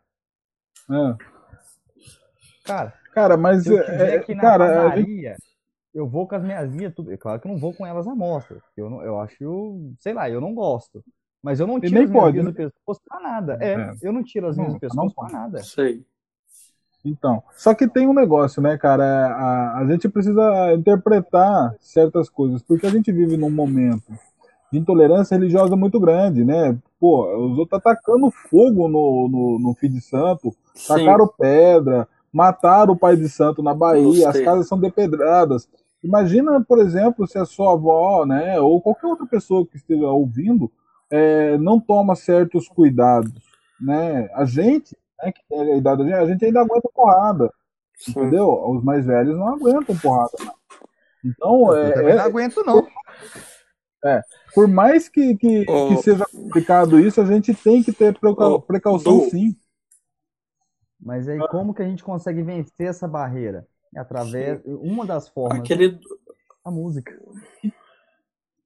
É. 0.91 1.15
Cara, 2.65 2.93
cara, 3.13 3.37
mas 3.37 3.63
se 3.63 3.73
eu 3.73 3.81
é, 3.81 4.15
aqui 4.15 4.35
na 4.35 4.41
cara, 4.41 4.67
padaria, 4.67 5.37
eu 5.95 6.05
vou 6.05 6.27
com 6.27 6.35
as 6.35 6.43
minhas 6.43 6.69
guias, 6.69 6.93
tudo. 6.93 7.11
É 7.11 7.17
claro 7.17 7.39
que 7.39 7.47
eu 7.47 7.51
não 7.51 7.57
vou 7.57 7.73
com 7.73 7.85
elas 7.85 8.05
à 8.05 8.13
mostra. 8.13 8.61
Eu, 8.75 8.89
não, 8.89 9.01
eu 9.01 9.19
acho, 9.19 9.93
sei 9.97 10.13
lá, 10.13 10.29
eu 10.29 10.41
não 10.41 10.53
gosto. 10.53 11.01
Mas 11.41 11.59
eu 11.59 11.65
não 11.65 11.79
tiro 11.79 11.87
as 11.87 12.09
minhas 12.09 12.11
pode, 12.11 12.33
guias 12.33 12.45
né? 12.45 12.51
do 12.51 12.55
pescoço 12.55 13.01
pra 13.07 13.19
nada. 13.21 13.57
É, 13.61 13.73
é, 13.73 13.93
eu 14.01 14.11
não 14.11 14.21
tiro 14.21 14.47
as 14.47 14.57
minhas 14.57 14.73
do 14.73 14.79
pescoço 14.79 15.15
pra 15.15 15.29
nada. 15.29 15.63
Sei. 15.63 16.05
Então, 17.05 17.41
só 17.55 17.73
que 17.73 17.87
tem 17.87 18.07
um 18.07 18.13
negócio, 18.13 18.61
né, 18.61 18.77
cara? 18.77 19.05
A, 19.05 19.77
a 19.77 19.85
gente 19.85 20.09
precisa 20.09 20.73
interpretar 20.73 21.75
certas 21.79 22.29
coisas, 22.29 22.61
porque 22.61 22.87
a 22.87 22.89
gente 22.89 23.11
vive 23.11 23.37
num 23.37 23.51
momento 23.51 24.11
de 24.71 24.79
intolerância 24.79 25.37
religiosa 25.37 25.75
muito 25.75 25.99
grande, 25.99 26.43
né? 26.43 26.77
Pô, 26.99 27.51
os 27.51 27.57
outros 27.57 27.79
atacando 27.79 28.31
fogo 28.31 28.87
no, 28.87 29.29
no, 29.29 29.59
no 29.59 29.73
Filho 29.75 29.93
de 29.93 30.01
Santo, 30.01 30.53
Sim. 30.73 30.87
tacaram 30.87 31.27
pedra, 31.27 32.07
mataram 32.33 32.93
o 32.93 32.97
pai 32.97 33.15
de 33.15 33.29
santo 33.29 33.63
na 33.63 33.73
Bahia, 33.73 34.27
as 34.27 34.41
casas 34.41 34.67
são 34.67 34.77
depedradas. 34.77 35.69
Imagina, 36.05 36.63
por 36.63 36.79
exemplo, 36.79 37.27
se 37.27 37.37
a 37.37 37.45
sua 37.45 37.73
avó, 37.73 38.25
né, 38.25 38.59
ou 38.59 38.79
qualquer 38.79 39.07
outra 39.07 39.25
pessoa 39.25 39.65
que 39.65 39.75
esteja 39.75 40.07
ouvindo, 40.07 40.71
é, 41.09 41.57
não 41.57 41.79
toma 41.79 42.15
certos 42.15 42.67
cuidados, 42.67 43.33
né? 43.79 44.29
A 44.33 44.45
gente 44.45 44.95
né, 45.23 45.31
que 45.31 45.41
tem 45.49 45.59
a 45.59 45.77
idade 45.77 46.13
a 46.13 46.25
gente 46.25 46.45
ainda 46.45 46.61
aguenta 46.61 46.89
porrada. 46.93 47.51
Sim. 47.95 48.11
Entendeu? 48.11 48.49
Os 48.69 48.83
mais 48.83 49.05
velhos 49.05 49.37
não 49.37 49.47
aguentam 49.47 49.97
porrada. 49.97 50.31
Então, 51.23 51.73
eu 51.73 52.07
é, 52.07 52.11
é, 52.11 52.15
não 52.15 52.23
aguento, 52.23 52.63
não. 52.63 52.87
É, 54.03 54.21
por 54.53 54.67
mais 54.67 55.09
que, 55.09 55.35
que, 55.35 55.65
oh. 55.67 55.87
que, 55.87 55.97
seja 56.03 56.25
complicado 56.25 56.99
isso, 56.99 57.19
a 57.19 57.25
gente 57.25 57.53
tem 57.55 57.81
que 57.81 57.91
ter 57.91 58.17
precau, 58.19 58.61
precaução 58.61 59.17
oh. 59.17 59.29
sim. 59.29 59.55
Mas 60.99 61.27
aí 61.27 61.39
como 61.47 61.73
que 61.73 61.81
a 61.81 61.85
gente 61.85 62.03
consegue 62.03 62.43
vencer 62.43 62.87
essa 62.87 63.07
barreira? 63.07 63.65
Através. 63.95 64.61
Uma 64.65 65.05
das 65.05 65.29
formas. 65.29 65.59
Aquele... 65.59 65.99
A 66.63 66.71
música. 66.71 67.19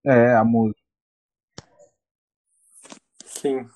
É, 0.05 0.33
a 0.35 0.43
música. 0.43 0.79
Sim 3.25 3.67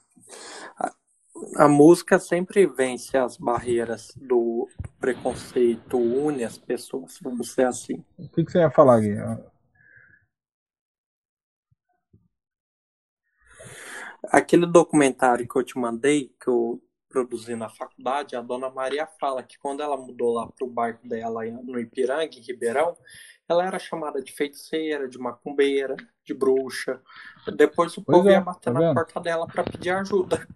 a 1.56 1.68
música 1.68 2.20
sempre 2.20 2.66
vence 2.66 3.18
as 3.18 3.38
barreiras 3.38 4.12
do 4.16 4.68
preconceito, 5.00 5.98
une 5.98 6.44
as 6.44 6.58
pessoas, 6.58 7.20
vamos 7.22 7.52
ser 7.52 7.66
assim. 7.66 8.04
O 8.18 8.30
que, 8.30 8.44
que 8.44 8.52
você 8.52 8.60
ia 8.60 8.72
falar, 8.72 9.00
Gui? 9.02 9.16
Aquele 14.26 14.66
documentário 14.66 15.48
que 15.48 15.56
eu 15.58 15.64
te 15.64 15.78
mandei, 15.78 16.34
que 16.40 16.48
eu 16.48 16.82
produzi 17.14 17.56
na 17.56 17.70
faculdade, 17.70 18.36
a 18.36 18.42
dona 18.42 18.72
Maria 18.72 19.08
fala 19.20 19.44
que 19.44 19.60
quando 19.60 19.84
ela 19.84 19.96
mudou 19.96 20.34
lá 20.34 20.48
para 20.48 20.66
o 20.66 20.70
bairro 20.70 20.98
dela 21.04 21.46
no 21.46 21.80
Ipiranga, 21.80 22.36
em 22.36 22.42
Ribeirão, 22.42 22.98
ela 23.48 23.66
era 23.68 23.78
chamada 23.78 24.20
de 24.20 24.32
feiticeira, 24.32 25.08
de 25.08 25.20
macumbeira, 25.20 25.96
de 26.26 26.34
bruxa. 26.34 27.00
Depois 27.56 27.96
o 27.96 28.02
pois 28.02 28.18
povo 28.18 28.30
é, 28.30 28.34
ia 28.34 28.42
bater 28.42 28.74
tá 28.74 28.80
na 28.80 28.94
porta 28.96 29.20
dela 29.20 29.46
para 29.46 29.64
pedir 29.64 29.92
ajuda. 29.92 30.48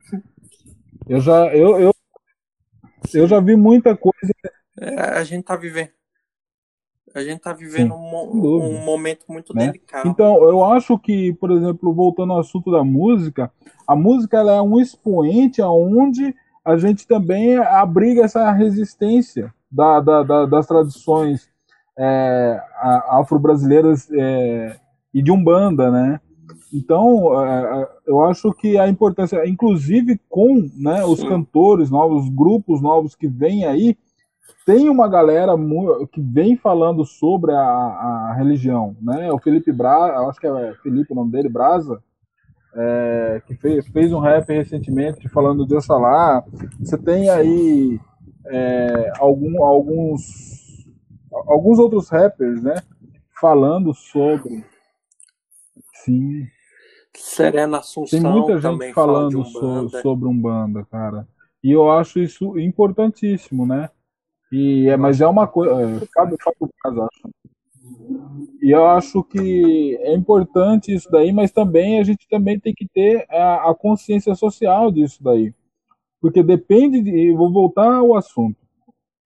Eu 1.08 1.22
já, 1.22 1.55
eu, 1.55 1.80
eu, 1.80 1.93
eu 3.14 3.28
já 3.28 3.39
vi 3.39 3.55
muita 3.55 3.95
coisa. 3.95 4.34
É, 4.80 4.99
a 4.99 5.24
gente 5.24 5.45
tá 5.45 5.55
vivendo. 5.55 5.91
A 7.14 7.24
gente 7.24 7.39
tá 7.39 7.53
vivendo 7.53 7.95
um, 7.95 8.34
um, 8.36 8.84
momento 8.84 9.26
muito 9.30 9.55
né? 9.55 9.68
delicado. 9.68 10.08
Então, 10.08 10.43
eu 10.43 10.64
acho 10.64 10.99
que, 10.99 11.34
por 11.34 11.51
exemplo, 11.51 11.93
voltando 11.93 12.34
ao 12.34 12.39
assunto 12.39 12.72
da 12.72 12.84
música, 12.84 13.51
a 13.88 13.95
música 13.95 14.38
é 14.38 14.62
um 14.62 14.80
expoente 14.80 15.62
aonde 15.62 16.36
a 16.68 16.76
gente 16.76 17.07
também 17.07 17.57
abriga 17.57 18.26
essa 18.26 18.51
resistência 18.51 19.53
da, 19.72 20.01
da, 20.01 20.24
da, 20.24 20.45
das 20.45 20.68
tradições 20.68 21.49
é, 21.97 22.61
afro-brasileiras 23.09 24.11
é, 24.11 24.78
e 25.13 25.22
de 25.22 25.32
umbanda, 25.32 25.89
né? 25.89 26.20
Então, 26.74 27.41
é, 27.41 27.82
é, 27.82 27.89
eu 28.05 28.22
acho 28.26 28.51
que 28.51 28.78
a 28.78 28.89
importância, 28.89 29.47
inclusive 29.47 30.20
com 30.28 30.70
né, 30.76 31.05
os 31.05 31.24
cantores 31.24 31.89
novos, 31.89 32.24
os 32.26 32.30
grupos 32.30 32.82
novos 32.82 33.15
que 33.15 33.30
vêm 33.30 33.65
aí, 33.65 33.97
tem 34.65 34.89
uma 34.89 35.07
galera 35.07 35.53
que 36.11 36.20
vem 36.20 36.57
falando 36.57 37.05
sobre 37.05 37.53
a, 37.53 37.61
a 37.61 38.34
religião, 38.38 38.93
né? 39.01 39.32
O 39.32 39.39
Felipe 39.39 39.72
Braza, 39.72 40.20
acho 40.28 40.39
que 40.41 40.47
é 40.47 40.74
Felipe 40.84 41.13
o 41.13 41.15
nome 41.15 41.32
dele, 41.32 41.47
Brasa, 41.47 42.03
é, 42.78 43.41
que 43.45 43.55
fez, 43.55 43.88
fez 43.88 44.13
um 44.13 44.19
rap 44.19 44.47
recentemente 44.47 45.28
falando 45.28 45.65
de 45.65 45.75
Oxalá. 45.75 46.43
Você 46.80 46.97
tem 46.97 47.30
aí 47.30 47.99
é, 48.45 49.11
algum, 49.17 49.63
alguns, 49.63 50.86
alguns 51.32 51.80
outros 51.80 52.07
rappers, 52.09 52.61
né? 52.61 52.75
Falando 53.39 53.93
sobre. 53.93 54.63
Sim. 56.03 56.47
Serena 57.15 57.80
Assunção 57.80 58.21
Tem 58.21 58.32
muita 58.32 58.59
gente 58.59 58.93
falando 58.93 59.43
fala 59.51 59.89
so, 59.89 60.01
sobre 60.01 60.28
Umbanda, 60.28 60.86
cara. 60.86 61.28
E 61.63 61.71
eu 61.71 61.91
acho 61.91 62.19
isso 62.19 62.59
importantíssimo, 62.59 63.65
né? 63.65 63.89
E 64.51 64.88
é, 64.88 64.95
mas 64.95 65.19
é 65.19 65.25
uma 65.28 65.47
coisa. 65.47 65.73
É, 65.73 66.07
cada 66.13 66.38
caso, 66.38 67.01
acho. 67.01 67.30
E 68.62 68.72
eu 68.72 68.88
acho 68.88 69.24
que 69.24 69.95
é 70.01 70.14
importante 70.14 70.93
isso 70.93 71.10
daí, 71.12 71.32
mas 71.32 71.51
também 71.51 71.99
a 71.99 72.03
gente 72.03 72.28
também 72.28 72.60
tem 72.60 72.74
que 72.74 72.88
ter 72.88 73.26
a, 73.30 73.70
a 73.70 73.76
consciência 73.76 74.34
social 74.36 74.91
disso 74.91 75.24
daí. 75.24 75.53
Porque 76.20 76.41
depende 76.41 77.01
de. 77.01 77.32
Vou 77.34 77.51
voltar 77.51 77.93
ao 77.93 78.16
assunto. 78.16 78.58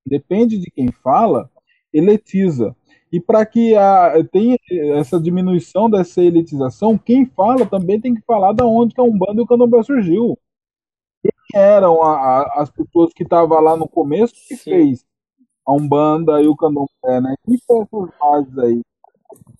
Depende 0.05 0.57
de 0.57 0.69
quem 0.69 0.91
fala, 0.91 1.49
eletiza. 1.93 2.75
E 3.11 3.19
para 3.19 3.45
que 3.45 3.75
a, 3.75 4.23
tenha 4.31 4.57
essa 4.95 5.19
diminuição 5.19 5.89
dessa 5.89 6.21
elitização, 6.21 6.97
quem 6.97 7.25
fala 7.25 7.65
também 7.65 7.99
tem 7.99 8.15
que 8.15 8.21
falar 8.21 8.53
da 8.53 8.65
onde 8.65 8.93
que 8.95 9.01
a 9.01 9.03
Umbanda 9.03 9.41
e 9.41 9.41
o 9.41 9.47
Candomblé 9.47 9.83
surgiu. 9.83 10.37
eram 11.53 12.01
a, 12.01 12.15
a, 12.15 12.61
as 12.61 12.69
pessoas 12.69 13.13
que 13.13 13.23
estavam 13.23 13.59
lá 13.61 13.75
no 13.75 13.87
começo 13.87 14.33
que 14.47 14.55
Sim. 14.55 14.71
fez 14.71 15.05
a 15.65 15.73
Umbanda 15.73 16.41
e 16.41 16.47
o 16.47 16.55
Candomblé, 16.55 17.21
né? 17.21 17.35
Quem 17.45 17.57
são 17.57 17.81
essas 17.83 18.09
bases 18.19 18.57
aí? 18.57 18.81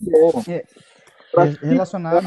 Eram? 0.08 0.44
É, 0.48 1.66
relacionado... 1.66 2.26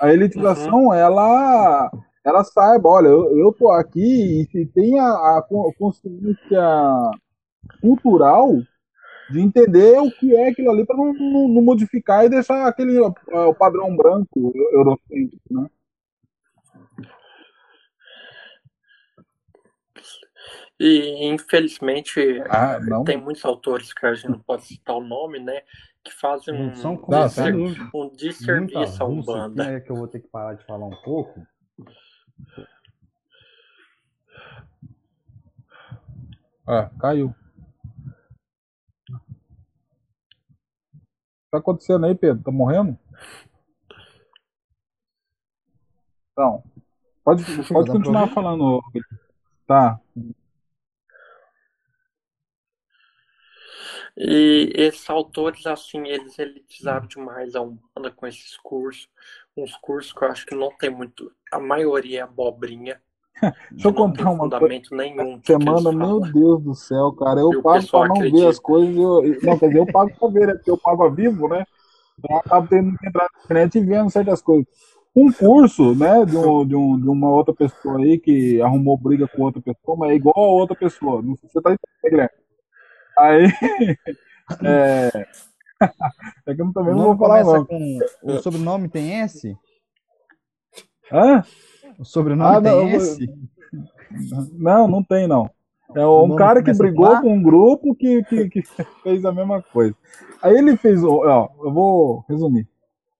A 0.00 0.12
elitização, 0.12 0.86
uhum. 0.86 0.94
ela 0.94 1.88
ela 2.24 2.44
saiba, 2.44 2.88
olha, 2.88 3.08
eu, 3.08 3.36
eu 3.36 3.52
tô 3.52 3.70
aqui 3.70 4.42
e 4.42 4.46
se 4.46 4.66
tem 4.66 4.98
a, 4.98 5.06
a 5.06 5.46
consciência 5.78 6.62
cultural 7.80 8.50
de 9.30 9.40
entender 9.40 9.98
o 9.98 10.10
que 10.10 10.36
é 10.36 10.48
aquilo 10.48 10.70
ali 10.70 10.84
para 10.84 10.96
não, 10.96 11.12
não, 11.12 11.48
não, 11.48 11.62
modificar 11.62 12.24
e 12.24 12.28
deixar 12.28 12.66
aquele 12.66 12.98
o 13.00 13.54
padrão 13.54 13.96
branco 13.96 14.52
eurocêntrico, 14.72 15.42
né? 15.50 15.66
E 20.78 21.26
infelizmente 21.26 22.20
ah, 22.48 22.78
tem 23.06 23.16
muitos 23.16 23.44
autores 23.44 23.92
que 23.92 24.04
a 24.04 24.14
gente 24.14 24.30
não 24.30 24.40
pode 24.40 24.66
citar 24.66 24.96
o 24.96 25.04
nome, 25.04 25.38
né? 25.38 25.62
Que 26.04 26.12
fazem 26.12 26.54
um, 26.54 26.74
São 26.74 26.94
um, 26.94 28.00
um 28.00 28.08
desserviço 28.14 29.02
à 29.02 29.06
Umbanda. 29.06 29.64
É 29.64 29.80
que 29.80 29.90
eu 29.90 29.96
vou 29.96 30.08
ter 30.08 30.20
que 30.20 30.28
parar 30.28 30.54
de 30.54 30.64
falar 30.64 30.86
um 30.86 31.02
pouco. 31.02 31.46
Ah, 36.66 36.90
caiu. 36.98 37.34
tá 41.52 41.58
acontecendo 41.58 42.06
aí, 42.06 42.14
Pedro? 42.14 42.42
Tá 42.42 42.50
morrendo? 42.50 42.98
Então, 46.32 46.64
pode, 47.22 47.44
pode 47.68 47.90
continuar 47.90 48.28
falando. 48.28 48.80
Tá. 49.66 50.00
E 54.16 54.72
esses 54.74 55.08
autores, 55.08 55.66
assim, 55.66 56.06
eles 56.06 56.38
elitizaram 56.38 57.06
demais 57.06 57.54
a 57.54 57.62
Umbanda 57.62 58.10
com 58.14 58.26
esses 58.26 58.56
cursos. 58.58 59.08
Uns 59.56 59.74
cursos 59.76 60.12
que 60.12 60.22
eu 60.22 60.28
acho 60.28 60.46
que 60.46 60.54
não 60.54 60.70
tem 60.76 60.90
muito. 60.90 61.30
A 61.50 61.58
maioria 61.58 62.20
é 62.20 62.22
abobrinha. 62.22 63.00
Deixa 63.72 63.88
eu 63.88 63.94
contar 63.94 64.30
uma 64.30 64.44
fundamento 64.44 64.94
nenhum. 64.94 65.40
Semana, 65.42 65.90
meu 65.90 66.20
Deus 66.20 66.62
do 66.62 66.74
céu, 66.74 67.12
cara. 67.12 67.40
Eu 67.40 67.52
e 67.52 67.62
pago 67.62 67.86
pra 67.88 68.08
não 68.08 68.16
acredita. 68.16 68.38
ver 68.38 68.48
as 68.48 68.58
coisas. 68.58 68.94
Eu... 68.94 69.22
Não, 69.42 69.58
quer 69.58 69.68
dizer, 69.68 69.78
eu 69.78 69.86
pago 69.86 70.12
pra 70.18 70.28
ver, 70.28 70.46
né? 70.46 70.54
Porque 70.54 70.70
eu 70.70 70.78
pago 70.78 71.04
a 71.04 71.08
vivo, 71.08 71.48
né? 71.48 71.64
Então 72.18 72.36
eu 72.36 72.40
acabo 72.40 72.68
tendo 72.68 72.96
que 72.98 73.08
entrar 73.08 73.26
na 73.32 73.44
internet 73.44 73.78
e 73.78 73.84
vendo 73.84 74.10
certas 74.10 74.42
coisas. 74.42 74.66
Um 75.14 75.30
curso, 75.30 75.94
né, 75.94 76.24
de, 76.24 76.36
um, 76.38 76.66
de, 76.66 76.74
um, 76.74 76.98
de 76.98 77.08
uma 77.08 77.28
outra 77.28 77.52
pessoa 77.52 77.98
aí 77.98 78.18
que 78.18 78.62
arrumou 78.62 78.96
briga 78.96 79.28
com 79.28 79.42
outra 79.42 79.60
pessoa, 79.60 79.94
mas 79.94 80.10
é 80.10 80.14
igual 80.14 80.34
a 80.36 80.60
outra 80.60 80.74
pessoa. 80.74 81.20
Não 81.20 81.36
sei 81.36 81.48
se 81.48 81.52
você 81.52 81.60
tá 81.60 81.70
entendendo, 81.70 82.10
Guilherme. 82.10 82.41
Aí. 83.18 83.46
é... 84.64 85.26
é 86.46 86.54
que 86.54 86.62
eu 86.62 86.72
também 86.72 86.94
não 86.94 87.16
vou 87.16 87.18
falar, 87.18 87.44
não. 87.44 87.64
Com... 87.64 87.98
O 88.22 88.38
sobrenome 88.38 88.88
tem 88.88 89.20
S? 89.20 89.56
Hã? 91.10 91.44
O 91.98 92.04
sobrenome 92.04 92.56
ah, 92.56 92.60
não, 92.60 92.80
tem 92.80 92.94
S? 92.94 93.30
Não, 94.52 94.88
não 94.88 95.02
tem, 95.02 95.26
não. 95.26 95.50
É 95.94 96.06
um 96.06 96.34
cara 96.36 96.62
que 96.62 96.72
brigou 96.72 97.20
com 97.20 97.34
um 97.34 97.42
grupo 97.42 97.94
que, 97.94 98.22
que, 98.24 98.48
que, 98.48 98.62
fez 99.02 99.24
a 99.24 99.32
mesma 99.32 99.62
coisa. 99.62 99.94
Aí 100.42 100.56
ele 100.56 100.76
fez, 100.76 101.04
ó, 101.04 101.50
eu 101.62 101.72
vou 101.72 102.24
resumir. 102.28 102.66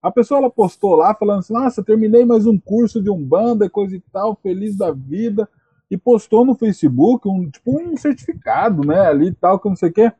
A 0.02 0.10
pessoa 0.10 0.38
ela 0.38 0.50
postou 0.50 0.96
lá 0.96 1.14
falando 1.14 1.38
assim: 1.40 1.52
Nossa, 1.52 1.84
terminei 1.84 2.24
mais 2.24 2.44
um 2.44 2.58
curso 2.58 3.00
de 3.00 3.08
Umbanda, 3.08 3.70
coisa 3.70 3.94
e 3.94 4.00
tal, 4.12 4.36
feliz 4.42 4.76
da 4.76 4.90
vida. 4.90 5.48
E 5.92 5.98
postou 5.98 6.42
no 6.42 6.54
Facebook 6.54 7.28
um 7.28 7.50
tipo 7.50 7.78
um 7.78 7.94
certificado, 7.98 8.82
né? 8.82 8.98
Ali 9.06 9.26
e 9.26 9.34
tal, 9.34 9.60
que 9.60 9.68
não 9.68 9.76
sei 9.76 9.90
o 9.90 9.92
quê, 9.92 10.10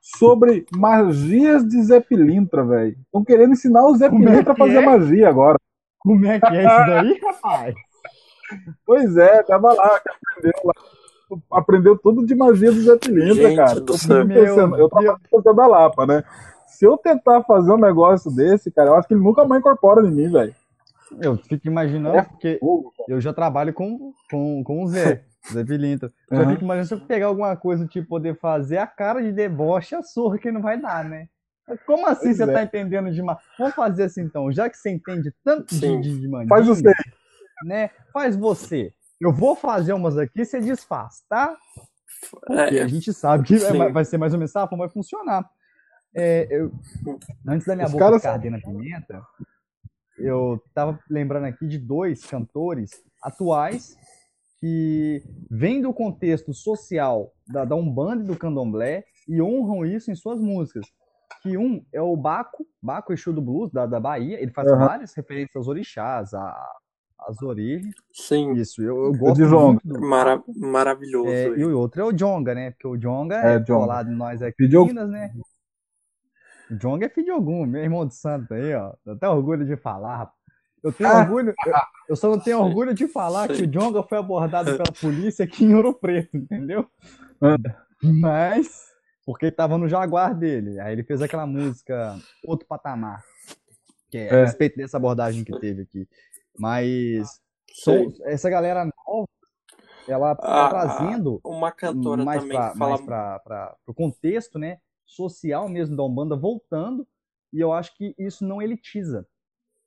sobre 0.00 0.64
magias 0.76 1.66
de 1.66 1.82
Zé 1.82 1.98
Pilintra, 1.98 2.64
velho. 2.64 2.96
Estão 3.04 3.24
querendo 3.24 3.52
ensinar 3.52 3.84
o 3.84 3.96
Zé 3.96 4.06
é 4.06 4.10
Pilintra 4.10 4.50
é 4.50 4.52
a 4.52 4.56
fazer 4.56 4.76
é? 4.76 4.86
magia 4.86 5.28
agora. 5.28 5.58
Como 5.98 6.24
é 6.24 6.38
que 6.38 6.46
é 6.46 6.64
isso 6.64 6.86
daí, 6.86 7.20
rapaz? 7.26 7.74
Pois 8.86 9.16
é, 9.16 9.42
tava 9.42 9.72
lá, 9.72 9.96
aprendeu 9.96 10.60
lá. 10.64 10.72
Aprendeu 11.50 11.98
tudo 11.98 12.24
de 12.24 12.36
magia 12.36 12.70
do 12.70 12.80
Zé 12.80 12.96
Pilintra, 12.96 13.56
cara. 13.56 13.80
Do 13.80 13.92
eu, 13.92 14.28
pensando, 14.28 14.76
eu 14.76 14.88
tava 14.88 15.18
pensando 15.18 15.56
da 15.56 15.66
Lapa, 15.66 16.06
né? 16.06 16.22
Se 16.68 16.84
eu 16.84 16.96
tentar 16.96 17.42
fazer 17.42 17.72
um 17.72 17.76
negócio 17.76 18.30
desse, 18.30 18.70
cara, 18.70 18.90
eu 18.90 18.94
acho 18.94 19.08
que 19.08 19.14
ele 19.14 19.24
nunca 19.24 19.44
mais 19.44 19.58
incorpora 19.58 20.06
em 20.06 20.12
mim, 20.12 20.30
velho. 20.30 20.54
Eu 21.20 21.36
fico 21.36 21.66
imaginando, 21.66 22.18
é 22.18 22.22
porque 22.22 22.58
fogo, 22.58 22.92
eu 23.08 23.20
já 23.20 23.32
trabalho 23.32 23.72
com, 23.72 24.12
com, 24.30 24.62
com 24.62 24.82
o 24.82 24.88
Zé, 24.88 25.24
Zé 25.52 25.64
Pilintra. 25.64 26.12
Eu 26.30 26.40
uhum. 26.40 26.50
fico 26.50 26.64
imaginando 26.64 26.88
se 26.88 26.94
eu 26.94 27.00
pegar 27.00 27.26
alguma 27.26 27.56
coisa, 27.56 27.86
tipo, 27.86 28.08
poder 28.08 28.38
fazer 28.38 28.78
a 28.78 28.86
cara 28.86 29.22
de 29.22 29.32
deboche, 29.32 29.94
a 29.94 30.02
surra 30.02 30.38
que 30.38 30.52
não 30.52 30.60
vai 30.60 30.80
dar, 30.80 31.04
né? 31.04 31.28
Como 31.86 32.06
assim 32.06 32.24
pois 32.24 32.36
você 32.38 32.42
é. 32.44 32.52
tá 32.52 32.62
entendendo 32.62 33.10
demais? 33.10 33.38
Vamos 33.58 33.74
fazer 33.74 34.04
assim 34.04 34.22
então, 34.22 34.50
já 34.50 34.70
que 34.70 34.76
você 34.76 34.90
entende 34.90 35.32
tanto 35.44 35.74
Sim. 35.74 36.00
de, 36.00 36.20
de 36.20 36.28
mandinga, 36.28 36.54
Faz 36.54 36.66
você. 36.66 36.92
Né? 37.64 37.90
Faz 38.12 38.36
você. 38.36 38.92
Eu 39.20 39.32
vou 39.32 39.54
fazer 39.54 39.92
umas 39.92 40.16
aqui, 40.16 40.44
você 40.44 40.60
desfaz, 40.60 41.22
tá? 41.28 41.54
Porque 42.46 42.76
é, 42.76 42.82
a 42.82 42.86
gente 42.86 43.12
sabe 43.12 43.44
que 43.44 43.58
sim. 43.58 43.92
vai 43.92 44.04
ser 44.04 44.16
mais 44.18 44.32
ou 44.32 44.38
menos 44.38 44.50
essa 44.50 44.66
vai 44.66 44.88
funcionar. 44.88 45.48
É, 46.14 46.46
eu, 46.50 46.72
antes 47.46 47.66
da 47.66 47.74
minha 47.74 47.86
Os 47.86 47.92
boca 47.92 48.04
caras... 48.04 48.22
ficar 48.22 48.32
ardendo 48.32 48.56
a 48.56 48.60
pimenta, 48.60 49.22
eu 50.18 50.62
tava 50.74 50.98
lembrando 51.08 51.44
aqui 51.44 51.66
de 51.66 51.78
dois 51.78 52.24
cantores 52.24 52.90
atuais 53.22 53.96
que 54.60 55.22
vêm 55.50 55.80
do 55.80 55.92
contexto 55.92 56.52
social 56.52 57.32
da, 57.46 57.64
da 57.64 57.76
Umbanda 57.76 58.24
e 58.24 58.26
do 58.26 58.36
Candomblé 58.36 59.04
e 59.28 59.40
honram 59.40 59.84
isso 59.84 60.10
em 60.10 60.14
suas 60.14 60.40
músicas. 60.40 60.86
Que 61.42 61.56
um 61.56 61.84
é 61.92 62.00
o 62.00 62.16
Baco, 62.16 62.66
Baco 62.82 63.12
Exu 63.12 63.32
do 63.32 63.42
Blues, 63.42 63.70
da, 63.70 63.86
da 63.86 64.00
Bahia. 64.00 64.40
Ele 64.40 64.50
faz 64.50 64.70
uhum. 64.70 64.78
várias 64.78 65.14
referências 65.14 65.54
aos 65.54 65.68
orixás, 65.68 66.34
a, 66.34 66.70
as 67.20 67.40
origens. 67.42 67.94
Sim. 68.12 68.54
Isso, 68.54 68.82
eu, 68.82 69.04
eu 69.04 69.12
gosto 69.12 69.36
de 69.36 69.44
muito. 69.44 69.86
Do... 69.86 70.00
Mara 70.00 70.42
maravilhoso. 70.56 71.28
É, 71.28 71.48
e 71.48 71.64
o 71.64 71.78
outro 71.78 72.00
é 72.00 72.04
o 72.04 72.12
Jonga, 72.12 72.54
né? 72.54 72.70
Porque 72.72 72.88
o 72.88 72.96
Jonga 72.96 73.36
é, 73.36 73.56
é 73.56 73.64
colado 73.64 74.10
em 74.10 74.16
nós 74.16 74.42
aqui 74.42 74.64
em 74.64 74.86
Minas, 74.86 75.10
né? 75.10 75.32
O 76.70 76.76
Jonga 76.76 77.06
é 77.06 77.08
filho 77.08 77.26
de 77.26 77.30
algum, 77.30 77.64
meu 77.64 77.82
irmão 77.82 78.06
de 78.06 78.14
santo 78.14 78.52
aí, 78.54 78.74
ó. 78.74 78.94
Eu 79.04 79.14
até 79.14 79.28
orgulho 79.28 79.64
de 79.64 79.76
falar, 79.76 80.30
Eu 80.82 80.92
tenho 80.92 81.10
ah, 81.10 81.20
orgulho, 81.20 81.54
eu, 81.66 81.74
eu, 82.10 82.16
só 82.16 82.30
não 82.30 82.38
tenho 82.38 82.60
orgulho 82.60 82.94
de 82.94 83.08
falar 83.08 83.48
que 83.48 83.62
o 83.62 83.66
Jonga 83.66 84.02
foi 84.02 84.18
abordado 84.18 84.72
pela 84.72 84.92
polícia 85.00 85.44
aqui 85.44 85.64
em 85.64 85.74
Ouro 85.74 85.94
Preto, 85.94 86.36
entendeu? 86.36 86.86
Mas, 88.02 88.86
porque 89.24 89.46
ele 89.46 89.52
tava 89.52 89.78
no 89.78 89.88
Jaguar 89.88 90.34
dele. 90.34 90.78
Aí 90.80 90.92
ele 90.92 91.02
fez 91.02 91.22
aquela 91.22 91.46
música 91.46 92.16
Outro 92.44 92.66
Patamar. 92.66 93.22
Que 94.10 94.18
é, 94.18 94.26
é. 94.28 94.42
a 94.42 94.44
respeito 94.44 94.76
dessa 94.76 94.96
abordagem 94.96 95.44
que 95.44 95.58
teve 95.58 95.82
aqui. 95.82 96.08
Mas 96.58 97.40
são, 97.72 98.12
essa 98.24 98.48
galera 98.48 98.84
nova, 98.84 99.28
ela 100.08 100.34
tá 100.34 100.66
ah, 100.66 100.68
trazendo 100.68 101.40
uma 101.44 101.70
cantora 101.70 102.24
mais 102.24 102.42
também 102.42 102.56
pra, 102.56 102.74
fala... 102.74 102.90
mais 102.90 103.00
para 103.02 103.76
o 103.86 103.94
contexto 103.94 104.58
né, 104.58 104.78
social 105.08 105.68
mesmo 105.68 105.96
da 105.96 106.04
Umbanda 106.04 106.36
voltando, 106.36 107.06
e 107.52 107.58
eu 107.58 107.72
acho 107.72 107.96
que 107.96 108.14
isso 108.18 108.44
não 108.44 108.62
elitiza. 108.62 109.26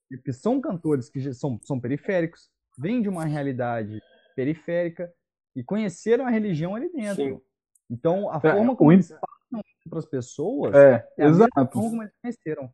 Porque 0.09 0.33
são 0.33 0.59
cantores 0.59 1.09
que 1.09 1.33
são, 1.33 1.59
são 1.63 1.79
periféricos, 1.79 2.49
vêm 2.77 3.01
de 3.01 3.07
uma 3.07 3.23
realidade 3.23 4.01
periférica 4.35 5.13
e 5.55 5.63
conheceram 5.63 6.25
a 6.25 6.29
religião 6.29 6.75
ali 6.75 6.91
dentro. 6.91 7.23
Sim. 7.23 7.41
Então, 7.89 8.29
a 8.29 8.37
é, 8.37 8.51
forma 8.51 8.75
como 8.75 8.91
eles 8.91 9.09
falam 9.09 9.63
para 9.89 9.99
as 9.99 10.05
pessoas 10.05 10.73
é, 10.73 11.07
é 11.17 11.25
a 11.25 11.27
exato. 11.27 11.51
forma 11.53 11.67
como 11.69 12.03
eles 12.03 12.13
conheceram. 12.21 12.69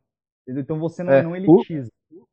Então 0.46 0.78
você 0.78 1.02
não, 1.02 1.12
é, 1.12 1.22
não 1.22 1.36
elitiza. 1.36 1.90
O 2.10 2.28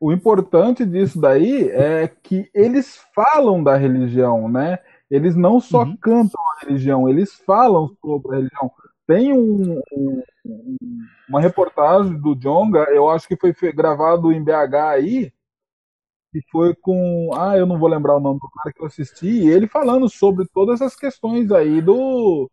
o 0.00 0.12
importante 0.12 0.84
disso 0.84 1.20
daí 1.20 1.68
é 1.70 2.08
que 2.08 2.50
eles 2.52 2.96
falam 3.14 3.62
da 3.62 3.76
religião, 3.76 4.48
né? 4.48 4.78
Eles 5.10 5.36
não 5.36 5.60
só 5.60 5.84
uhum. 5.84 5.96
cantam 5.96 6.40
a 6.40 6.66
religião, 6.66 7.08
eles 7.08 7.34
falam 7.34 7.88
sobre 8.00 8.34
a 8.34 8.38
religião. 8.38 8.72
Tem 9.08 9.32
um, 9.32 9.80
um, 9.90 10.22
uma 11.26 11.40
reportagem 11.40 12.20
do 12.20 12.34
Jonga, 12.34 12.84
eu 12.90 13.08
acho 13.08 13.26
que 13.26 13.54
foi 13.54 13.72
gravado 13.72 14.30
em 14.30 14.44
BH 14.44 14.74
aí, 14.90 15.32
que 16.30 16.42
foi 16.52 16.74
com. 16.74 17.30
Ah, 17.34 17.56
eu 17.56 17.64
não 17.64 17.78
vou 17.78 17.88
lembrar 17.88 18.16
o 18.16 18.20
nome 18.20 18.38
do 18.38 18.50
cara 18.50 18.70
que 18.70 18.82
eu 18.82 18.86
assisti, 18.86 19.48
ele 19.48 19.66
falando 19.66 20.10
sobre 20.10 20.46
todas 20.52 20.82
essas 20.82 20.94
questões 20.94 21.50
aí 21.50 21.80
do. 21.80 22.50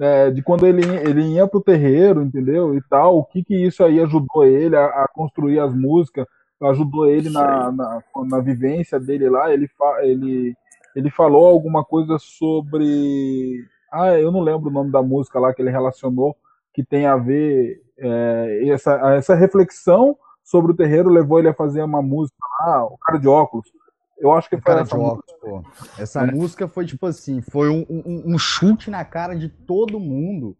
É, 0.00 0.32
de 0.32 0.42
quando 0.42 0.66
ele, 0.66 0.82
ele 1.08 1.34
ia 1.34 1.46
pro 1.46 1.60
terreiro, 1.60 2.22
entendeu? 2.22 2.74
E 2.74 2.82
tal, 2.90 3.16
o 3.16 3.24
que 3.24 3.44
que 3.44 3.54
isso 3.54 3.84
aí 3.84 4.00
ajudou 4.00 4.44
ele 4.44 4.74
a, 4.74 4.86
a 4.86 5.08
construir 5.14 5.60
as 5.60 5.72
músicas, 5.72 6.26
ajudou 6.60 7.08
ele 7.08 7.30
na, 7.30 7.70
na, 7.70 8.02
na, 8.28 8.40
vivência 8.40 8.98
dele 8.98 9.30
lá. 9.30 9.52
Ele, 9.52 9.70
ele, 10.02 10.56
ele 10.96 11.10
falou 11.10 11.46
alguma 11.46 11.84
coisa 11.84 12.18
sobre. 12.18 13.64
Ah, 13.94 14.18
eu 14.18 14.32
não 14.32 14.40
lembro 14.40 14.68
o 14.68 14.72
nome 14.72 14.90
da 14.90 15.02
música 15.02 15.38
lá 15.38 15.54
que 15.54 15.62
ele 15.62 15.70
relacionou, 15.70 16.36
que 16.72 16.84
tem 16.84 17.06
a 17.06 17.16
ver. 17.16 17.80
É, 17.96 18.68
essa, 18.68 18.94
essa 19.14 19.34
reflexão 19.36 20.18
sobre 20.42 20.72
o 20.72 20.76
terreiro 20.76 21.08
levou 21.08 21.38
ele 21.38 21.48
a 21.48 21.54
fazer 21.54 21.82
uma 21.82 22.02
música 22.02 22.36
lá, 22.60 22.84
o 22.84 22.98
cara 22.98 23.18
de 23.18 23.28
óculos. 23.28 23.70
Eu 24.18 24.32
acho 24.32 24.48
que 24.48 24.56
O 24.56 24.58
foi 24.58 24.64
cara 24.66 24.80
essa 24.82 24.96
de 24.96 25.02
música. 25.02 25.32
óculos, 25.46 25.64
pô. 25.64 26.02
Essa 26.02 26.22
É. 26.22 26.30
música 26.30 26.66
foi 26.68 26.84
tipo 26.86 27.06
assim, 27.06 27.40
foi 27.40 27.68
um, 27.68 27.84
um, 27.88 28.34
um 28.34 28.38
chute 28.38 28.90
na 28.90 29.04
cara 29.04 29.34
de 29.36 29.48
todo 29.48 30.00
mundo, 30.00 30.56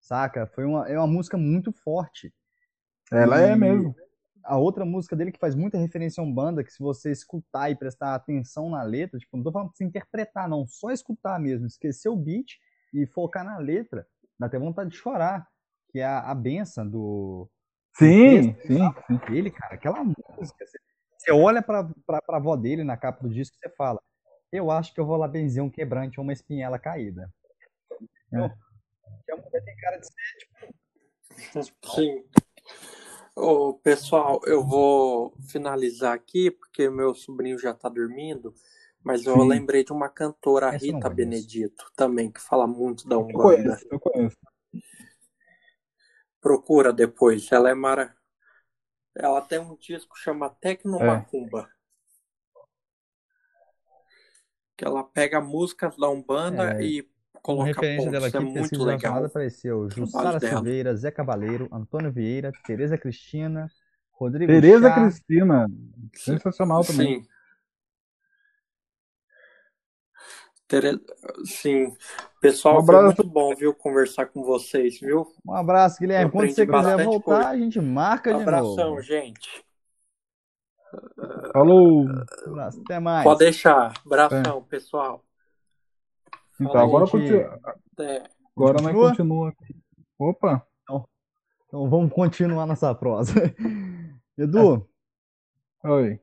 saca? 0.00 0.46
Foi 0.46 0.64
uma, 0.64 0.88
é 0.88 0.96
uma 0.98 1.06
música 1.06 1.36
muito 1.36 1.72
forte. 1.72 2.32
Ela 3.12 3.40
é 3.40 3.52
E 3.52 3.56
mesmo. 3.56 3.94
A 4.44 4.56
outra 4.56 4.84
música 4.84 5.16
dele 5.16 5.32
que 5.32 5.40
faz 5.40 5.56
muita 5.56 5.76
referência 5.76 6.20
a 6.20 6.24
Umbanda, 6.24 6.62
que 6.62 6.72
se 6.72 6.78
você 6.80 7.10
escutar 7.10 7.68
e 7.68 7.74
prestar 7.74 8.14
atenção 8.14 8.70
na 8.70 8.82
letra, 8.84 9.18
tipo, 9.18 9.36
não 9.36 9.42
tô 9.42 9.50
falando 9.50 9.68
pra 9.70 9.76
você 9.76 9.84
interpretar, 9.84 10.48
não, 10.48 10.64
só 10.68 10.92
escutar 10.92 11.40
mesmo, 11.40 11.66
esquecer 11.66 12.08
o 12.08 12.16
beat 12.16 12.46
e 12.92 13.06
focar 13.06 13.44
na 13.44 13.58
letra, 13.58 14.06
dá 14.38 14.46
até 14.46 14.58
vontade 14.58 14.90
de 14.90 14.96
chorar, 14.96 15.48
que 15.90 15.98
é 15.98 16.04
a, 16.04 16.30
a 16.30 16.34
benção 16.34 16.88
do, 16.88 17.48
Sim, 17.98 18.42
sim, 18.66 18.78
sim. 19.06 19.18
dele, 19.30 19.50
cara, 19.50 19.74
aquela 19.74 20.04
música. 20.04 20.66
Você, 20.66 20.78
você 21.16 21.32
olha 21.32 21.62
pra, 21.62 21.82
pra, 22.06 22.20
pra 22.20 22.36
avó 22.36 22.54
dele 22.54 22.84
na 22.84 22.94
capa 22.94 23.22
do 23.22 23.32
disco 23.32 23.56
e 23.56 23.58
você 23.58 23.74
fala: 23.74 24.02
Eu 24.52 24.70
acho 24.70 24.92
que 24.92 25.00
eu 25.00 25.06
vou 25.06 25.16
lá 25.16 25.26
benzer 25.26 25.62
um 25.62 25.70
quebrante 25.70 26.20
ou 26.20 26.24
uma 26.24 26.32
espinhela 26.32 26.78
caída. 26.78 27.32
É. 28.32 28.48
Que 29.24 29.32
a 29.32 29.36
mulher 29.36 29.64
tem 29.64 29.76
cara 29.76 29.96
de 29.96 30.06
ser, 30.06 30.38
tipo, 30.38 31.94
Sim. 31.94 32.22
Ô, 33.34 33.74
pessoal, 33.74 34.40
eu 34.44 34.62
vou 34.62 35.34
finalizar 35.48 36.14
aqui, 36.14 36.50
porque 36.50 36.90
meu 36.90 37.14
sobrinho 37.14 37.58
já 37.58 37.72
tá 37.72 37.88
dormindo, 37.88 38.54
mas 39.06 39.24
eu 39.24 39.40
Sim. 39.40 39.48
lembrei 39.48 39.84
de 39.84 39.92
uma 39.92 40.08
cantora, 40.08 40.74
Essa 40.74 40.84
eu 40.84 40.94
Rita. 40.96 41.08
Benedito, 41.08 41.84
também, 41.94 42.28
que 42.28 42.40
fala 42.40 42.66
muito 42.66 43.08
da 43.08 43.14
Eu 43.14 43.20
Umbanda. 43.20 43.40
conheço, 43.40 43.86
eu 43.88 44.00
conheço. 44.00 44.36
Procura 46.40 46.92
depois, 46.92 47.50
ela 47.52 47.70
é 47.70 47.74
mara. 47.74 48.16
Ela 49.14 49.40
tem 49.40 49.60
um 49.60 49.76
disco 49.76 50.12
que 50.14 50.20
chama 50.20 50.50
Tecno 50.50 51.00
É. 51.00 51.06
Macumba. 51.06 51.68
Que 54.76 54.84
ela 54.84 55.04
pega 55.04 55.40
músicas 55.40 55.96
da 55.96 56.08
Umbanda 56.08 56.74
É, 56.74 56.82
e 56.82 57.02
Como 57.40 57.58
coloca 57.58 57.66
referência 57.66 58.10
dela 58.10 58.24
pontos. 58.30 58.34
É 58.34 58.38
aqui, 58.38 58.44
muito 58.44 58.60
pesquisa 58.60 58.84
relacionada 58.84 59.16
legal. 59.20 59.30
apareceu 59.30 59.88
Jussara 59.90 60.38
dela. 60.40 60.56
Silveira, 60.56 60.96
Zé 60.96 61.10
Cabaleiro, 61.12 61.68
Antônio 61.72 62.12
Vieira, 62.12 62.50
Tereza 62.66 62.98
Cristina, 62.98 63.68
Rodrigo 64.10 64.52
Tereza 64.52 64.88
Chá, 64.88 64.94
Cristina, 65.02 65.66
sensacional 66.12 66.84
também. 66.84 67.22
Sim. 67.22 67.28
Sim. 71.44 71.94
Pessoal, 72.40 72.80
Um 72.80 72.84
foi 72.86 72.96
abraço. 72.96 73.16
muito 73.18 73.32
bom, 73.32 73.54
viu, 73.54 73.72
conversar 73.74 74.26
com 74.26 74.42
vocês, 74.42 74.98
viu? 75.00 75.26
Um 75.46 75.54
abraço, 75.54 75.98
Guilherme. 76.00 76.26
Eu 76.26 76.30
Quando 76.32 76.50
você 76.50 76.66
quiser 76.66 77.04
voltar, 77.04 77.22
coisa. 77.34 77.48
a 77.50 77.56
gente 77.56 77.80
marca 77.80 78.34
de 78.34 78.42
Abração, 78.42 78.90
novo. 78.90 79.00
gente. 79.02 79.64
Falou. 81.52 82.04
Um 82.04 82.50
abraço, 82.50 82.80
até 82.80 82.98
mais. 82.98 83.24
Pode 83.24 83.38
deixar. 83.40 83.92
Abração, 84.04 84.62
pessoal. 84.64 85.24
Então, 86.60 86.72
Falou, 86.72 86.86
agora, 86.88 87.06
gente. 87.06 87.12
continua, 87.12 87.60
agora 88.56 88.82
nós 88.82 88.92
Continua? 88.92 89.08
continua 89.10 89.48
aqui. 89.50 89.76
Opa, 90.18 90.66
Então 91.66 91.90
vamos 91.90 92.12
continuar 92.12 92.66
nossa 92.66 92.94
prosa. 92.94 93.32
Edu, 94.38 94.88
oi. 95.84 96.20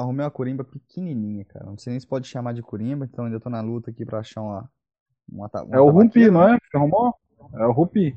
Arrumei 0.00 0.24
uma 0.24 0.30
corimba 0.30 0.64
pequenininha, 0.64 1.44
cara. 1.44 1.66
Não 1.66 1.78
sei 1.78 1.92
nem 1.92 2.00
se 2.00 2.06
pode 2.06 2.26
chamar 2.26 2.52
de 2.54 2.62
corimba, 2.62 3.04
então 3.04 3.24
ainda 3.24 3.40
tô 3.40 3.48
na 3.50 3.60
luta 3.60 3.90
aqui 3.90 4.04
pra 4.04 4.20
achar 4.20 4.42
uma. 4.42 4.70
uma, 5.30 5.50
uma 5.64 5.76
É 5.76 5.80
o 5.80 5.90
Rupi, 5.90 6.30
não 6.30 6.42
é? 6.48 6.58
Você 6.58 6.76
arrumou? 6.76 7.14
É 7.54 7.66
o 7.66 7.72
Rupi. 7.72 8.16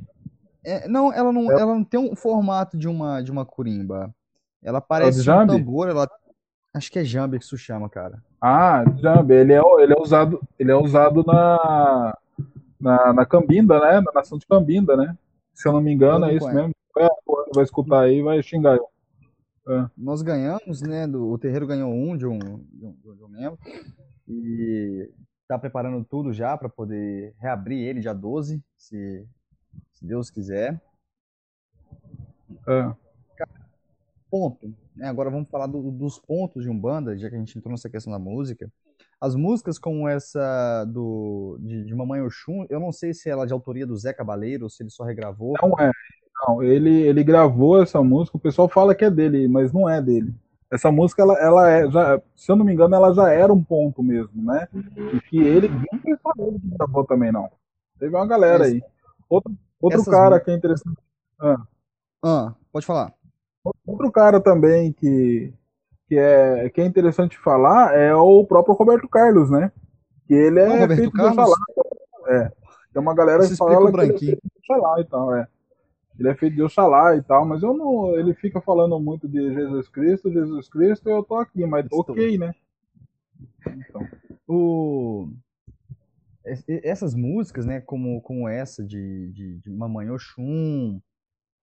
É, 0.66 0.88
não, 0.88 1.12
ela 1.12 1.32
não, 1.32 1.52
É. 1.52 1.60
ela 1.60 1.74
não 1.76 1.84
tem 1.84 2.00
um 2.00 2.16
formato 2.16 2.78
de 2.78 2.88
uma, 2.88 3.22
de 3.22 3.32
uma 3.32 3.46
corimba. 3.46 4.14
Ela 4.64 4.80
parece 4.80 5.20
um 5.20 5.24
jambe? 5.24 5.54
tambor, 5.54 5.90
ela. 5.90 6.10
Acho 6.74 6.92
que 6.92 6.98
é 7.00 7.04
jambe 7.04 7.38
que 7.38 7.46
isso 7.46 7.58
chama, 7.58 7.88
cara. 7.90 8.24
Ah, 8.42 8.84
Jambe, 8.98 9.34
ele 9.34 9.54
é, 9.54 9.62
ele 9.80 9.94
é 9.94 10.02
usado, 10.02 10.42
ele 10.58 10.72
é 10.72 10.76
usado 10.76 11.24
na, 11.24 12.18
na, 12.80 13.14
na 13.14 13.26
Cambinda, 13.26 13.80
né? 13.80 14.02
Na 14.02 14.12
nação 14.12 14.38
de 14.38 14.46
Cambinda, 14.48 14.98
né? 14.98 15.16
Se 15.54 15.68
eu 15.68 15.74
não 15.74 15.80
me 15.80 15.94
engano, 15.94 16.26
Eu 16.26 16.30
é 16.30 16.32
não 16.32 16.38
isso 16.38 16.54
mesmo. 16.54 16.72
É, 16.98 17.08
vai 17.54 17.64
escutar 17.64 18.02
aí 18.02 18.18
e 18.20 18.24
vai 18.24 18.42
xingar 18.42 18.76
eu. 18.76 18.88
Nós 19.97 20.22
ganhamos, 20.22 20.82
né? 20.82 21.07
do- 21.07 21.30
o 21.30 21.38
terreiro 21.38 21.66
ganhou 21.68 21.91
um 21.93 22.18
de 22.18 22.26
um, 22.26 22.38
de 22.39 22.86
um, 22.86 23.16
de 23.16 23.24
um 23.24 23.28
membro. 23.30 23.57
E 24.28 25.09
tá 25.47 25.57
preparando 25.59 26.03
tudo 26.03 26.32
já 26.34 26.57
para 26.57 26.70
poder 26.70 27.34
reabrir 27.38 27.80
ele 27.80 27.99
dia 27.99 28.14
12, 28.14 28.61
se, 28.78 29.26
se 29.93 30.05
Deus 30.05 30.30
quiser. 30.30 30.82
É. 32.68 32.93
Ponto. 34.30 34.74
né, 34.95 35.07
agora 35.07 35.30
vamos 35.30 35.47
falar 35.49 35.68
do- 35.68 35.91
dos 35.91 36.18
pontos 36.18 36.64
de 36.64 36.70
Umbanda, 36.70 37.16
já 37.18 37.30
que 37.30 37.36
a 37.36 37.39
gente 37.39 37.55
entrou 37.57 37.72
nessa 37.72 37.89
questão 37.89 38.11
da 38.11 38.18
música. 38.18 38.72
As 39.22 39.36
músicas 39.36 39.78
como 39.78 40.07
essa 40.07 40.84
do, 40.86 41.57
de, 41.61 41.86
de 41.86 41.93
Mamãe 41.95 42.20
Oxum, 42.22 42.66
eu 42.70 42.80
não 42.80 42.91
sei 42.91 43.14
se 43.14 43.30
ela 43.30 43.43
é 43.43 43.45
de 43.45 43.53
autoria 43.53 43.86
do 43.86 43.95
Zé 43.95 44.11
Cabaleiro 44.11 44.64
ou 44.64 44.70
se 44.70 44.82
ele 44.84 44.89
só 44.89 45.03
regravou. 45.03 45.53
Não 45.61 45.80
é. 45.80 45.91
Não, 46.42 46.62
ele, 46.62 47.02
ele 47.02 47.24
gravou 47.24 47.82
essa 47.82 48.02
música, 48.02 48.38
o 48.38 48.42
pessoal 48.42 48.68
fala 48.68 48.96
que 48.96 49.06
é 49.06 49.10
dele, 49.10 49.48
mas 49.48 49.72
não 49.72 49.88
é 49.88 50.02
dele. 50.02 50.34
Essa 50.72 50.92
música, 50.92 51.22
ela, 51.22 51.40
ela 51.40 51.70
é, 51.70 51.90
já, 51.90 52.22
se 52.36 52.52
eu 52.52 52.56
não 52.56 52.66
me 52.66 52.74
engano, 52.74 52.96
ela 52.96 53.14
já 53.14 53.32
era 53.32 53.54
um 53.54 53.64
ponto 53.64 54.02
mesmo, 54.02 54.44
né? 54.44 54.68
E 55.14 55.22
que 55.22 55.38
ele, 55.38 55.70
não 55.70 56.00
foi 56.02 56.18
só 56.22 56.32
ele 56.40 56.60
que 56.60 56.68
gravou 56.76 57.06
também, 57.06 57.32
não. 57.32 57.50
Teve 58.00 58.16
uma 58.16 58.26
galera 58.26 58.66
aí. 58.66 58.82
Outro, 59.30 59.54
outro 59.80 60.00
essas 60.00 60.12
cara 60.12 60.40
que 60.40 60.50
é 60.50 60.56
interessante. 60.56 60.98
Ah, 62.24 62.54
pode 62.72 62.86
falar. 62.86 63.14
Outro 63.86 64.12
cara 64.12 64.42
também 64.42 64.92
que, 64.92 65.54
que, 66.08 66.18
é, 66.18 66.70
que 66.70 66.82
é 66.82 66.86
interessante 66.86 67.38
falar 67.38 67.96
é 67.96 68.14
o 68.16 68.44
próprio 68.44 68.74
Roberto 68.74 69.08
Carlos, 69.08 69.50
né? 69.52 69.72
Que 70.26 70.34
ele 70.34 70.60
é 70.60 70.66
Ah, 70.66 70.70
o 70.70 70.80
Roberto 70.80 70.96
feito 70.96 71.12
Carlos? 71.14 71.38
Oxalá. 71.38 71.58
É. 72.28 72.52
Tem 72.92 73.02
uma 73.02 73.14
galera 73.14 73.44
Isso 73.44 73.52
que 73.52 73.58
fala 73.58 73.92
que 73.92 74.26
ele 74.26 74.32
é 74.34 74.38
Oxalá 74.60 75.00
e 75.00 75.06
tal, 75.06 75.36
é. 75.36 75.48
Ele 76.20 76.30
é 76.30 76.36
feito 76.36 76.55
de 76.55 76.61
Oxalá 76.61 77.16
e 77.16 77.24
tal, 77.24 77.45
mas 77.45 77.64
eu 77.64 77.74
não. 77.74 78.16
Ele 78.18 78.34
fica 78.34 78.61
falando 78.61 78.99
muito 78.99 79.28
de 79.28 79.53
Jesus 79.53 79.88
Cristo, 79.89 80.32
Jesus 80.32 80.70
Cristo, 80.70 81.09
eu 81.09 81.24
tô 81.24 81.36
aqui, 81.36 81.66
mas 81.66 81.86
Estou. 81.86 82.01
ok, 82.01 82.38
né? 82.38 82.53
Então, 83.68 84.07
O... 84.47 85.30
es- 86.45 86.64
Essas 86.68 87.16
músicas, 87.16 87.66
né, 87.66 87.82
como, 87.82 88.22
como 88.22 88.47
essa 88.47 88.84
de, 88.84 89.32
de, 89.32 89.55
de 89.59 89.70
Mamãe 89.72 90.09
Oxum, 90.11 91.01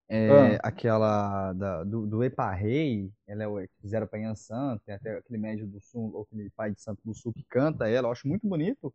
é, 0.09 0.57
Ah. 0.57 0.61
aquela 0.65 1.53
da, 1.53 1.85
do, 1.85 2.05
do 2.07 2.25
Eparrei, 2.25 3.09
ela 3.29 3.45
é 3.45 3.47
o 3.47 3.59
que 3.61 3.69
fizeram 3.81 4.07
para 4.09 4.19
Yansan, 4.19 4.79
tem 4.85 4.95
até 4.97 5.17
aquele 5.19 5.39
médio 5.39 5.67
do 5.69 5.81
sul, 5.81 6.11
ou 6.13 6.23
aquele 6.23 6.51
pai 6.51 6.73
de 6.73 6.81
santo 6.81 7.01
do 7.05 7.15
sul 7.15 7.33
que 7.33 7.45
canta 7.45 7.89
ela, 7.89 8.09
eu 8.09 8.13
acho 8.13 8.27
muito 8.27 8.47
bonito 8.49 8.93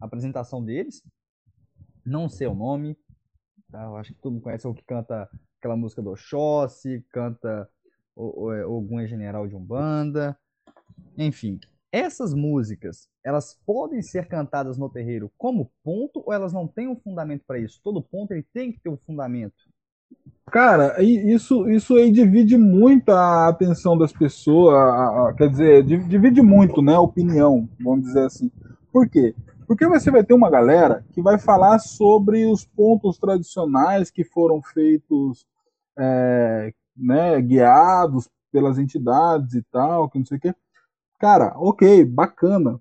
a 0.00 0.06
apresentação 0.06 0.64
deles. 0.64 1.02
Não 2.06 2.28
sei 2.28 2.46
o 2.46 2.54
nome, 2.54 2.96
tá? 3.70 3.84
Eu 3.84 3.96
acho 3.96 4.12
que 4.12 4.20
todo 4.20 4.32
mundo 4.32 4.42
conhece 4.42 4.66
o 4.66 4.74
que 4.74 4.84
canta 4.84 5.28
aquela 5.58 5.76
música 5.76 6.02
do 6.02 6.10
Oxóssi, 6.10 7.04
canta 7.10 7.68
o, 8.16 8.52
é, 8.52 9.06
General 9.06 9.46
de 9.46 9.56
Umbanda, 9.56 10.38
enfim. 11.16 11.58
Essas 11.92 12.34
músicas, 12.34 13.08
elas 13.24 13.58
podem 13.64 14.02
ser 14.02 14.26
cantadas 14.26 14.76
no 14.76 14.90
terreiro 14.90 15.30
como 15.38 15.70
ponto 15.82 16.22
ou 16.26 16.32
elas 16.32 16.52
não 16.52 16.66
têm 16.66 16.88
um 16.88 16.96
fundamento 16.96 17.44
para 17.46 17.58
isso? 17.58 17.80
Todo 17.84 18.02
ponto 18.02 18.32
ele 18.32 18.44
tem 18.52 18.72
que 18.72 18.80
ter 18.80 18.88
um 18.90 18.96
fundamento. 18.96 19.54
Cara, 20.50 21.02
isso, 21.02 21.68
isso 21.68 21.96
aí 21.96 22.10
divide 22.10 22.56
muito 22.56 23.10
a 23.10 23.48
atenção 23.48 23.96
das 23.96 24.12
pessoas, 24.12 25.36
quer 25.36 25.48
dizer, 25.48 25.84
di- 25.84 26.04
divide 26.08 26.42
muito, 26.42 26.80
né, 26.82 26.94
a 26.94 27.00
opinião, 27.00 27.68
vamos 27.80 28.06
dizer 28.06 28.26
assim. 28.26 28.50
Por 28.92 29.08
quê? 29.08 29.34
Porque 29.66 29.86
você 29.86 30.10
vai 30.10 30.22
ter 30.22 30.34
uma 30.34 30.50
galera 30.50 31.04
que 31.12 31.22
vai 31.22 31.38
falar 31.38 31.78
sobre 31.78 32.46
os 32.46 32.64
pontos 32.64 33.18
tradicionais 33.18 34.10
que 34.10 34.24
foram 34.24 34.62
feitos, 34.62 35.46
é, 35.98 36.72
né, 36.96 37.40
guiados 37.40 38.28
pelas 38.52 38.78
entidades 38.78 39.54
e 39.54 39.62
tal, 39.62 40.08
que 40.08 40.18
não 40.18 40.26
sei 40.26 40.38
o 40.38 40.40
quê. 40.40 40.54
Cara, 41.18 41.54
ok, 41.56 42.04
bacana. 42.04 42.80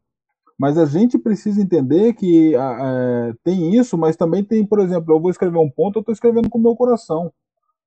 Mas 0.58 0.78
a 0.78 0.86
gente 0.86 1.18
precisa 1.18 1.62
entender 1.62 2.14
que 2.14 2.56
é, 2.56 3.34
tem 3.44 3.76
isso, 3.76 3.98
mas 3.98 4.16
também 4.16 4.44
tem, 4.44 4.66
por 4.66 4.80
exemplo, 4.80 5.14
eu 5.14 5.20
vou 5.20 5.32
escrever 5.32 5.58
um 5.58 5.70
ponto, 5.70 5.98
eu 5.98 6.02
estou 6.02 6.14
escrevendo 6.14 6.50
com 6.50 6.58
o 6.58 6.62
meu 6.62 6.76
coração. 6.76 7.32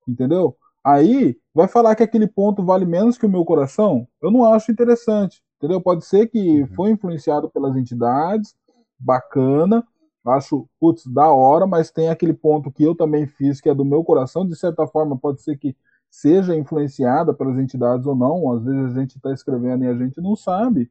Entendeu? 0.06 0.56
Aí, 0.84 1.36
vai 1.54 1.66
falar 1.68 1.94
que 1.96 2.02
aquele 2.02 2.26
ponto 2.26 2.64
vale 2.64 2.84
menos 2.84 3.18
que 3.18 3.26
o 3.26 3.30
meu 3.30 3.44
coração? 3.44 4.06
Eu 4.22 4.30
não 4.30 4.44
acho 4.44 4.70
interessante. 4.70 5.42
Entendeu? 5.58 5.80
Pode 5.80 6.04
ser 6.04 6.28
que 6.28 6.66
foi 6.76 6.90
influenciado 6.90 7.48
pelas 7.48 7.76
entidades, 7.76 8.54
bacana, 8.98 9.86
acho, 10.26 10.68
putz, 10.80 11.06
da 11.06 11.28
hora, 11.30 11.66
mas 11.66 11.90
tem 11.90 12.08
aquele 12.08 12.32
ponto 12.32 12.70
que 12.70 12.82
eu 12.82 12.94
também 12.94 13.26
fiz, 13.26 13.60
que 13.60 13.68
é 13.68 13.74
do 13.74 13.84
meu 13.84 14.02
coração, 14.02 14.46
de 14.46 14.56
certa 14.56 14.86
forma, 14.86 15.16
pode 15.16 15.42
ser 15.42 15.56
que 15.56 15.76
seja 16.10 16.56
influenciada 16.56 17.34
pelas 17.34 17.58
entidades 17.58 18.06
ou 18.06 18.14
não, 18.14 18.52
às 18.52 18.64
vezes 18.64 18.96
a 18.96 19.00
gente 19.00 19.16
está 19.16 19.32
escrevendo 19.32 19.84
e 19.84 19.88
a 19.88 19.94
gente 19.94 20.20
não 20.20 20.34
sabe, 20.34 20.90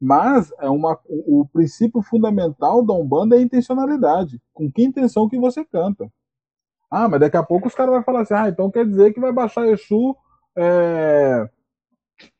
mas 0.00 0.52
é 0.60 0.68
uma, 0.68 0.98
o, 1.06 1.40
o 1.40 1.48
princípio 1.48 2.02
fundamental 2.02 2.84
da 2.84 2.94
Umbanda 2.94 3.36
é 3.36 3.38
a 3.40 3.42
intencionalidade, 3.42 4.40
com 4.54 4.70
que 4.70 4.82
intenção 4.82 5.28
que 5.28 5.38
você 5.38 5.64
canta. 5.64 6.10
Ah, 6.90 7.08
mas 7.08 7.20
daqui 7.20 7.36
a 7.36 7.42
pouco 7.42 7.68
os 7.68 7.74
caras 7.74 7.94
vão 7.94 8.02
falar 8.02 8.22
assim, 8.22 8.34
ah, 8.34 8.48
então 8.48 8.70
quer 8.70 8.86
dizer 8.86 9.12
que 9.12 9.20
vai 9.20 9.32
baixar 9.32 9.66
Exu 9.66 10.16
é, 10.56 11.48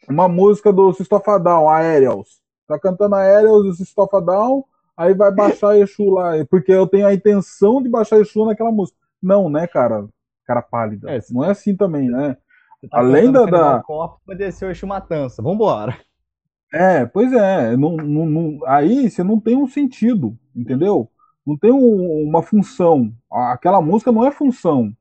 uma 0.09 0.29
música 0.29 0.73
do 0.73 0.93
Sistofadão, 0.93 1.69
Aerials. 1.69 2.41
Tá 2.67 2.79
cantando 2.79 3.15
Aerials 3.15 3.75
e 3.75 3.85
Sistofadão, 3.85 4.65
aí 4.99 5.15
vai 5.15 5.33
baixar 5.33 5.79
Exu 5.79 6.11
lá, 6.11 6.33
porque 6.51 6.73
eu 6.73 6.87
tenho 6.87 7.07
a 7.07 7.15
intenção 7.15 7.81
de 7.81 7.89
baixar 7.89 8.19
Exu 8.19 8.45
naquela 8.45 8.73
música. 8.73 8.99
Não, 9.23 9.49
né, 9.49 9.67
cara? 9.69 10.09
Cara 10.45 10.61
pálida. 10.61 11.11
É, 11.11 11.21
não 11.31 11.45
é 11.45 11.51
assim 11.51 11.77
também, 11.77 12.11
né? 12.11 12.37
Tá 12.91 12.99
Além 12.99 13.31
da. 13.31 13.45
da... 13.45 13.83
Corpo, 13.83 14.21
vai 14.27 14.37
descer 14.37 14.67
o 14.67 14.71
Exu 14.71 14.87
Matança. 14.87 15.41
Vambora. 15.41 15.97
É, 16.73 17.07
pois 17.07 17.33
é. 17.33 17.77
Não, 17.77 17.97
não, 17.97 18.27
não, 18.27 18.59
aí 18.67 19.09
você 19.09 19.23
não 19.23 19.39
tem 19.41 19.57
um 19.57 19.67
sentido, 19.67 20.37
entendeu? 20.55 21.09
Não 21.47 21.57
tem 21.57 21.73
um, 21.73 22.29
uma 22.29 22.43
função. 22.43 23.13
Aquela 23.31 23.81
música 23.81 24.13
não 24.13 24.27
é 24.27 24.31
função, 24.31 24.93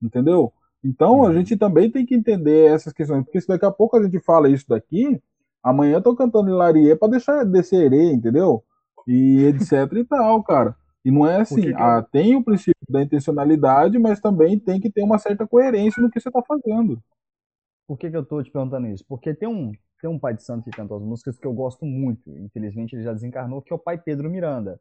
entendeu? 0.00 0.52
Então 0.84 1.24
a 1.24 1.28
uhum. 1.28 1.34
gente 1.34 1.56
também 1.56 1.90
tem 1.90 2.06
que 2.06 2.14
entender 2.14 2.72
essas 2.72 2.92
questões, 2.92 3.24
porque 3.24 3.40
se 3.40 3.48
daqui 3.48 3.64
a 3.64 3.72
pouco 3.72 3.96
a 3.96 4.02
gente 4.02 4.20
fala 4.20 4.48
isso 4.48 4.66
daqui, 4.68 5.20
amanhã 5.62 5.94
eu 5.94 6.02
tô 6.02 6.14
cantando 6.14 6.48
Hilarie 6.48 6.94
para 6.94 7.10
deixar 7.10 7.44
descer, 7.44 7.92
entendeu? 7.92 8.62
E 9.06 9.44
etc 9.44 9.92
e 9.92 10.04
tal, 10.04 10.42
cara. 10.42 10.76
E 11.04 11.10
não 11.10 11.24
é 11.24 11.40
assim, 11.40 11.72
ah, 11.76 12.02
tem 12.02 12.34
o 12.34 12.42
princípio 12.42 12.74
da 12.88 13.00
intencionalidade, 13.00 13.96
mas 13.96 14.20
também 14.20 14.58
tem 14.58 14.80
que 14.80 14.90
ter 14.90 15.02
uma 15.02 15.18
certa 15.18 15.46
coerência 15.46 16.02
no 16.02 16.10
que 16.10 16.18
você 16.18 16.28
está 16.28 16.42
fazendo. 16.42 17.00
Por 17.86 17.96
que, 17.96 18.10
que 18.10 18.16
eu 18.16 18.22
estou 18.22 18.42
te 18.42 18.50
perguntando 18.50 18.88
isso? 18.88 19.04
Porque 19.06 19.32
tem 19.32 19.48
um, 19.48 19.70
tem 20.00 20.10
um 20.10 20.18
pai 20.18 20.34
de 20.34 20.42
santo 20.42 20.64
que 20.64 20.76
canta 20.76 20.96
as 20.96 21.02
músicas 21.02 21.38
que 21.38 21.46
eu 21.46 21.52
gosto 21.52 21.86
muito, 21.86 22.36
infelizmente 22.36 22.96
ele 22.96 23.04
já 23.04 23.12
desencarnou, 23.12 23.62
que 23.62 23.72
é 23.72 23.76
o 23.76 23.78
pai 23.78 23.96
Pedro 23.96 24.28
Miranda. 24.28 24.80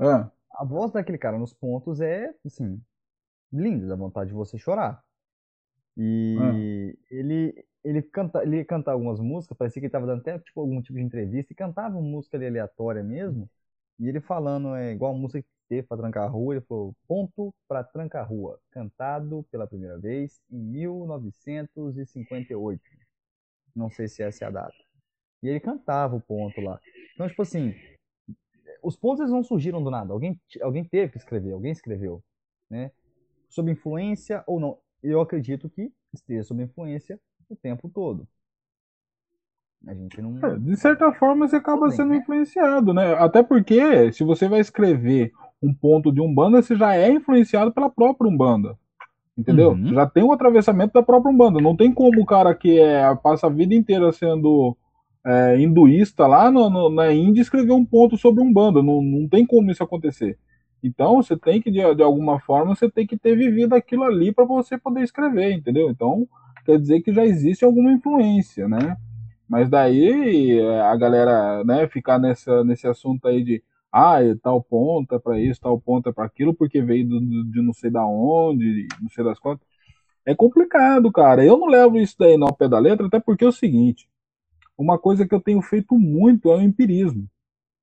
É. 0.00 0.30
A 0.54 0.64
voz 0.64 0.90
daquele 0.90 1.18
cara 1.18 1.38
nos 1.38 1.52
pontos 1.52 2.00
é, 2.00 2.34
assim, 2.44 2.80
linda, 3.52 3.86
dá 3.86 3.94
vontade 3.94 4.30
de 4.30 4.34
você 4.34 4.56
chorar. 4.56 5.04
E 5.96 6.96
é. 7.10 7.14
ele, 7.14 7.64
ele, 7.84 8.02
canta, 8.02 8.42
ele 8.42 8.64
cantar 8.64 8.92
algumas 8.92 9.20
músicas, 9.20 9.56
parecia 9.56 9.80
que 9.80 9.86
ele 9.86 9.88
estava 9.88 10.06
dando 10.06 10.20
até 10.20 10.38
tipo, 10.38 10.60
algum 10.60 10.80
tipo 10.80 10.98
de 10.98 11.04
entrevista, 11.04 11.52
e 11.52 11.56
cantava 11.56 11.96
uma 11.96 12.08
música 12.08 12.36
ali 12.36 12.46
aleatória 12.46 13.02
mesmo, 13.02 13.48
e 13.98 14.08
ele 14.08 14.20
falando, 14.20 14.74
é 14.74 14.92
igual 14.92 15.14
a 15.14 15.18
música 15.18 15.42
que 15.42 15.48
teve 15.68 15.86
para 15.86 15.98
trancar 15.98 16.32
rua, 16.32 16.54
ele 16.54 16.62
falou, 16.62 16.94
ponto 17.06 17.54
para 17.68 17.84
trancar 17.84 18.26
rua, 18.28 18.58
cantado 18.70 19.44
pela 19.50 19.66
primeira 19.66 19.98
vez 19.98 20.40
em 20.50 20.58
1958. 20.58 22.82
Não 23.74 23.90
sei 23.90 24.08
se 24.08 24.22
essa 24.22 24.44
é 24.44 24.48
a 24.48 24.50
data. 24.50 24.74
E 25.42 25.48
ele 25.48 25.60
cantava 25.60 26.14
o 26.14 26.20
ponto 26.20 26.60
lá. 26.60 26.78
Então, 27.14 27.26
tipo 27.28 27.42
assim, 27.42 27.74
os 28.82 28.96
pontos 28.96 29.20
eles 29.20 29.32
não 29.32 29.42
surgiram 29.42 29.82
do 29.82 29.90
nada. 29.90 30.12
Alguém, 30.12 30.38
alguém 30.60 30.84
teve 30.84 31.12
que 31.12 31.18
escrever, 31.18 31.52
alguém 31.52 31.72
escreveu, 31.72 32.22
né? 32.68 32.90
Sob 33.48 33.70
influência 33.70 34.44
ou 34.46 34.60
não. 34.60 34.78
Eu 35.02 35.20
acredito 35.20 35.68
que 35.68 35.90
esteja 36.12 36.44
sob 36.44 36.62
influência 36.62 37.18
o 37.48 37.56
tempo 37.56 37.88
todo. 37.88 38.26
A 39.86 39.94
gente 39.94 40.22
não. 40.22 40.38
É, 40.46 40.56
de 40.58 40.76
certa 40.76 41.12
forma, 41.12 41.48
você 41.48 41.56
acaba 41.56 41.90
sendo 41.90 42.10
né? 42.10 42.18
influenciado, 42.18 42.94
né? 42.94 43.14
Até 43.14 43.42
porque, 43.42 44.12
se 44.12 44.22
você 44.22 44.48
vai 44.48 44.60
escrever 44.60 45.32
um 45.60 45.74
ponto 45.74 46.12
de 46.12 46.20
Umbanda, 46.20 46.62
você 46.62 46.76
já 46.76 46.94
é 46.94 47.10
influenciado 47.10 47.72
pela 47.72 47.90
própria 47.90 48.28
Umbanda. 48.30 48.78
Entendeu? 49.36 49.70
Uhum. 49.70 49.94
Já 49.94 50.06
tem 50.06 50.22
um 50.22 50.32
atravessamento 50.32 50.92
da 50.92 51.02
própria 51.02 51.32
Umbanda. 51.32 51.60
Não 51.60 51.74
tem 51.74 51.92
como 51.92 52.20
o 52.20 52.26
cara 52.26 52.54
que 52.54 52.78
é, 52.78 53.14
passa 53.16 53.46
a 53.46 53.50
vida 53.50 53.74
inteira 53.74 54.12
sendo 54.12 54.76
é, 55.24 55.58
hinduísta 55.58 56.26
lá 56.26 56.50
no, 56.50 56.68
no, 56.68 56.90
na 56.90 57.12
Índia 57.12 57.40
escrever 57.40 57.72
um 57.72 57.84
ponto 57.84 58.16
sobre 58.16 58.42
Umbanda. 58.42 58.82
Não, 58.82 59.02
não 59.02 59.28
tem 59.28 59.46
como 59.46 59.70
isso 59.70 59.82
acontecer. 59.82 60.38
Então, 60.82 61.22
você 61.22 61.36
tem 61.36 61.60
que, 61.60 61.70
de, 61.70 61.94
de 61.94 62.02
alguma 62.02 62.40
forma, 62.40 62.74
você 62.74 62.90
tem 62.90 63.06
que 63.06 63.16
ter 63.16 63.36
vivido 63.36 63.74
aquilo 63.74 64.04
ali 64.04 64.32
para 64.32 64.44
você 64.44 64.76
poder 64.76 65.02
escrever, 65.02 65.52
entendeu? 65.52 65.90
Então, 65.90 66.26
quer 66.64 66.78
dizer 66.78 67.02
que 67.02 67.12
já 67.12 67.24
existe 67.24 67.64
alguma 67.64 67.92
influência, 67.92 68.68
né? 68.68 68.96
Mas 69.48 69.68
daí 69.68 70.58
é, 70.58 70.80
a 70.80 70.96
galera, 70.96 71.62
né, 71.64 71.86
ficar 71.88 72.18
nessa, 72.18 72.64
nesse 72.64 72.88
assunto 72.88 73.28
aí 73.28 73.44
de 73.44 73.62
ah, 73.92 74.18
tal 74.42 74.62
ponto 74.62 75.14
é 75.14 75.18
para 75.18 75.38
isso, 75.38 75.60
tal 75.60 75.78
ponto 75.78 76.08
é 76.08 76.12
para 76.12 76.24
aquilo, 76.24 76.54
porque 76.54 76.80
veio 76.80 77.06
do, 77.06 77.20
de 77.50 77.60
não 77.60 77.74
sei 77.74 77.90
da 77.90 78.04
onde, 78.06 78.88
não 79.00 79.10
sei 79.10 79.22
das 79.22 79.38
quantas. 79.38 79.66
É 80.24 80.34
complicado, 80.34 81.12
cara. 81.12 81.44
Eu 81.44 81.58
não 81.58 81.66
levo 81.68 81.98
isso 81.98 82.16
daí 82.18 82.36
no 82.36 82.52
pé 82.54 82.68
da 82.68 82.78
letra, 82.78 83.06
até 83.06 83.20
porque 83.20 83.44
é 83.44 83.48
o 83.48 83.52
seguinte: 83.52 84.08
uma 84.78 84.98
coisa 84.98 85.26
que 85.26 85.34
eu 85.34 85.40
tenho 85.40 85.60
feito 85.62 85.98
muito 85.98 86.50
é 86.50 86.56
o 86.56 86.62
empirismo, 86.62 87.28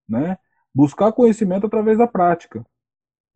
né? 0.07 0.37
Buscar 0.73 1.11
conhecimento 1.11 1.67
através 1.67 1.97
da 1.97 2.07
prática, 2.07 2.65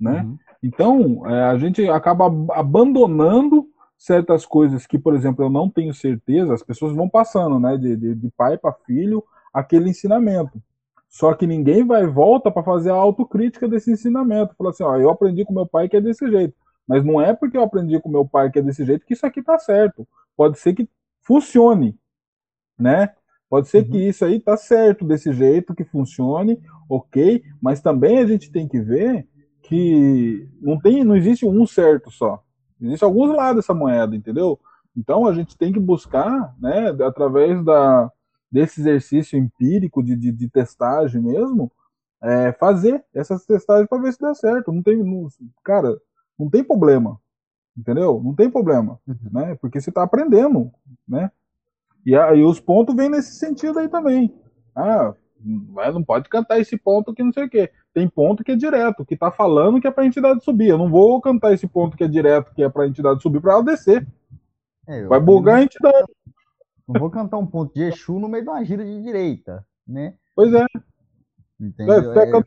né? 0.03 0.21
Uhum. 0.21 0.37
Então, 0.61 1.29
é, 1.29 1.43
a 1.45 1.57
gente 1.57 1.87
acaba 1.89 2.25
abandonando 2.51 3.67
certas 3.97 4.45
coisas 4.45 4.85
que, 4.85 4.99
por 4.99 5.15
exemplo, 5.15 5.45
eu 5.45 5.49
não 5.49 5.69
tenho 5.69 5.93
certeza, 5.93 6.53
as 6.53 6.61
pessoas 6.61 6.93
vão 6.93 7.09
passando, 7.09 7.59
né, 7.59 7.77
de, 7.77 7.95
de, 7.95 8.15
de 8.15 8.29
pai 8.31 8.57
para 8.57 8.73
filho, 8.85 9.23
aquele 9.53 9.89
ensinamento. 9.89 10.61
Só 11.09 11.33
que 11.33 11.47
ninguém 11.47 11.85
vai 11.85 12.05
volta 12.07 12.51
para 12.51 12.63
fazer 12.63 12.89
a 12.89 12.95
autocrítica 12.95 13.67
desse 13.67 13.91
ensinamento. 13.91 14.55
Fala 14.57 14.71
assim, 14.71 14.83
ó, 14.83 14.97
eu 14.97 15.09
aprendi 15.09 15.45
com 15.45 15.53
meu 15.53 15.65
pai 15.65 15.87
que 15.87 15.95
é 15.95 16.01
desse 16.01 16.29
jeito. 16.29 16.55
Mas 16.87 17.05
não 17.05 17.21
é 17.21 17.33
porque 17.33 17.55
eu 17.55 17.63
aprendi 17.63 17.99
com 18.01 18.09
meu 18.09 18.27
pai 18.27 18.49
que 18.51 18.59
é 18.59 18.61
desse 18.61 18.83
jeito 18.83 19.05
que 19.05 19.13
isso 19.13 19.25
aqui 19.25 19.41
tá 19.41 19.57
certo. 19.59 20.07
Pode 20.35 20.57
ser 20.57 20.73
que 20.73 20.89
funcione, 21.21 21.95
né? 22.77 23.13
Pode 23.47 23.67
ser 23.67 23.83
uhum. 23.83 23.91
que 23.91 24.07
isso 24.09 24.25
aí 24.25 24.39
tá 24.39 24.57
certo 24.57 25.05
desse 25.05 25.31
jeito, 25.31 25.75
que 25.75 25.83
funcione, 25.83 26.59
ok. 26.89 27.43
Mas 27.61 27.79
também 27.79 28.17
a 28.17 28.25
gente 28.25 28.51
tem 28.51 28.67
que 28.67 28.81
ver 28.81 29.27
que 29.73 30.47
não 30.61 30.79
tem, 30.79 31.03
não 31.03 31.15
existe 31.15 31.47
um 31.47 31.65
certo 31.65 32.11
só. 32.11 32.43
Existem 32.79 33.07
alguns 33.07 33.35
lados 33.35 33.55
dessa 33.55 33.73
moeda, 33.73 34.15
entendeu? 34.15 34.59
Então 34.95 35.25
a 35.25 35.33
gente 35.33 35.57
tem 35.57 35.73
que 35.73 35.79
buscar, 35.79 36.55
né, 36.59 36.89
através 37.03 37.63
da, 37.65 38.11
desse 38.51 38.81
exercício 38.81 39.35
empírico 39.35 40.03
de, 40.03 40.15
de, 40.15 40.31
de 40.31 40.47
testagem 40.47 41.19
mesmo, 41.19 41.71
é, 42.21 42.51
fazer 42.53 43.03
essas 43.15 43.47
testagens 43.47 43.89
para 43.89 43.99
ver 43.99 44.13
se 44.13 44.19
dá 44.19 44.35
certo. 44.35 44.71
Não 44.71 44.83
tem, 44.83 45.03
não, 45.03 45.27
cara, 45.63 45.99
não 46.37 46.47
tem 46.51 46.63
problema, 46.63 47.19
entendeu? 47.75 48.21
Não 48.23 48.35
tem 48.35 48.51
problema, 48.51 48.99
uhum. 49.07 49.17
né? 49.31 49.55
Porque 49.55 49.81
você 49.81 49.89
está 49.89 50.03
aprendendo, 50.03 50.71
né? 51.07 51.31
E 52.05 52.15
aí 52.15 52.43
os 52.43 52.59
pontos 52.59 52.95
vêm 52.95 53.09
nesse 53.09 53.39
sentido 53.39 53.79
aí 53.79 53.89
também. 53.89 54.31
Ah, 54.75 55.15
não 55.43 56.03
pode 56.03 56.29
cantar 56.29 56.59
esse 56.59 56.77
ponto 56.77 57.13
que 57.13 57.23
não 57.23 57.33
sei 57.33 57.45
o 57.45 57.49
quê. 57.49 57.71
Tem 57.93 58.07
ponto 58.07 58.43
que 58.43 58.51
é 58.51 58.55
direto, 58.55 59.05
que 59.05 59.15
tá 59.15 59.31
falando 59.31 59.79
que 59.79 59.87
é 59.87 59.91
pra 59.91 60.05
entidade 60.05 60.43
subir. 60.43 60.69
Eu 60.69 60.77
não 60.77 60.89
vou 60.89 61.21
cantar 61.21 61.53
esse 61.53 61.67
ponto 61.67 61.95
que 61.95 62.03
é 62.03 62.07
direto, 62.07 62.53
que 62.53 62.63
é 62.63 62.69
pra 62.69 62.87
entidade 62.87 63.21
subir, 63.21 63.39
pra 63.39 63.53
ela 63.53 63.63
descer. 63.63 64.07
É, 64.87 65.05
Vai 65.05 65.19
bugar 65.19 65.59
a 65.59 65.63
entidade. 65.63 66.07
Não 66.87 66.99
vou 66.99 67.09
cantar 67.09 67.37
um 67.37 67.45
ponto 67.45 67.73
de 67.73 67.83
Exu 67.83 68.19
no 68.19 68.27
meio 68.27 68.43
de 68.43 68.49
uma 68.49 68.63
gira 68.65 68.83
de 68.83 69.01
direita, 69.01 69.65
né? 69.87 70.15
Pois 70.35 70.51
é. 70.53 70.65
Entendeu? 71.59 72.13
É, 72.13 72.29
é 72.29 72.41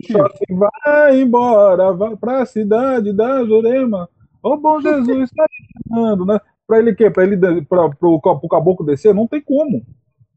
tipo. 0.00 0.58
vai 0.58 1.20
embora, 1.20 1.92
vai 1.92 2.16
pra 2.16 2.46
cidade 2.46 3.12
da 3.12 3.44
Jurema. 3.44 4.08
Ô 4.42 4.56
bom 4.56 4.80
Jesus, 4.80 5.30
tá 5.30 5.46
chamando, 5.88 6.26
né? 6.26 6.38
Pra 6.66 6.78
ele 6.78 6.94
quê? 6.94 7.10
Pra 7.10 7.24
ele 7.24 7.36
pra, 7.64 7.88
pro, 7.90 8.20
pro 8.20 8.48
caboclo 8.48 8.86
descer? 8.86 9.14
Não 9.14 9.26
tem 9.26 9.40
como. 9.40 9.84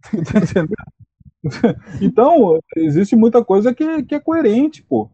Entendeu? 0.14 0.76
então, 2.02 2.60
existe 2.76 3.16
muita 3.16 3.44
coisa 3.44 3.74
que, 3.74 4.04
que 4.04 4.16
é 4.16 4.20
coerente, 4.20 4.82
pô. 4.84 5.10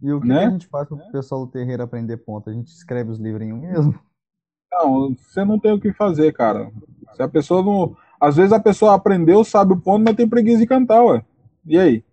E 0.00 0.12
o 0.12 0.20
que, 0.20 0.28
né? 0.28 0.40
que 0.40 0.46
a 0.46 0.50
gente 0.50 0.66
faz 0.66 0.88
para 0.88 0.96
o 0.96 1.12
pessoal 1.12 1.44
do 1.44 1.50
terreiro 1.50 1.82
aprender 1.82 2.16
ponto? 2.18 2.48
A 2.48 2.52
gente 2.52 2.68
escreve 2.68 3.10
os 3.10 3.18
livrinhos 3.18 3.60
mesmo? 3.60 3.98
Não, 4.72 5.14
você 5.14 5.44
não 5.44 5.58
tem 5.58 5.72
o 5.72 5.80
que 5.80 5.92
fazer, 5.92 6.32
cara. 6.32 6.70
Se 7.14 7.22
a 7.22 7.28
pessoa 7.28 7.62
não. 7.62 7.96
Às 8.20 8.36
vezes 8.36 8.52
a 8.52 8.60
pessoa 8.60 8.94
aprendeu, 8.94 9.44
sabe 9.44 9.72
o 9.72 9.80
ponto, 9.80 10.04
mas 10.04 10.16
tem 10.16 10.28
preguiça 10.28 10.58
de 10.58 10.66
cantar, 10.66 11.02
ué. 11.04 11.24
E 11.64 11.78
aí? 11.78 12.04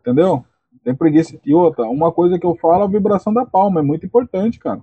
Entendeu? 0.00 0.44
Tem 0.82 0.94
preguiça. 0.94 1.38
E 1.44 1.54
outra, 1.54 1.84
uma 1.84 2.10
coisa 2.10 2.38
que 2.38 2.46
eu 2.46 2.56
falo, 2.56 2.84
a 2.84 2.88
vibração 2.88 3.32
da 3.32 3.46
palma 3.46 3.80
é 3.80 3.82
muito 3.82 4.04
importante, 4.04 4.58
cara. 4.58 4.80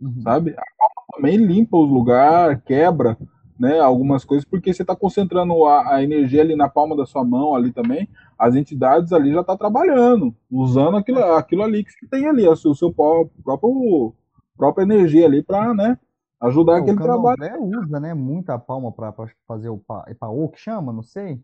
Uhum. 0.00 0.22
Sabe? 0.22 0.50
A 0.50 0.62
palma 0.78 1.06
também 1.12 1.36
limpa 1.36 1.76
os 1.76 1.90
lugares, 1.90 2.60
quebra 2.64 3.16
né, 3.58 3.80
algumas 3.80 4.24
coisas, 4.24 4.44
porque 4.44 4.72
você 4.72 4.82
está 4.82 4.94
concentrando 4.94 5.64
a, 5.64 5.96
a, 5.96 6.02
energia 6.02 6.42
ali 6.42 6.54
na 6.54 6.68
palma 6.68 6.96
da 6.96 7.04
sua 7.04 7.24
mão, 7.24 7.54
ali 7.54 7.72
também, 7.72 8.08
as 8.38 8.54
entidades 8.54 9.12
ali 9.12 9.32
já 9.32 9.40
estão 9.40 9.56
tá 9.56 9.58
trabalhando, 9.58 10.34
usando 10.48 10.96
aquilo, 10.96 11.22
aquilo 11.34 11.62
ali 11.64 11.82
que 11.82 11.90
você 11.90 12.06
tem 12.06 12.26
ali, 12.26 12.46
o 12.46 12.54
seu, 12.54 12.70
o 12.70 12.74
seu 12.74 12.92
próprio, 12.92 14.14
própria 14.56 14.84
energia 14.84 15.26
ali 15.26 15.42
para 15.42 15.74
né, 15.74 15.98
ajudar 16.40 16.74
o 16.74 16.76
aquele 16.76 16.98
trabalho. 16.98 17.38
usa 17.60 17.98
né, 17.98 18.14
muita 18.14 18.56
palma 18.58 18.92
para 18.92 19.12
fazer 19.46 19.70
o 19.70 19.78
pa, 19.78 20.04
é 20.06 20.14
paô 20.14 20.48
que 20.48 20.60
chama, 20.60 20.92
não 20.92 21.02
sei? 21.02 21.40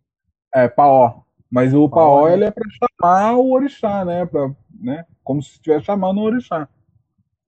É, 0.54 0.68
paó. 0.68 1.22
Mas 1.50 1.74
o 1.74 1.88
paó, 1.88 2.20
paó 2.20 2.28
né? 2.28 2.34
ele 2.34 2.44
é 2.44 2.50
para 2.52 2.64
chamar 2.70 3.36
o 3.36 3.52
orixá, 3.52 4.04
né, 4.04 4.24
pra, 4.24 4.54
né, 4.72 5.04
como 5.24 5.42
se 5.42 5.52
estivesse 5.52 5.86
chamando 5.86 6.18
o 6.18 6.24
orixá. 6.24 6.68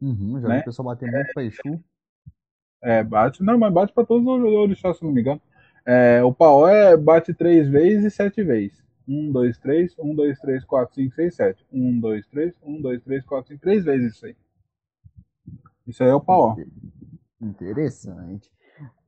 Uhum, 0.03 0.41
já 0.41 0.49
né? 0.49 0.57
vi 0.57 0.61
o 0.63 0.65
pessoal 0.65 0.87
bater 0.87 1.11
muito 1.11 1.33
para 1.33 1.45
Exu. 1.45 1.81
É, 2.87 3.03
bate, 3.03 3.43
não, 3.43 3.59
mas 3.59 3.73
bate 3.73 3.93
para 3.93 4.07
todos 4.07 4.25
os 4.25 4.53
orixás, 4.55 4.97
se 4.97 5.05
não 5.05 5.11
me 5.11 5.21
engano. 5.21 5.43
É, 5.85 6.23
o 6.23 6.33
paó 6.33 6.69
é 6.69 6.97
bate 6.97 7.35
três 7.35 7.69
vezes 7.69 8.05
e 8.05 8.11
sete 8.15 8.45
vezes. 8.45 8.81
Um, 9.09 9.33
dois, 9.33 9.59
três, 9.59 9.93
um, 9.99 10.15
dois, 10.15 10.39
três, 10.39 10.65
quatro, 10.65 10.95
cinco, 10.95 11.13
seis, 11.17 11.35
sete. 11.35 11.67
Um, 11.73 11.99
dois, 11.99 12.25
três, 12.29 12.55
um, 12.63 12.81
dois, 12.81 13.03
três, 13.03 13.25
quatro, 13.25 13.49
cinco, 13.49 13.61
três 13.61 13.85
vezes 13.85 14.15
isso 14.15 14.27
aí. 14.27 14.37
Isso 15.85 16.05
aí 16.05 16.11
é 16.11 16.15
o 16.15 16.21
paó. 16.21 16.55
Interessante. 17.41 18.51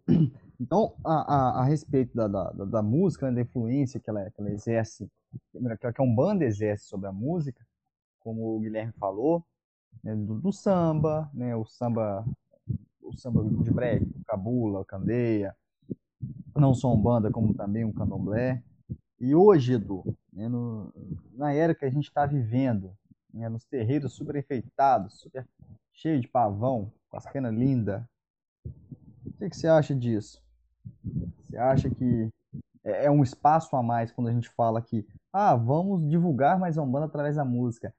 Então, 0.61 0.97
a, 1.05 1.61
a, 1.61 1.65
respeito 1.67 2.17
da, 2.17 2.27
da, 2.27 2.83
música, 2.83 3.27
né, 3.27 3.37
da 3.37 3.43
influência 3.43 4.01
que 4.01 4.11
ela, 4.11 4.29
que 4.29 4.41
ela 4.41 4.51
exerce, 4.51 5.09
que 5.53 5.87
a 5.87 6.03
Umbanda 6.03 6.45
exerce 6.45 6.87
sobre 6.87 7.07
a 7.07 7.13
música, 7.13 7.65
como 8.19 8.57
o 8.57 8.59
Guilherme 8.59 8.93
falou, 8.99 9.47
né, 10.03 10.17
do, 10.17 10.35
do, 10.41 10.53
samba, 10.53 11.31
né, 11.33 11.55
o 11.55 11.65
samba 11.65 12.27
samba 13.19 13.45
de 13.45 13.71
break, 13.71 14.05
o 14.05 14.25
cabula, 14.25 14.85
candeia, 14.85 15.55
não 16.55 16.75
só 16.75 16.93
Umbanda, 16.93 17.31
como 17.31 17.55
também 17.55 17.85
um 17.85 17.93
candomblé. 17.93 18.63
E 19.21 19.35
hoje, 19.35 19.75
Edu, 19.75 20.17
né, 20.33 20.49
no, 20.49 20.93
na 21.33 21.53
era 21.53 21.75
que 21.75 21.85
a 21.85 21.91
gente 21.91 22.09
está 22.09 22.25
vivendo, 22.25 22.97
né, 23.33 23.49
nos 23.49 23.65
terreiros 23.65 24.13
super 24.13 24.37
enfeitados, 24.37 25.21
super 25.21 25.47
cheio 25.93 26.21
de 26.21 26.29
pavão, 26.29 26.93
com 27.09 27.17
as 27.17 27.27
penas 27.27 27.55
lindas, 27.55 28.03
o 28.65 29.33
que, 29.39 29.51
que 29.51 29.57
você 29.57 29.69
acha 29.69 29.95
disso? 29.95 30.43
Você 31.49 31.57
acha 31.57 31.91
que 31.91 32.29
é, 32.85 33.07
é 33.07 33.11
um 33.11 33.23
espaço 33.23 33.75
a 33.77 33.83
mais 33.83 34.13
quando 34.13 34.29
a 34.29 34.33
gente 34.33 34.49
fala 34.49 34.81
que, 34.81 35.07
ah, 35.33 35.55
vamos 35.55 36.09
divulgar 36.09 36.59
mais 36.59 36.79
a 36.79 36.83
Umbanda 36.83 37.07
através 37.07 37.37
da 37.37 37.45
música? 37.45 37.95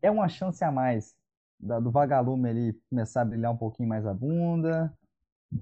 É 0.00 0.10
uma 0.10 0.28
chance 0.28 0.62
a 0.64 0.70
mais 0.70 1.14
da, 1.62 1.78
do 1.78 1.90
vagalume 1.90 2.48
ali 2.48 2.76
começar 2.90 3.22
a 3.22 3.24
brilhar 3.24 3.52
um 3.52 3.56
pouquinho 3.56 3.88
mais 3.88 4.04
a 4.04 4.12
bunda, 4.12 4.92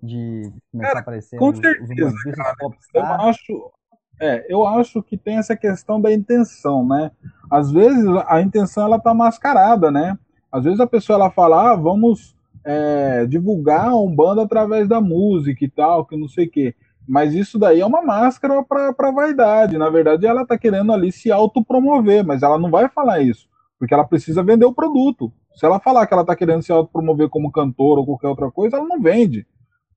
de 0.02 0.50
começar 0.72 0.88
cara, 0.88 0.98
a 1.00 1.02
aparecer 1.02 1.38
com 1.38 1.50
os, 1.50 1.58
certeza, 1.58 2.14
os 2.14 2.94
Eu 2.94 3.04
acho, 3.04 3.72
é, 4.20 4.46
eu 4.52 4.66
acho 4.66 5.02
que 5.02 5.16
tem 5.16 5.36
essa 5.36 5.56
questão 5.56 6.00
da 6.00 6.12
intenção, 6.12 6.86
né? 6.86 7.10
Às 7.50 7.70
vezes 7.70 8.06
a 8.26 8.40
intenção 8.40 8.84
ela 8.84 8.98
tá 8.98 9.12
mascarada, 9.12 9.90
né? 9.90 10.18
Às 10.50 10.64
vezes 10.64 10.80
a 10.80 10.86
pessoa 10.86 11.16
ela 11.16 11.30
fala, 11.30 11.72
ah, 11.72 11.76
vamos 11.76 12.34
é, 12.64 13.26
divulgar 13.26 13.88
a 13.88 13.96
Umbanda 13.96 14.42
através 14.42 14.88
da 14.88 15.00
música 15.00 15.64
e 15.64 15.68
tal, 15.68 16.06
que 16.06 16.16
não 16.16 16.28
sei 16.28 16.46
o 16.46 16.50
quê. 16.50 16.74
Mas 17.06 17.34
isso 17.34 17.58
daí 17.58 17.80
é 17.80 17.86
uma 17.86 18.02
máscara 18.02 18.62
para 18.62 19.10
vaidade. 19.10 19.76
Na 19.76 19.90
verdade, 19.90 20.26
ela 20.26 20.42
está 20.42 20.56
querendo 20.56 20.92
ali 20.92 21.10
se 21.10 21.30
autopromover, 21.30 22.24
mas 22.24 22.42
ela 22.42 22.58
não 22.58 22.70
vai 22.70 22.88
falar 22.88 23.20
isso, 23.20 23.48
porque 23.78 23.92
ela 23.92 24.04
precisa 24.04 24.42
vender 24.42 24.64
o 24.64 24.74
produto. 24.74 25.32
Se 25.54 25.66
ela 25.66 25.80
falar 25.80 26.06
que 26.06 26.14
ela 26.14 26.22
está 26.22 26.34
querendo 26.36 26.62
se 26.62 26.72
autopromover 26.72 27.28
como 27.28 27.50
cantor 27.50 27.98
ou 27.98 28.06
qualquer 28.06 28.28
outra 28.28 28.50
coisa, 28.50 28.76
ela 28.76 28.86
não 28.86 29.00
vende. 29.00 29.46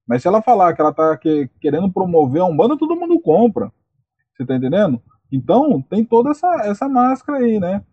Mas 0.08 0.22
se 0.22 0.28
ela 0.28 0.42
falar 0.42 0.74
que 0.74 0.82
ela 0.82 0.90
está 0.90 1.16
que, 1.18 1.50
querendo 1.62 1.92
promover 1.92 2.42
a 2.42 2.46
Umbanda, 2.46 2.78
todo 2.78 2.96
mundo 2.96 3.20
compra. 3.20 3.72
Você 4.34 4.44
está 4.44 4.56
entendendo? 4.56 5.02
Então, 5.32 5.82
tem 5.82 6.04
toda 6.04 6.32
essa, 6.32 6.48
essa 6.66 6.90
máscara 6.90 7.40
aí, 7.40 7.60
né? 7.60 7.84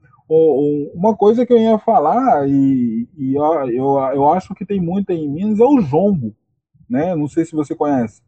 uma 0.94 1.16
coisa 1.16 1.44
que 1.44 1.52
eu 1.52 1.58
ia 1.58 1.76
falar, 1.78 2.48
e, 2.48 3.08
e 3.16 3.34
eu, 3.34 3.44
eu, 3.68 3.98
eu, 4.14 4.32
acho 4.32 4.54
que 4.54 4.64
tem 4.64 4.80
muita 4.80 5.12
em 5.12 5.28
Minas, 5.28 5.58
é 5.58 5.64
o 5.64 5.80
jongo. 5.80 6.34
Né? 6.88 7.16
Não 7.16 7.26
sei 7.26 7.44
se 7.44 7.52
você 7.52 7.74
conhece. 7.74 8.22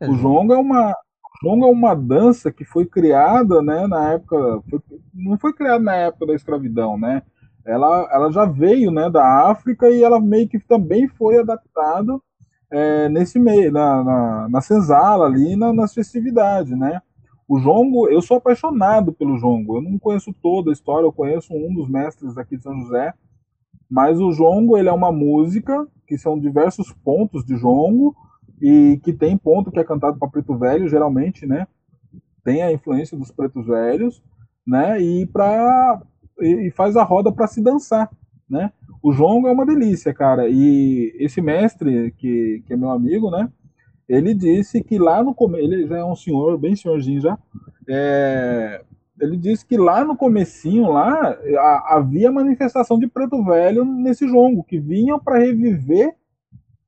É 0.00 0.08
o 0.08 0.14
jongo 0.14 0.54
é 0.54 0.58
uma, 0.58 0.96
jongo 1.42 1.66
é 1.66 1.70
uma 1.70 1.94
dança 1.94 2.50
que 2.50 2.64
foi 2.64 2.86
criada 2.86 3.62
né, 3.62 3.86
na 3.86 4.12
época. 4.12 4.62
Foi, 4.70 4.80
não 5.12 5.38
foi 5.38 5.52
criada 5.52 5.82
na 5.82 5.94
época 5.94 6.26
da 6.26 6.34
escravidão, 6.34 6.98
né? 6.98 7.22
Ela, 7.64 8.08
ela 8.12 8.32
já 8.32 8.44
veio 8.44 8.90
né, 8.90 9.08
da 9.08 9.50
África 9.50 9.88
e 9.88 10.02
ela 10.02 10.20
meio 10.20 10.48
que 10.48 10.58
também 10.58 11.06
foi 11.08 11.38
adaptada 11.38 12.18
é, 12.70 13.08
nesse 13.08 13.38
meio, 13.38 13.70
na, 13.70 14.02
na, 14.02 14.48
na 14.48 14.60
senzala 14.60 15.26
ali, 15.26 15.54
na, 15.54 15.72
nas 15.72 15.94
festividades, 15.94 16.76
né? 16.76 17.00
O 17.46 17.58
jongo, 17.58 18.08
eu 18.08 18.22
sou 18.22 18.38
apaixonado 18.38 19.12
pelo 19.12 19.36
jongo. 19.36 19.76
Eu 19.76 19.82
não 19.82 19.98
conheço 19.98 20.32
toda 20.42 20.70
a 20.70 20.72
história, 20.72 21.04
eu 21.04 21.12
conheço 21.12 21.52
um 21.52 21.74
dos 21.74 21.88
mestres 21.88 22.38
aqui 22.38 22.56
de 22.56 22.62
São 22.62 22.74
José, 22.80 23.12
mas 23.90 24.18
o 24.18 24.32
jongo 24.32 24.78
ele 24.78 24.88
é 24.88 24.92
uma 24.92 25.12
música 25.12 25.86
que 26.06 26.16
são 26.16 26.38
diversos 26.38 26.92
pontos 27.04 27.44
de 27.44 27.54
jongo 27.56 28.16
e 28.60 28.98
que 29.04 29.12
tem 29.12 29.36
ponto 29.36 29.70
que 29.70 29.78
é 29.78 29.84
cantado 29.84 30.18
para 30.18 30.28
preto 30.28 30.56
velho, 30.56 30.88
geralmente, 30.88 31.44
né? 31.44 31.66
Tem 32.42 32.62
a 32.62 32.72
influência 32.72 33.18
dos 33.18 33.30
pretos 33.30 33.66
velhos, 33.66 34.22
né? 34.66 34.98
E 35.00 35.26
para 35.26 36.00
e 36.42 36.70
faz 36.70 36.96
a 36.96 37.02
roda 37.02 37.32
para 37.32 37.46
se 37.46 37.62
dançar, 37.62 38.10
né? 38.48 38.72
O 39.02 39.12
jongo 39.12 39.48
é 39.48 39.52
uma 39.52 39.66
delícia, 39.66 40.14
cara. 40.14 40.48
E 40.48 41.14
esse 41.18 41.40
mestre 41.40 42.12
que, 42.18 42.62
que 42.66 42.72
é 42.72 42.76
meu 42.76 42.90
amigo, 42.90 43.30
né? 43.30 43.48
ele 44.08 44.34
disse 44.34 44.82
que 44.82 44.98
lá 44.98 45.22
no 45.22 45.34
começo, 45.34 45.64
ele 45.64 45.86
já 45.86 45.98
é 45.98 46.04
um 46.04 46.14
senhor, 46.14 46.58
bem 46.58 46.76
senhorzinho 46.76 47.20
já, 47.20 47.38
é, 47.88 48.82
ele 49.18 49.36
disse 49.38 49.64
que 49.64 49.76
lá 49.76 50.04
no 50.04 50.16
comecinho, 50.16 50.90
lá, 50.90 51.34
a, 51.58 51.96
havia 51.96 52.30
manifestação 52.30 52.98
de 52.98 53.06
preto 53.06 53.42
velho 53.42 53.84
nesse 53.84 54.26
jongo, 54.28 54.64
que 54.64 54.78
vinham 54.78 55.18
para 55.18 55.38
reviver, 55.38 56.14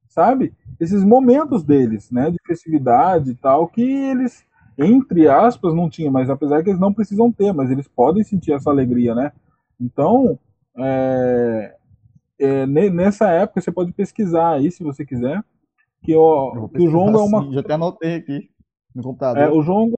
sabe, 0.08 0.52
esses 0.78 1.02
momentos 1.02 1.64
deles, 1.64 2.10
né, 2.10 2.30
de 2.30 2.36
festividade 2.46 3.30
e 3.30 3.34
tal, 3.34 3.68
que 3.68 3.82
eles, 3.82 4.44
entre 4.76 5.26
aspas, 5.26 5.74
não 5.74 5.88
tinham, 5.88 6.12
mas 6.12 6.28
apesar 6.28 6.62
que 6.62 6.70
eles 6.70 6.80
não 6.80 6.92
precisam 6.92 7.32
ter, 7.32 7.54
mas 7.54 7.70
eles 7.70 7.88
podem 7.88 8.22
sentir 8.22 8.52
essa 8.52 8.68
alegria, 8.68 9.14
né, 9.14 9.32
então, 9.84 10.38
é, 10.78 11.76
é, 12.38 12.66
nessa 12.66 13.28
época, 13.30 13.60
você 13.60 13.70
pode 13.70 13.92
pesquisar 13.92 14.54
aí, 14.54 14.70
se 14.70 14.82
você 14.82 15.04
quiser, 15.04 15.42
que, 16.02 16.16
ó, 16.16 16.68
que 16.68 16.82
o 16.82 16.90
jongo 16.90 17.18
é 17.18 17.22
uma. 17.22 17.52
Já 17.52 17.60
até 17.60 17.74
anotei 17.74 18.14
aqui 18.16 18.50
no 18.94 19.02
computador. 19.02 19.42
É, 19.42 19.50
o 19.50 19.62
jongo, 19.62 19.94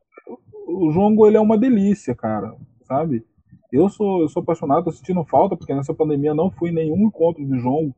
o 0.67 0.91
jongo 0.91 1.27
ele 1.27 1.37
é 1.37 1.41
uma 1.41 1.57
delícia, 1.57 2.15
cara, 2.15 2.55
sabe? 2.83 3.25
Eu 3.73 3.89
sou, 3.89 4.23
eu 4.23 4.29
sou 4.29 4.43
apaixonado, 4.43 4.85
tô 4.85 4.93
sentindo 4.93 5.25
falta, 5.25 5.57
porque 5.57 5.75
nessa 5.75 5.95
pandemia 5.95 6.35
não 6.35 6.51
fui 6.51 6.73
nenhum 6.73 7.07
encontro 7.07 7.45
de 7.45 7.59
jongo 7.59 7.95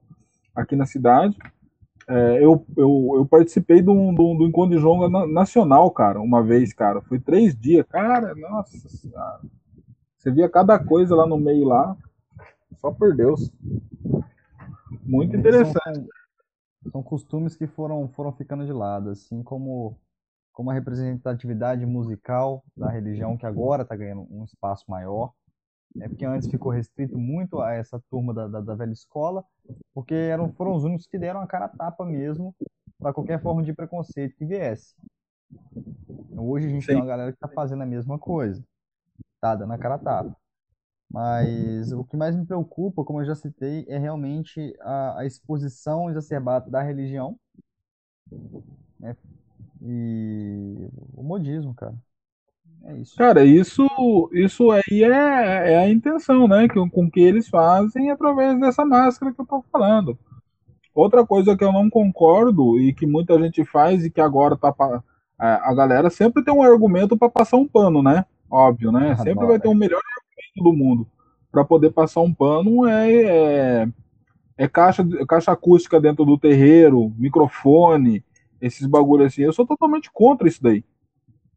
aqui 0.55 0.77
na 0.77 0.87
cidade. 0.87 1.37
É, 2.09 2.43
eu, 2.43 2.65
eu, 2.77 3.13
eu 3.17 3.27
participei 3.27 3.83
um, 3.83 4.15
de 4.15 4.23
um 4.23 4.47
encontro 4.47 4.75
de 4.75 4.83
jongo 4.83 5.09
nacional, 5.27 5.91
cara, 5.91 6.21
uma 6.21 6.43
vez, 6.43 6.73
cara. 6.73 7.01
Foi 7.03 7.19
três 7.19 7.55
dias, 7.55 7.87
cara, 7.87 8.35
nossa 8.35 8.89
senhora. 8.89 9.41
Você 10.19 10.31
via 10.31 10.49
cada 10.49 10.79
coisa 10.79 11.15
lá 11.15 11.27
no 11.27 11.39
meio 11.39 11.67
lá, 11.67 11.97
só 12.77 12.91
por 12.91 13.15
Deus. 13.15 13.51
Muito 15.05 15.37
interessante 15.37 16.09
são 16.91 17.03
costumes 17.03 17.57
que 17.57 17.67
foram, 17.67 18.09
foram 18.09 18.33
ficando 18.33 18.65
de 18.65 18.73
lado, 18.73 19.11
assim 19.11 19.43
como, 19.43 19.99
como 20.53 20.71
a 20.71 20.75
representatividade 20.75 21.85
musical 21.87 22.65
da 22.77 22.89
religião, 22.91 23.37
que 23.37 23.47
agora 23.47 23.83
está 23.83 23.97
ganhando 23.97 24.27
um 24.31 24.45
espaço 24.45 24.85
maior, 24.89 25.33
é 26.01 26.09
porque 26.09 26.25
antes 26.25 26.49
ficou 26.49 26.71
restrito 26.71 27.19
muito 27.19 27.61
a 27.61 27.73
essa 27.73 28.01
turma 28.11 28.33
da, 28.33 28.47
da, 28.47 28.61
da, 28.61 28.75
velha 28.75 28.93
escola, 28.93 29.45
porque 29.95 30.15
eram, 30.15 30.53
foram 30.53 30.75
os 30.75 30.85
únicos 30.85 31.07
que 31.07 31.19
deram 31.19 31.41
a 31.41 31.47
cara 31.47 31.65
a 31.65 31.69
tapa 31.69 32.05
mesmo 32.05 32.55
para 32.99 33.13
qualquer 33.13 33.41
forma 33.41 33.63
de 33.63 33.73
preconceito 33.73 34.37
que 34.37 34.45
viesse. 34.45 34.95
Hoje 36.37 36.67
a 36.67 36.71
gente 36.71 36.83
Sim. 36.83 36.89
tem 36.89 36.97
uma 36.97 37.07
galera 37.07 37.33
que 37.33 37.37
está 37.37 37.49
fazendo 37.49 37.83
a 37.83 37.87
mesma 37.87 38.19
coisa, 38.19 38.63
tá 39.41 39.55
dando 39.55 39.73
a 39.73 39.79
cara 39.79 39.95
a 39.97 39.99
tapa. 39.99 40.37
Mas 41.11 41.91
o 41.93 42.05
que 42.05 42.17
mais 42.17 42.37
me 42.37 42.45
preocupa, 42.45 43.03
como 43.03 43.21
eu 43.21 43.25
já 43.25 43.35
citei, 43.35 43.87
é 43.89 43.99
realmente 43.99 44.77
a, 44.81 45.21
a 45.21 45.27
exposição 45.27 46.11
exacerbada 46.11 46.71
da 46.71 46.83
religião 46.83 47.39
né? 49.01 49.17
e 49.81 50.89
o 51.15 51.23
modismo, 51.23 51.75
cara. 51.75 51.95
É 52.85 52.97
isso. 52.97 53.17
Cara, 53.17 53.45
isso, 53.45 53.89
isso 54.33 54.71
aí 54.71 55.03
é, 55.03 55.73
é 55.73 55.79
a 55.79 55.89
intenção, 55.89 56.47
né? 56.47 56.69
Que, 56.69 56.75
com 56.91 57.11
que 57.11 57.21
eles 57.21 57.49
fazem 57.49 58.11
através 58.11 58.59
dessa 58.61 58.85
máscara 58.85 59.33
que 59.33 59.41
eu 59.41 59.47
tô 59.47 59.65
falando. 59.73 60.19
Outra 60.95 61.27
coisa 61.27 61.57
que 61.57 61.65
eu 61.65 61.73
não 61.73 61.89
concordo 61.89 62.79
e 62.79 62.93
que 62.93 63.07
muita 63.07 63.39
gente 63.39 63.65
faz 63.65 64.05
e 64.05 64.11
que 64.11 64.21
agora 64.21 64.57
tá. 64.57 64.75
A 65.39 65.73
galera 65.73 66.11
sempre 66.11 66.43
tem 66.43 66.53
um 66.53 66.63
argumento 66.63 67.17
para 67.17 67.29
passar 67.31 67.57
um 67.57 67.67
pano, 67.67 68.03
né? 68.03 68.25
Óbvio, 68.51 68.91
né? 68.91 69.17
Sempre 69.17 69.47
vai 69.47 69.59
ter 69.59 69.69
um 69.69 69.75
melhor 69.75 70.01
do 70.57 70.73
mundo 70.73 71.07
para 71.51 71.65
poder 71.65 71.91
passar 71.91 72.21
um 72.21 72.33
pano 72.33 72.87
é, 72.87 73.13
é, 73.13 73.89
é, 74.57 74.69
caixa, 74.69 75.07
caixa 75.27 75.53
acústica 75.53 76.01
dentro 76.01 76.25
do 76.25 76.39
terreiro, 76.39 77.13
microfone, 77.17 78.25
esses 78.61 78.87
bagulho 78.87 79.25
assim. 79.25 79.43
Eu 79.43 79.53
sou 79.53 79.67
totalmente 79.67 80.11
contra 80.13 80.49
isso 80.49 80.63
daí. 80.63 80.85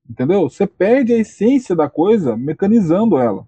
Entendeu? 0.10 0.50
Você 0.50 0.68
perde 0.68 1.14
a 1.14 1.18
essência 1.18 1.76
da 1.76 1.89
coisa 1.89 2.36
mecanizando 2.36 3.18
ela, 3.18 3.48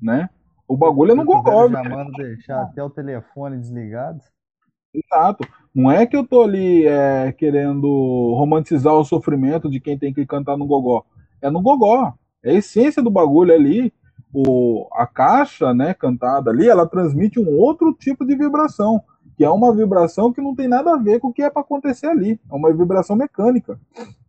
né? 0.00 0.30
O 0.66 0.76
bagulho 0.76 1.12
é 1.12 1.14
no 1.14 1.24
gogó. 1.24 1.68
Já 1.68 1.82
manda 1.82 2.12
deixar 2.12 2.62
até 2.62 2.82
o 2.82 2.90
telefone 2.90 3.58
desligado. 3.58 4.20
Exato. 4.94 5.46
Não 5.74 5.90
é 5.90 6.06
que 6.06 6.16
eu 6.16 6.26
tô 6.26 6.42
ali 6.42 6.86
é, 6.86 7.32
querendo 7.32 7.86
romantizar 8.36 8.94
o 8.94 9.04
sofrimento 9.04 9.70
de 9.70 9.80
quem 9.80 9.98
tem 9.98 10.12
que 10.12 10.26
cantar 10.26 10.56
no 10.56 10.66
gogó. 10.66 11.04
É 11.40 11.50
no 11.50 11.60
gogó. 11.60 12.14
É 12.42 12.50
a 12.50 12.54
essência 12.54 13.02
do 13.02 13.10
bagulho 13.10 13.52
ali 13.52 13.92
o, 14.32 14.88
a 14.92 15.06
caixa 15.06 15.72
né, 15.72 15.94
cantada 15.94 16.50
ali, 16.50 16.68
ela 16.68 16.86
transmite 16.86 17.40
um 17.40 17.56
outro 17.56 17.92
tipo 17.94 18.24
de 18.26 18.36
vibração, 18.36 19.02
que 19.36 19.44
é 19.44 19.50
uma 19.50 19.74
vibração 19.74 20.32
que 20.32 20.40
não 20.40 20.54
tem 20.54 20.68
nada 20.68 20.94
a 20.94 20.96
ver 20.96 21.20
com 21.20 21.28
o 21.28 21.32
que 21.32 21.42
é 21.42 21.50
para 21.50 21.62
acontecer 21.62 22.06
ali. 22.06 22.40
É 22.50 22.54
uma 22.54 22.72
vibração 22.72 23.16
mecânica, 23.16 23.80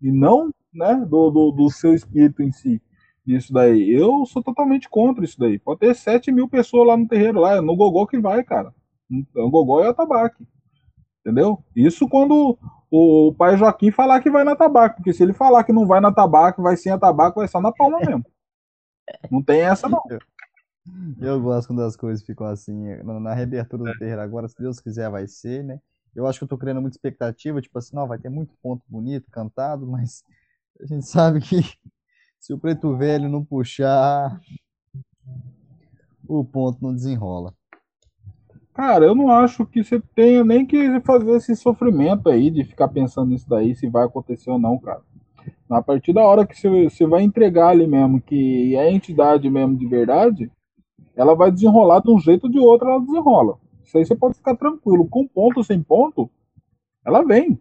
e 0.01 0.11
não 0.11 0.51
né, 0.73 0.95
do, 1.07 1.29
do, 1.31 1.51
do 1.51 1.69
seu 1.69 1.93
espírito 1.93 2.43
em 2.43 2.51
si. 2.51 2.81
Isso 3.25 3.53
daí. 3.53 3.91
Eu 3.91 4.25
sou 4.25 4.41
totalmente 4.41 4.89
contra 4.89 5.23
isso 5.23 5.39
daí. 5.39 5.59
Pode 5.59 5.81
ter 5.81 5.95
7 5.95 6.31
mil 6.31 6.47
pessoas 6.47 6.87
lá 6.87 6.97
no 6.97 7.07
terreiro, 7.07 7.39
lá, 7.39 7.57
é 7.57 7.61
no 7.61 7.75
gogó 7.75 8.05
que 8.05 8.17
vai, 8.17 8.43
cara. 8.43 8.73
O 9.35 9.49
gogó 9.49 9.83
é 9.83 9.89
o 9.89 9.93
tabaque. 9.93 10.47
Entendeu? 11.21 11.59
Isso 11.75 12.07
quando 12.07 12.57
o 12.91 13.33
pai 13.33 13.55
Joaquim 13.57 13.91
falar 13.91 14.19
que 14.21 14.31
vai 14.31 14.43
na 14.43 14.55
tabaco, 14.55 14.97
porque 14.97 15.13
se 15.13 15.21
ele 15.21 15.33
falar 15.33 15.63
que 15.63 15.73
não 15.73 15.85
vai 15.85 15.99
na 15.99 16.11
tabaco, 16.11 16.61
vai 16.61 16.75
sem 16.75 16.91
a 16.91 16.97
tabaco, 16.97 17.39
vai 17.39 17.47
só 17.47 17.61
na 17.61 17.71
palma 17.71 17.99
mesmo. 17.99 18.25
Não 19.29 19.41
tem 19.43 19.61
essa, 19.61 19.87
não. 19.87 20.01
Eu 21.21 21.39
gosto 21.41 21.67
quando 21.67 21.83
as 21.83 21.95
coisas 21.95 22.25
ficam 22.25 22.47
assim, 22.47 22.95
na 23.03 23.33
reabertura 23.33 23.83
do 23.91 23.99
terreiro 23.99 24.21
agora, 24.21 24.47
se 24.47 24.57
Deus 24.57 24.79
quiser, 24.79 25.09
vai 25.09 25.27
ser, 25.27 25.63
né? 25.63 25.79
Eu 26.15 26.25
acho 26.25 26.39
que 26.39 26.43
eu 26.43 26.47
tô 26.47 26.57
criando 26.57 26.81
muita 26.81 26.97
expectativa, 26.97 27.61
tipo 27.61 27.77
assim, 27.77 27.95
não, 27.95 28.07
vai 28.07 28.17
ter 28.17 28.29
muito 28.29 28.55
ponto 28.61 28.83
bonito, 28.87 29.29
cantado, 29.29 29.85
mas 29.85 30.23
a 30.81 30.85
gente 30.85 31.05
sabe 31.05 31.39
que 31.41 31.57
se 32.39 32.53
o 32.53 32.57
preto 32.57 32.97
velho 32.97 33.29
não 33.29 33.45
puxar, 33.45 34.41
o 36.27 36.43
ponto 36.43 36.81
não 36.81 36.93
desenrola. 36.93 37.53
Cara, 38.79 39.03
eu 39.03 39.13
não 39.13 39.29
acho 39.29 39.65
que 39.65 39.83
você 39.83 40.01
tenha 40.15 40.41
nem 40.41 40.65
que 40.65 41.01
fazer 41.01 41.31
esse 41.31 41.53
sofrimento 41.53 42.29
aí 42.29 42.49
de 42.49 42.63
ficar 42.63 42.87
pensando 42.87 43.31
nisso 43.31 43.45
daí, 43.49 43.75
se 43.75 43.89
vai 43.89 44.05
acontecer 44.05 44.49
ou 44.49 44.57
não, 44.57 44.79
cara. 44.79 45.01
A 45.69 45.81
partir 45.81 46.13
da 46.13 46.25
hora 46.25 46.47
que 46.47 46.55
você 46.55 47.05
vai 47.05 47.23
entregar 47.23 47.71
ali 47.71 47.85
mesmo, 47.85 48.21
que 48.21 48.77
é 48.77 48.89
entidade 48.89 49.49
mesmo 49.49 49.77
de 49.77 49.85
verdade, 49.85 50.49
ela 51.13 51.35
vai 51.35 51.51
desenrolar 51.51 51.99
de 51.99 52.09
um 52.09 52.17
jeito 52.17 52.45
ou 52.45 52.49
de 52.49 52.57
outro, 52.57 52.87
ela 52.87 53.01
desenrola. 53.01 53.59
Isso 53.83 53.97
aí 53.97 54.05
você 54.05 54.15
pode 54.15 54.37
ficar 54.37 54.55
tranquilo. 54.55 55.09
Com 55.09 55.27
ponto 55.27 55.57
ou 55.57 55.63
sem 55.65 55.83
ponto, 55.83 56.29
ela 57.05 57.21
vem. 57.21 57.59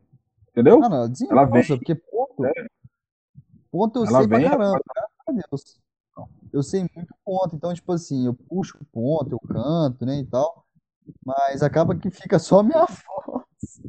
Entendeu? 0.50 0.80
Ah, 0.84 0.88
não, 0.88 1.12
ela 1.32 1.44
vem. 1.46 1.66
Porque 1.66 1.96
ponto, 1.96 2.46
é. 2.46 2.52
ponto 3.72 3.98
eu 3.98 4.06
ela 4.06 4.18
sei 4.20 4.28
vem, 4.28 4.40
pra 4.42 4.50
caramba, 4.50 4.80
graças 4.94 5.12
a 5.26 5.32
Deus. 5.32 5.80
Eu 6.52 6.62
sei 6.62 6.86
muito 6.94 7.12
ponto, 7.24 7.56
então, 7.56 7.74
tipo 7.74 7.90
assim, 7.92 8.26
eu 8.26 8.34
puxo 8.34 8.78
ponto, 8.92 9.32
eu 9.32 9.40
canto, 9.40 10.06
né, 10.06 10.20
e 10.20 10.24
tal. 10.24 10.67
Mas 11.24 11.62
acaba 11.62 11.96
que 11.96 12.10
fica 12.10 12.38
só 12.38 12.62
minha 12.62 12.86
voz. 13.26 13.82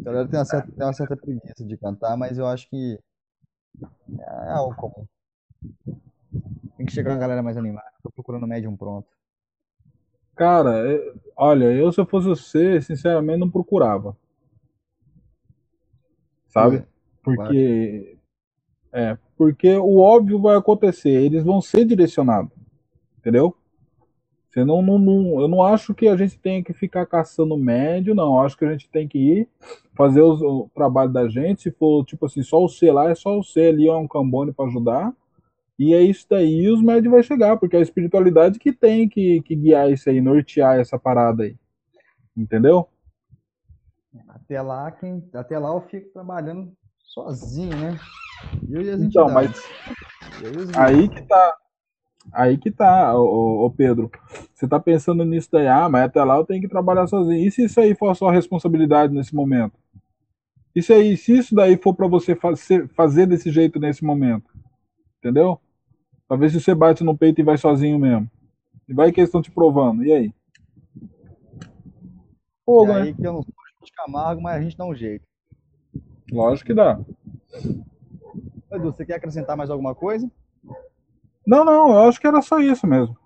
A 0.00 0.02
galera 0.02 0.28
tem 0.28 0.38
uma, 0.38 0.44
certa, 0.44 0.72
tem 0.72 0.86
uma 0.86 0.92
certa 0.92 1.16
preguiça 1.16 1.64
de 1.64 1.76
cantar, 1.76 2.16
mas 2.16 2.38
eu 2.38 2.46
acho 2.46 2.68
que 2.68 2.98
é 4.18 4.50
algo 4.52 4.74
comum. 4.76 5.06
Tem 6.76 6.86
que 6.86 6.92
chegar 6.92 7.12
uma 7.12 7.18
galera 7.18 7.42
mais 7.42 7.56
animada. 7.56 7.90
Tô 8.02 8.10
procurando 8.10 8.46
médium 8.46 8.76
pronto. 8.76 9.08
Cara, 10.36 10.86
é, 10.86 11.14
olha, 11.34 11.64
eu 11.72 11.90
se 11.90 12.00
eu 12.00 12.06
fosse 12.06 12.28
você, 12.28 12.80
sinceramente 12.80 13.40
não 13.40 13.50
procurava. 13.50 14.16
Sabe? 16.46 16.86
Porque 17.22 18.16
é, 18.92 19.18
porque 19.36 19.76
o 19.76 19.98
óbvio 19.98 20.40
vai 20.40 20.56
acontecer, 20.56 21.10
eles 21.10 21.42
vão 21.42 21.60
ser 21.60 21.84
direcionados. 21.84 22.52
Entendeu? 23.18 23.56
Você 24.56 24.64
não, 24.64 24.80
não, 24.80 24.98
não, 24.98 25.40
eu 25.42 25.48
não 25.48 25.62
acho 25.62 25.92
que 25.92 26.08
a 26.08 26.16
gente 26.16 26.38
tenha 26.38 26.64
que 26.64 26.72
ficar 26.72 27.04
caçando 27.04 27.58
médio, 27.58 28.14
não. 28.14 28.36
Eu 28.36 28.40
acho 28.40 28.56
que 28.56 28.64
a 28.64 28.72
gente 28.72 28.88
tem 28.88 29.06
que 29.06 29.18
ir 29.18 29.48
fazer 29.94 30.22
os, 30.22 30.40
o 30.40 30.70
trabalho 30.74 31.12
da 31.12 31.28
gente. 31.28 31.60
Se 31.60 31.70
for, 31.70 32.02
tipo 32.06 32.24
assim, 32.24 32.42
só 32.42 32.64
o 32.64 32.68
C 32.68 32.90
lá, 32.90 33.10
é 33.10 33.14
só 33.14 33.38
o 33.38 33.42
C 33.42 33.68
ali, 33.68 33.86
é 33.86 33.94
um 33.94 34.08
cambone 34.08 34.54
para 34.54 34.64
ajudar. 34.64 35.12
E 35.78 35.92
é 35.92 36.00
isso 36.00 36.26
daí, 36.30 36.62
e 36.62 36.70
os 36.70 36.80
médios 36.80 37.12
vai 37.12 37.22
chegar, 37.22 37.58
porque 37.58 37.76
é 37.76 37.80
a 37.80 37.82
espiritualidade 37.82 38.58
que 38.58 38.72
tem 38.72 39.06
que, 39.06 39.42
que 39.42 39.54
guiar 39.54 39.92
isso 39.92 40.08
aí, 40.08 40.22
nortear 40.22 40.80
essa 40.80 40.98
parada 40.98 41.42
aí. 41.42 41.54
Entendeu? 42.34 42.88
Até 44.26 44.62
lá, 44.62 44.90
quem, 44.90 45.22
até 45.34 45.58
lá 45.58 45.68
eu 45.68 45.82
fico 45.82 46.08
trabalhando 46.14 46.72
sozinho, 47.04 47.76
né? 47.76 47.98
Eu 48.70 48.80
e 48.80 48.88
as 48.88 49.02
então, 49.02 49.28
mas 49.28 49.52
aí 50.74 51.10
que 51.10 51.20
tá, 51.20 51.58
Aí 52.32 52.58
que 52.58 52.70
tá, 52.70 53.18
ô, 53.18 53.64
ô, 53.64 53.70
Pedro. 53.70 54.10
Você 54.54 54.66
tá 54.66 54.78
pensando 54.78 55.24
nisso 55.24 55.48
daí, 55.52 55.66
ah, 55.66 55.88
mas 55.88 56.04
até 56.04 56.22
lá 56.22 56.36
eu 56.36 56.44
tenho 56.44 56.60
que 56.60 56.68
trabalhar 56.68 57.06
sozinho. 57.06 57.46
E 57.46 57.50
se 57.50 57.64
isso 57.64 57.80
aí 57.80 57.94
for 57.94 58.10
a 58.10 58.14
sua 58.14 58.32
responsabilidade 58.32 59.12
nesse 59.12 59.34
momento? 59.34 59.74
Isso 60.74 60.92
aí, 60.92 61.16
se 61.16 61.36
isso 61.36 61.54
daí 61.54 61.76
for 61.76 61.94
para 61.94 62.06
você 62.06 62.36
fazer, 62.94 63.26
desse 63.26 63.50
jeito 63.50 63.80
nesse 63.80 64.04
momento, 64.04 64.50
entendeu? 65.18 65.58
Ver 66.30 66.50
se 66.50 66.60
você 66.60 66.74
bate 66.74 67.02
no 67.02 67.16
peito 67.16 67.40
e 67.40 67.44
vai 67.44 67.56
sozinho 67.56 67.98
mesmo. 67.98 68.30
E 68.86 68.92
vai 68.92 69.10
que 69.10 69.20
eles 69.20 69.28
estão 69.28 69.40
te 69.40 69.50
provando. 69.50 70.04
E 70.04 70.12
aí? 70.12 70.34
Fogo, 72.64 72.92
e 72.92 72.94
aí 72.94 73.12
né? 73.12 73.16
que 73.18 73.26
eu 73.26 73.32
não 73.32 73.42
sou 73.42 73.54
de 73.82 73.92
Camargo, 73.92 74.42
mas 74.42 74.56
a 74.56 74.60
gente 74.60 74.76
dá 74.76 74.84
um 74.84 74.94
jeito. 74.94 75.24
Lógico 76.30 76.66
que 76.66 76.74
dá. 76.74 77.00
Edu, 78.72 78.92
você 78.92 79.06
quer 79.06 79.14
acrescentar 79.14 79.56
mais 79.56 79.70
alguma 79.70 79.94
coisa? 79.94 80.30
Não, 81.46 81.64
não, 81.64 81.90
eu 81.90 82.08
acho 82.08 82.20
que 82.20 82.26
era 82.26 82.42
só 82.42 82.58
isso 82.58 82.86
mesmo. 82.86 83.16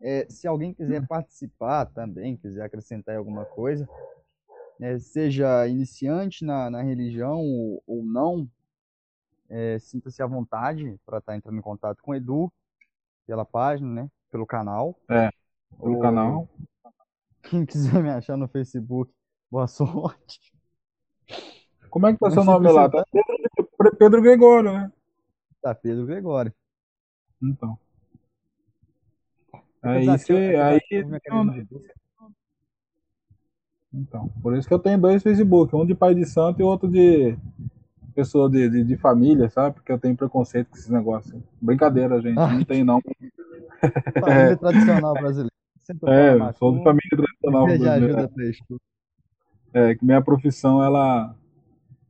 É, 0.00 0.26
se 0.28 0.46
alguém 0.46 0.72
quiser 0.72 1.06
participar 1.06 1.86
também, 1.86 2.36
quiser 2.36 2.62
acrescentar 2.62 3.16
alguma 3.16 3.44
coisa, 3.44 3.88
é, 4.80 4.98
seja 4.98 5.66
iniciante 5.66 6.44
na, 6.44 6.70
na 6.70 6.82
religião 6.82 7.40
ou, 7.40 7.82
ou 7.86 8.04
não, 8.04 8.48
é, 9.48 9.78
sinta-se 9.78 10.22
à 10.22 10.26
vontade 10.26 10.98
para 11.04 11.18
estar 11.18 11.32
tá 11.32 11.36
entrando 11.36 11.58
em 11.58 11.62
contato 11.62 12.02
com 12.02 12.12
o 12.12 12.14
Edu 12.14 12.52
pela 13.26 13.44
página, 13.44 14.02
né? 14.02 14.10
Pelo 14.30 14.46
canal. 14.46 14.96
É, 15.08 15.30
pelo 15.80 15.94
ou, 15.94 16.00
canal. 16.00 16.48
Quem 17.42 17.64
quiser 17.66 18.02
me 18.02 18.10
achar 18.10 18.36
no 18.36 18.46
Facebook, 18.46 19.12
boa 19.50 19.66
sorte. 19.66 20.52
Como 21.90 22.06
é 22.06 22.12
que 22.12 22.18
tá 22.18 22.30
seu 22.30 22.44
nome 22.44 22.70
lá? 22.70 22.90
Tá 22.90 23.04
Pedro, 23.10 23.96
Pedro 23.96 24.22
Gregório, 24.22 24.72
né? 24.72 24.92
Tá 25.64 25.74
Pedro 25.74 26.04
Gregório. 26.04 26.52
Então. 27.42 27.78
Aí 29.82 30.04
você. 30.04 30.32
Aí, 30.56 30.80
então, 33.90 34.28
por 34.42 34.54
isso 34.54 34.68
que 34.68 34.74
eu 34.74 34.78
tenho 34.78 35.00
dois 35.00 35.22
Facebook, 35.22 35.74
um 35.74 35.86
de 35.86 35.94
pai 35.94 36.14
de 36.14 36.26
santo 36.26 36.60
e 36.60 36.62
outro 36.62 36.86
de 36.86 37.34
pessoa 38.14 38.50
de, 38.50 38.68
de, 38.68 38.84
de 38.84 38.96
família, 38.98 39.48
sabe? 39.48 39.76
Porque 39.76 39.90
eu 39.90 39.98
tenho 39.98 40.14
preconceito 40.14 40.68
com 40.68 40.76
esses 40.76 40.90
negócios. 40.90 41.42
Brincadeira, 41.62 42.20
gente, 42.20 42.34
não 42.34 42.62
tem 42.66 42.84
não. 42.84 43.00
Família 44.20 44.50
é. 44.50 44.56
tradicional 44.56 45.14
brasileira. 45.14 45.52
É, 46.06 46.52
sou 46.58 46.76
de 46.76 46.84
família 46.84 47.10
tradicional 47.10 47.64
brasileira. 47.64 48.30
É, 49.72 49.94
que 49.94 50.04
minha 50.04 50.20
profissão, 50.20 50.84
ela 50.84 51.34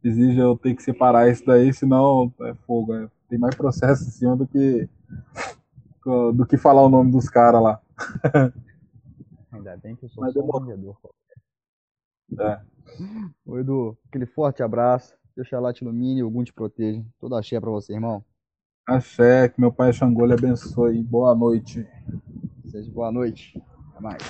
exige 0.03 0.41
eu 0.41 0.57
ter 0.57 0.75
que 0.75 0.83
separar 0.83 1.31
isso 1.31 1.47
daí, 1.47 1.73
senão 1.73 2.35
é 2.41 2.55
fogo, 2.67 2.95
é 2.95 3.09
tem 3.35 3.39
mais 3.41 3.55
processo 3.57 4.05
em 4.05 4.11
cima 4.11 4.37
do 4.37 4.47
que 4.47 4.89
do 6.35 6.47
que 6.47 6.57
falar 6.57 6.83
o 6.83 6.89
nome 6.89 7.11
dos 7.11 7.29
caras 7.29 7.63
lá. 7.63 7.81
Ainda 9.51 9.77
bem 9.79 9.97
que 9.97 10.05
eu 10.05 10.09
sou 10.09 10.23
Mas 10.23 10.35
só 10.35 10.41
um 10.41 10.65
vendedor. 10.65 10.97
É. 12.39 12.61
Oi, 13.47 13.61
Edu, 13.61 13.97
aquele 14.09 14.27
forte 14.27 14.63
abraço. 14.63 15.17
Deus 15.35 15.49
lá 15.51 15.73
te 15.73 15.83
ilumine 15.83 16.21
e 16.21 16.23
algum 16.23 16.45
te 16.45 16.53
proteja. 16.53 17.03
Toda 17.19 17.39
axé 17.39 17.59
pra 17.59 17.71
você, 17.71 17.95
irmão. 17.95 18.23
Axé, 18.87 19.49
que 19.49 19.61
meu 19.61 19.73
pai 19.73 19.93
Xangô 19.93 20.27
lhe 20.27 20.35
abençoe. 20.35 21.03
Boa 21.03 21.35
noite. 21.35 21.89
Seja 22.67 22.91
boa 22.93 23.11
noite. 23.11 23.61
Até 23.91 24.01
mais. 24.01 24.23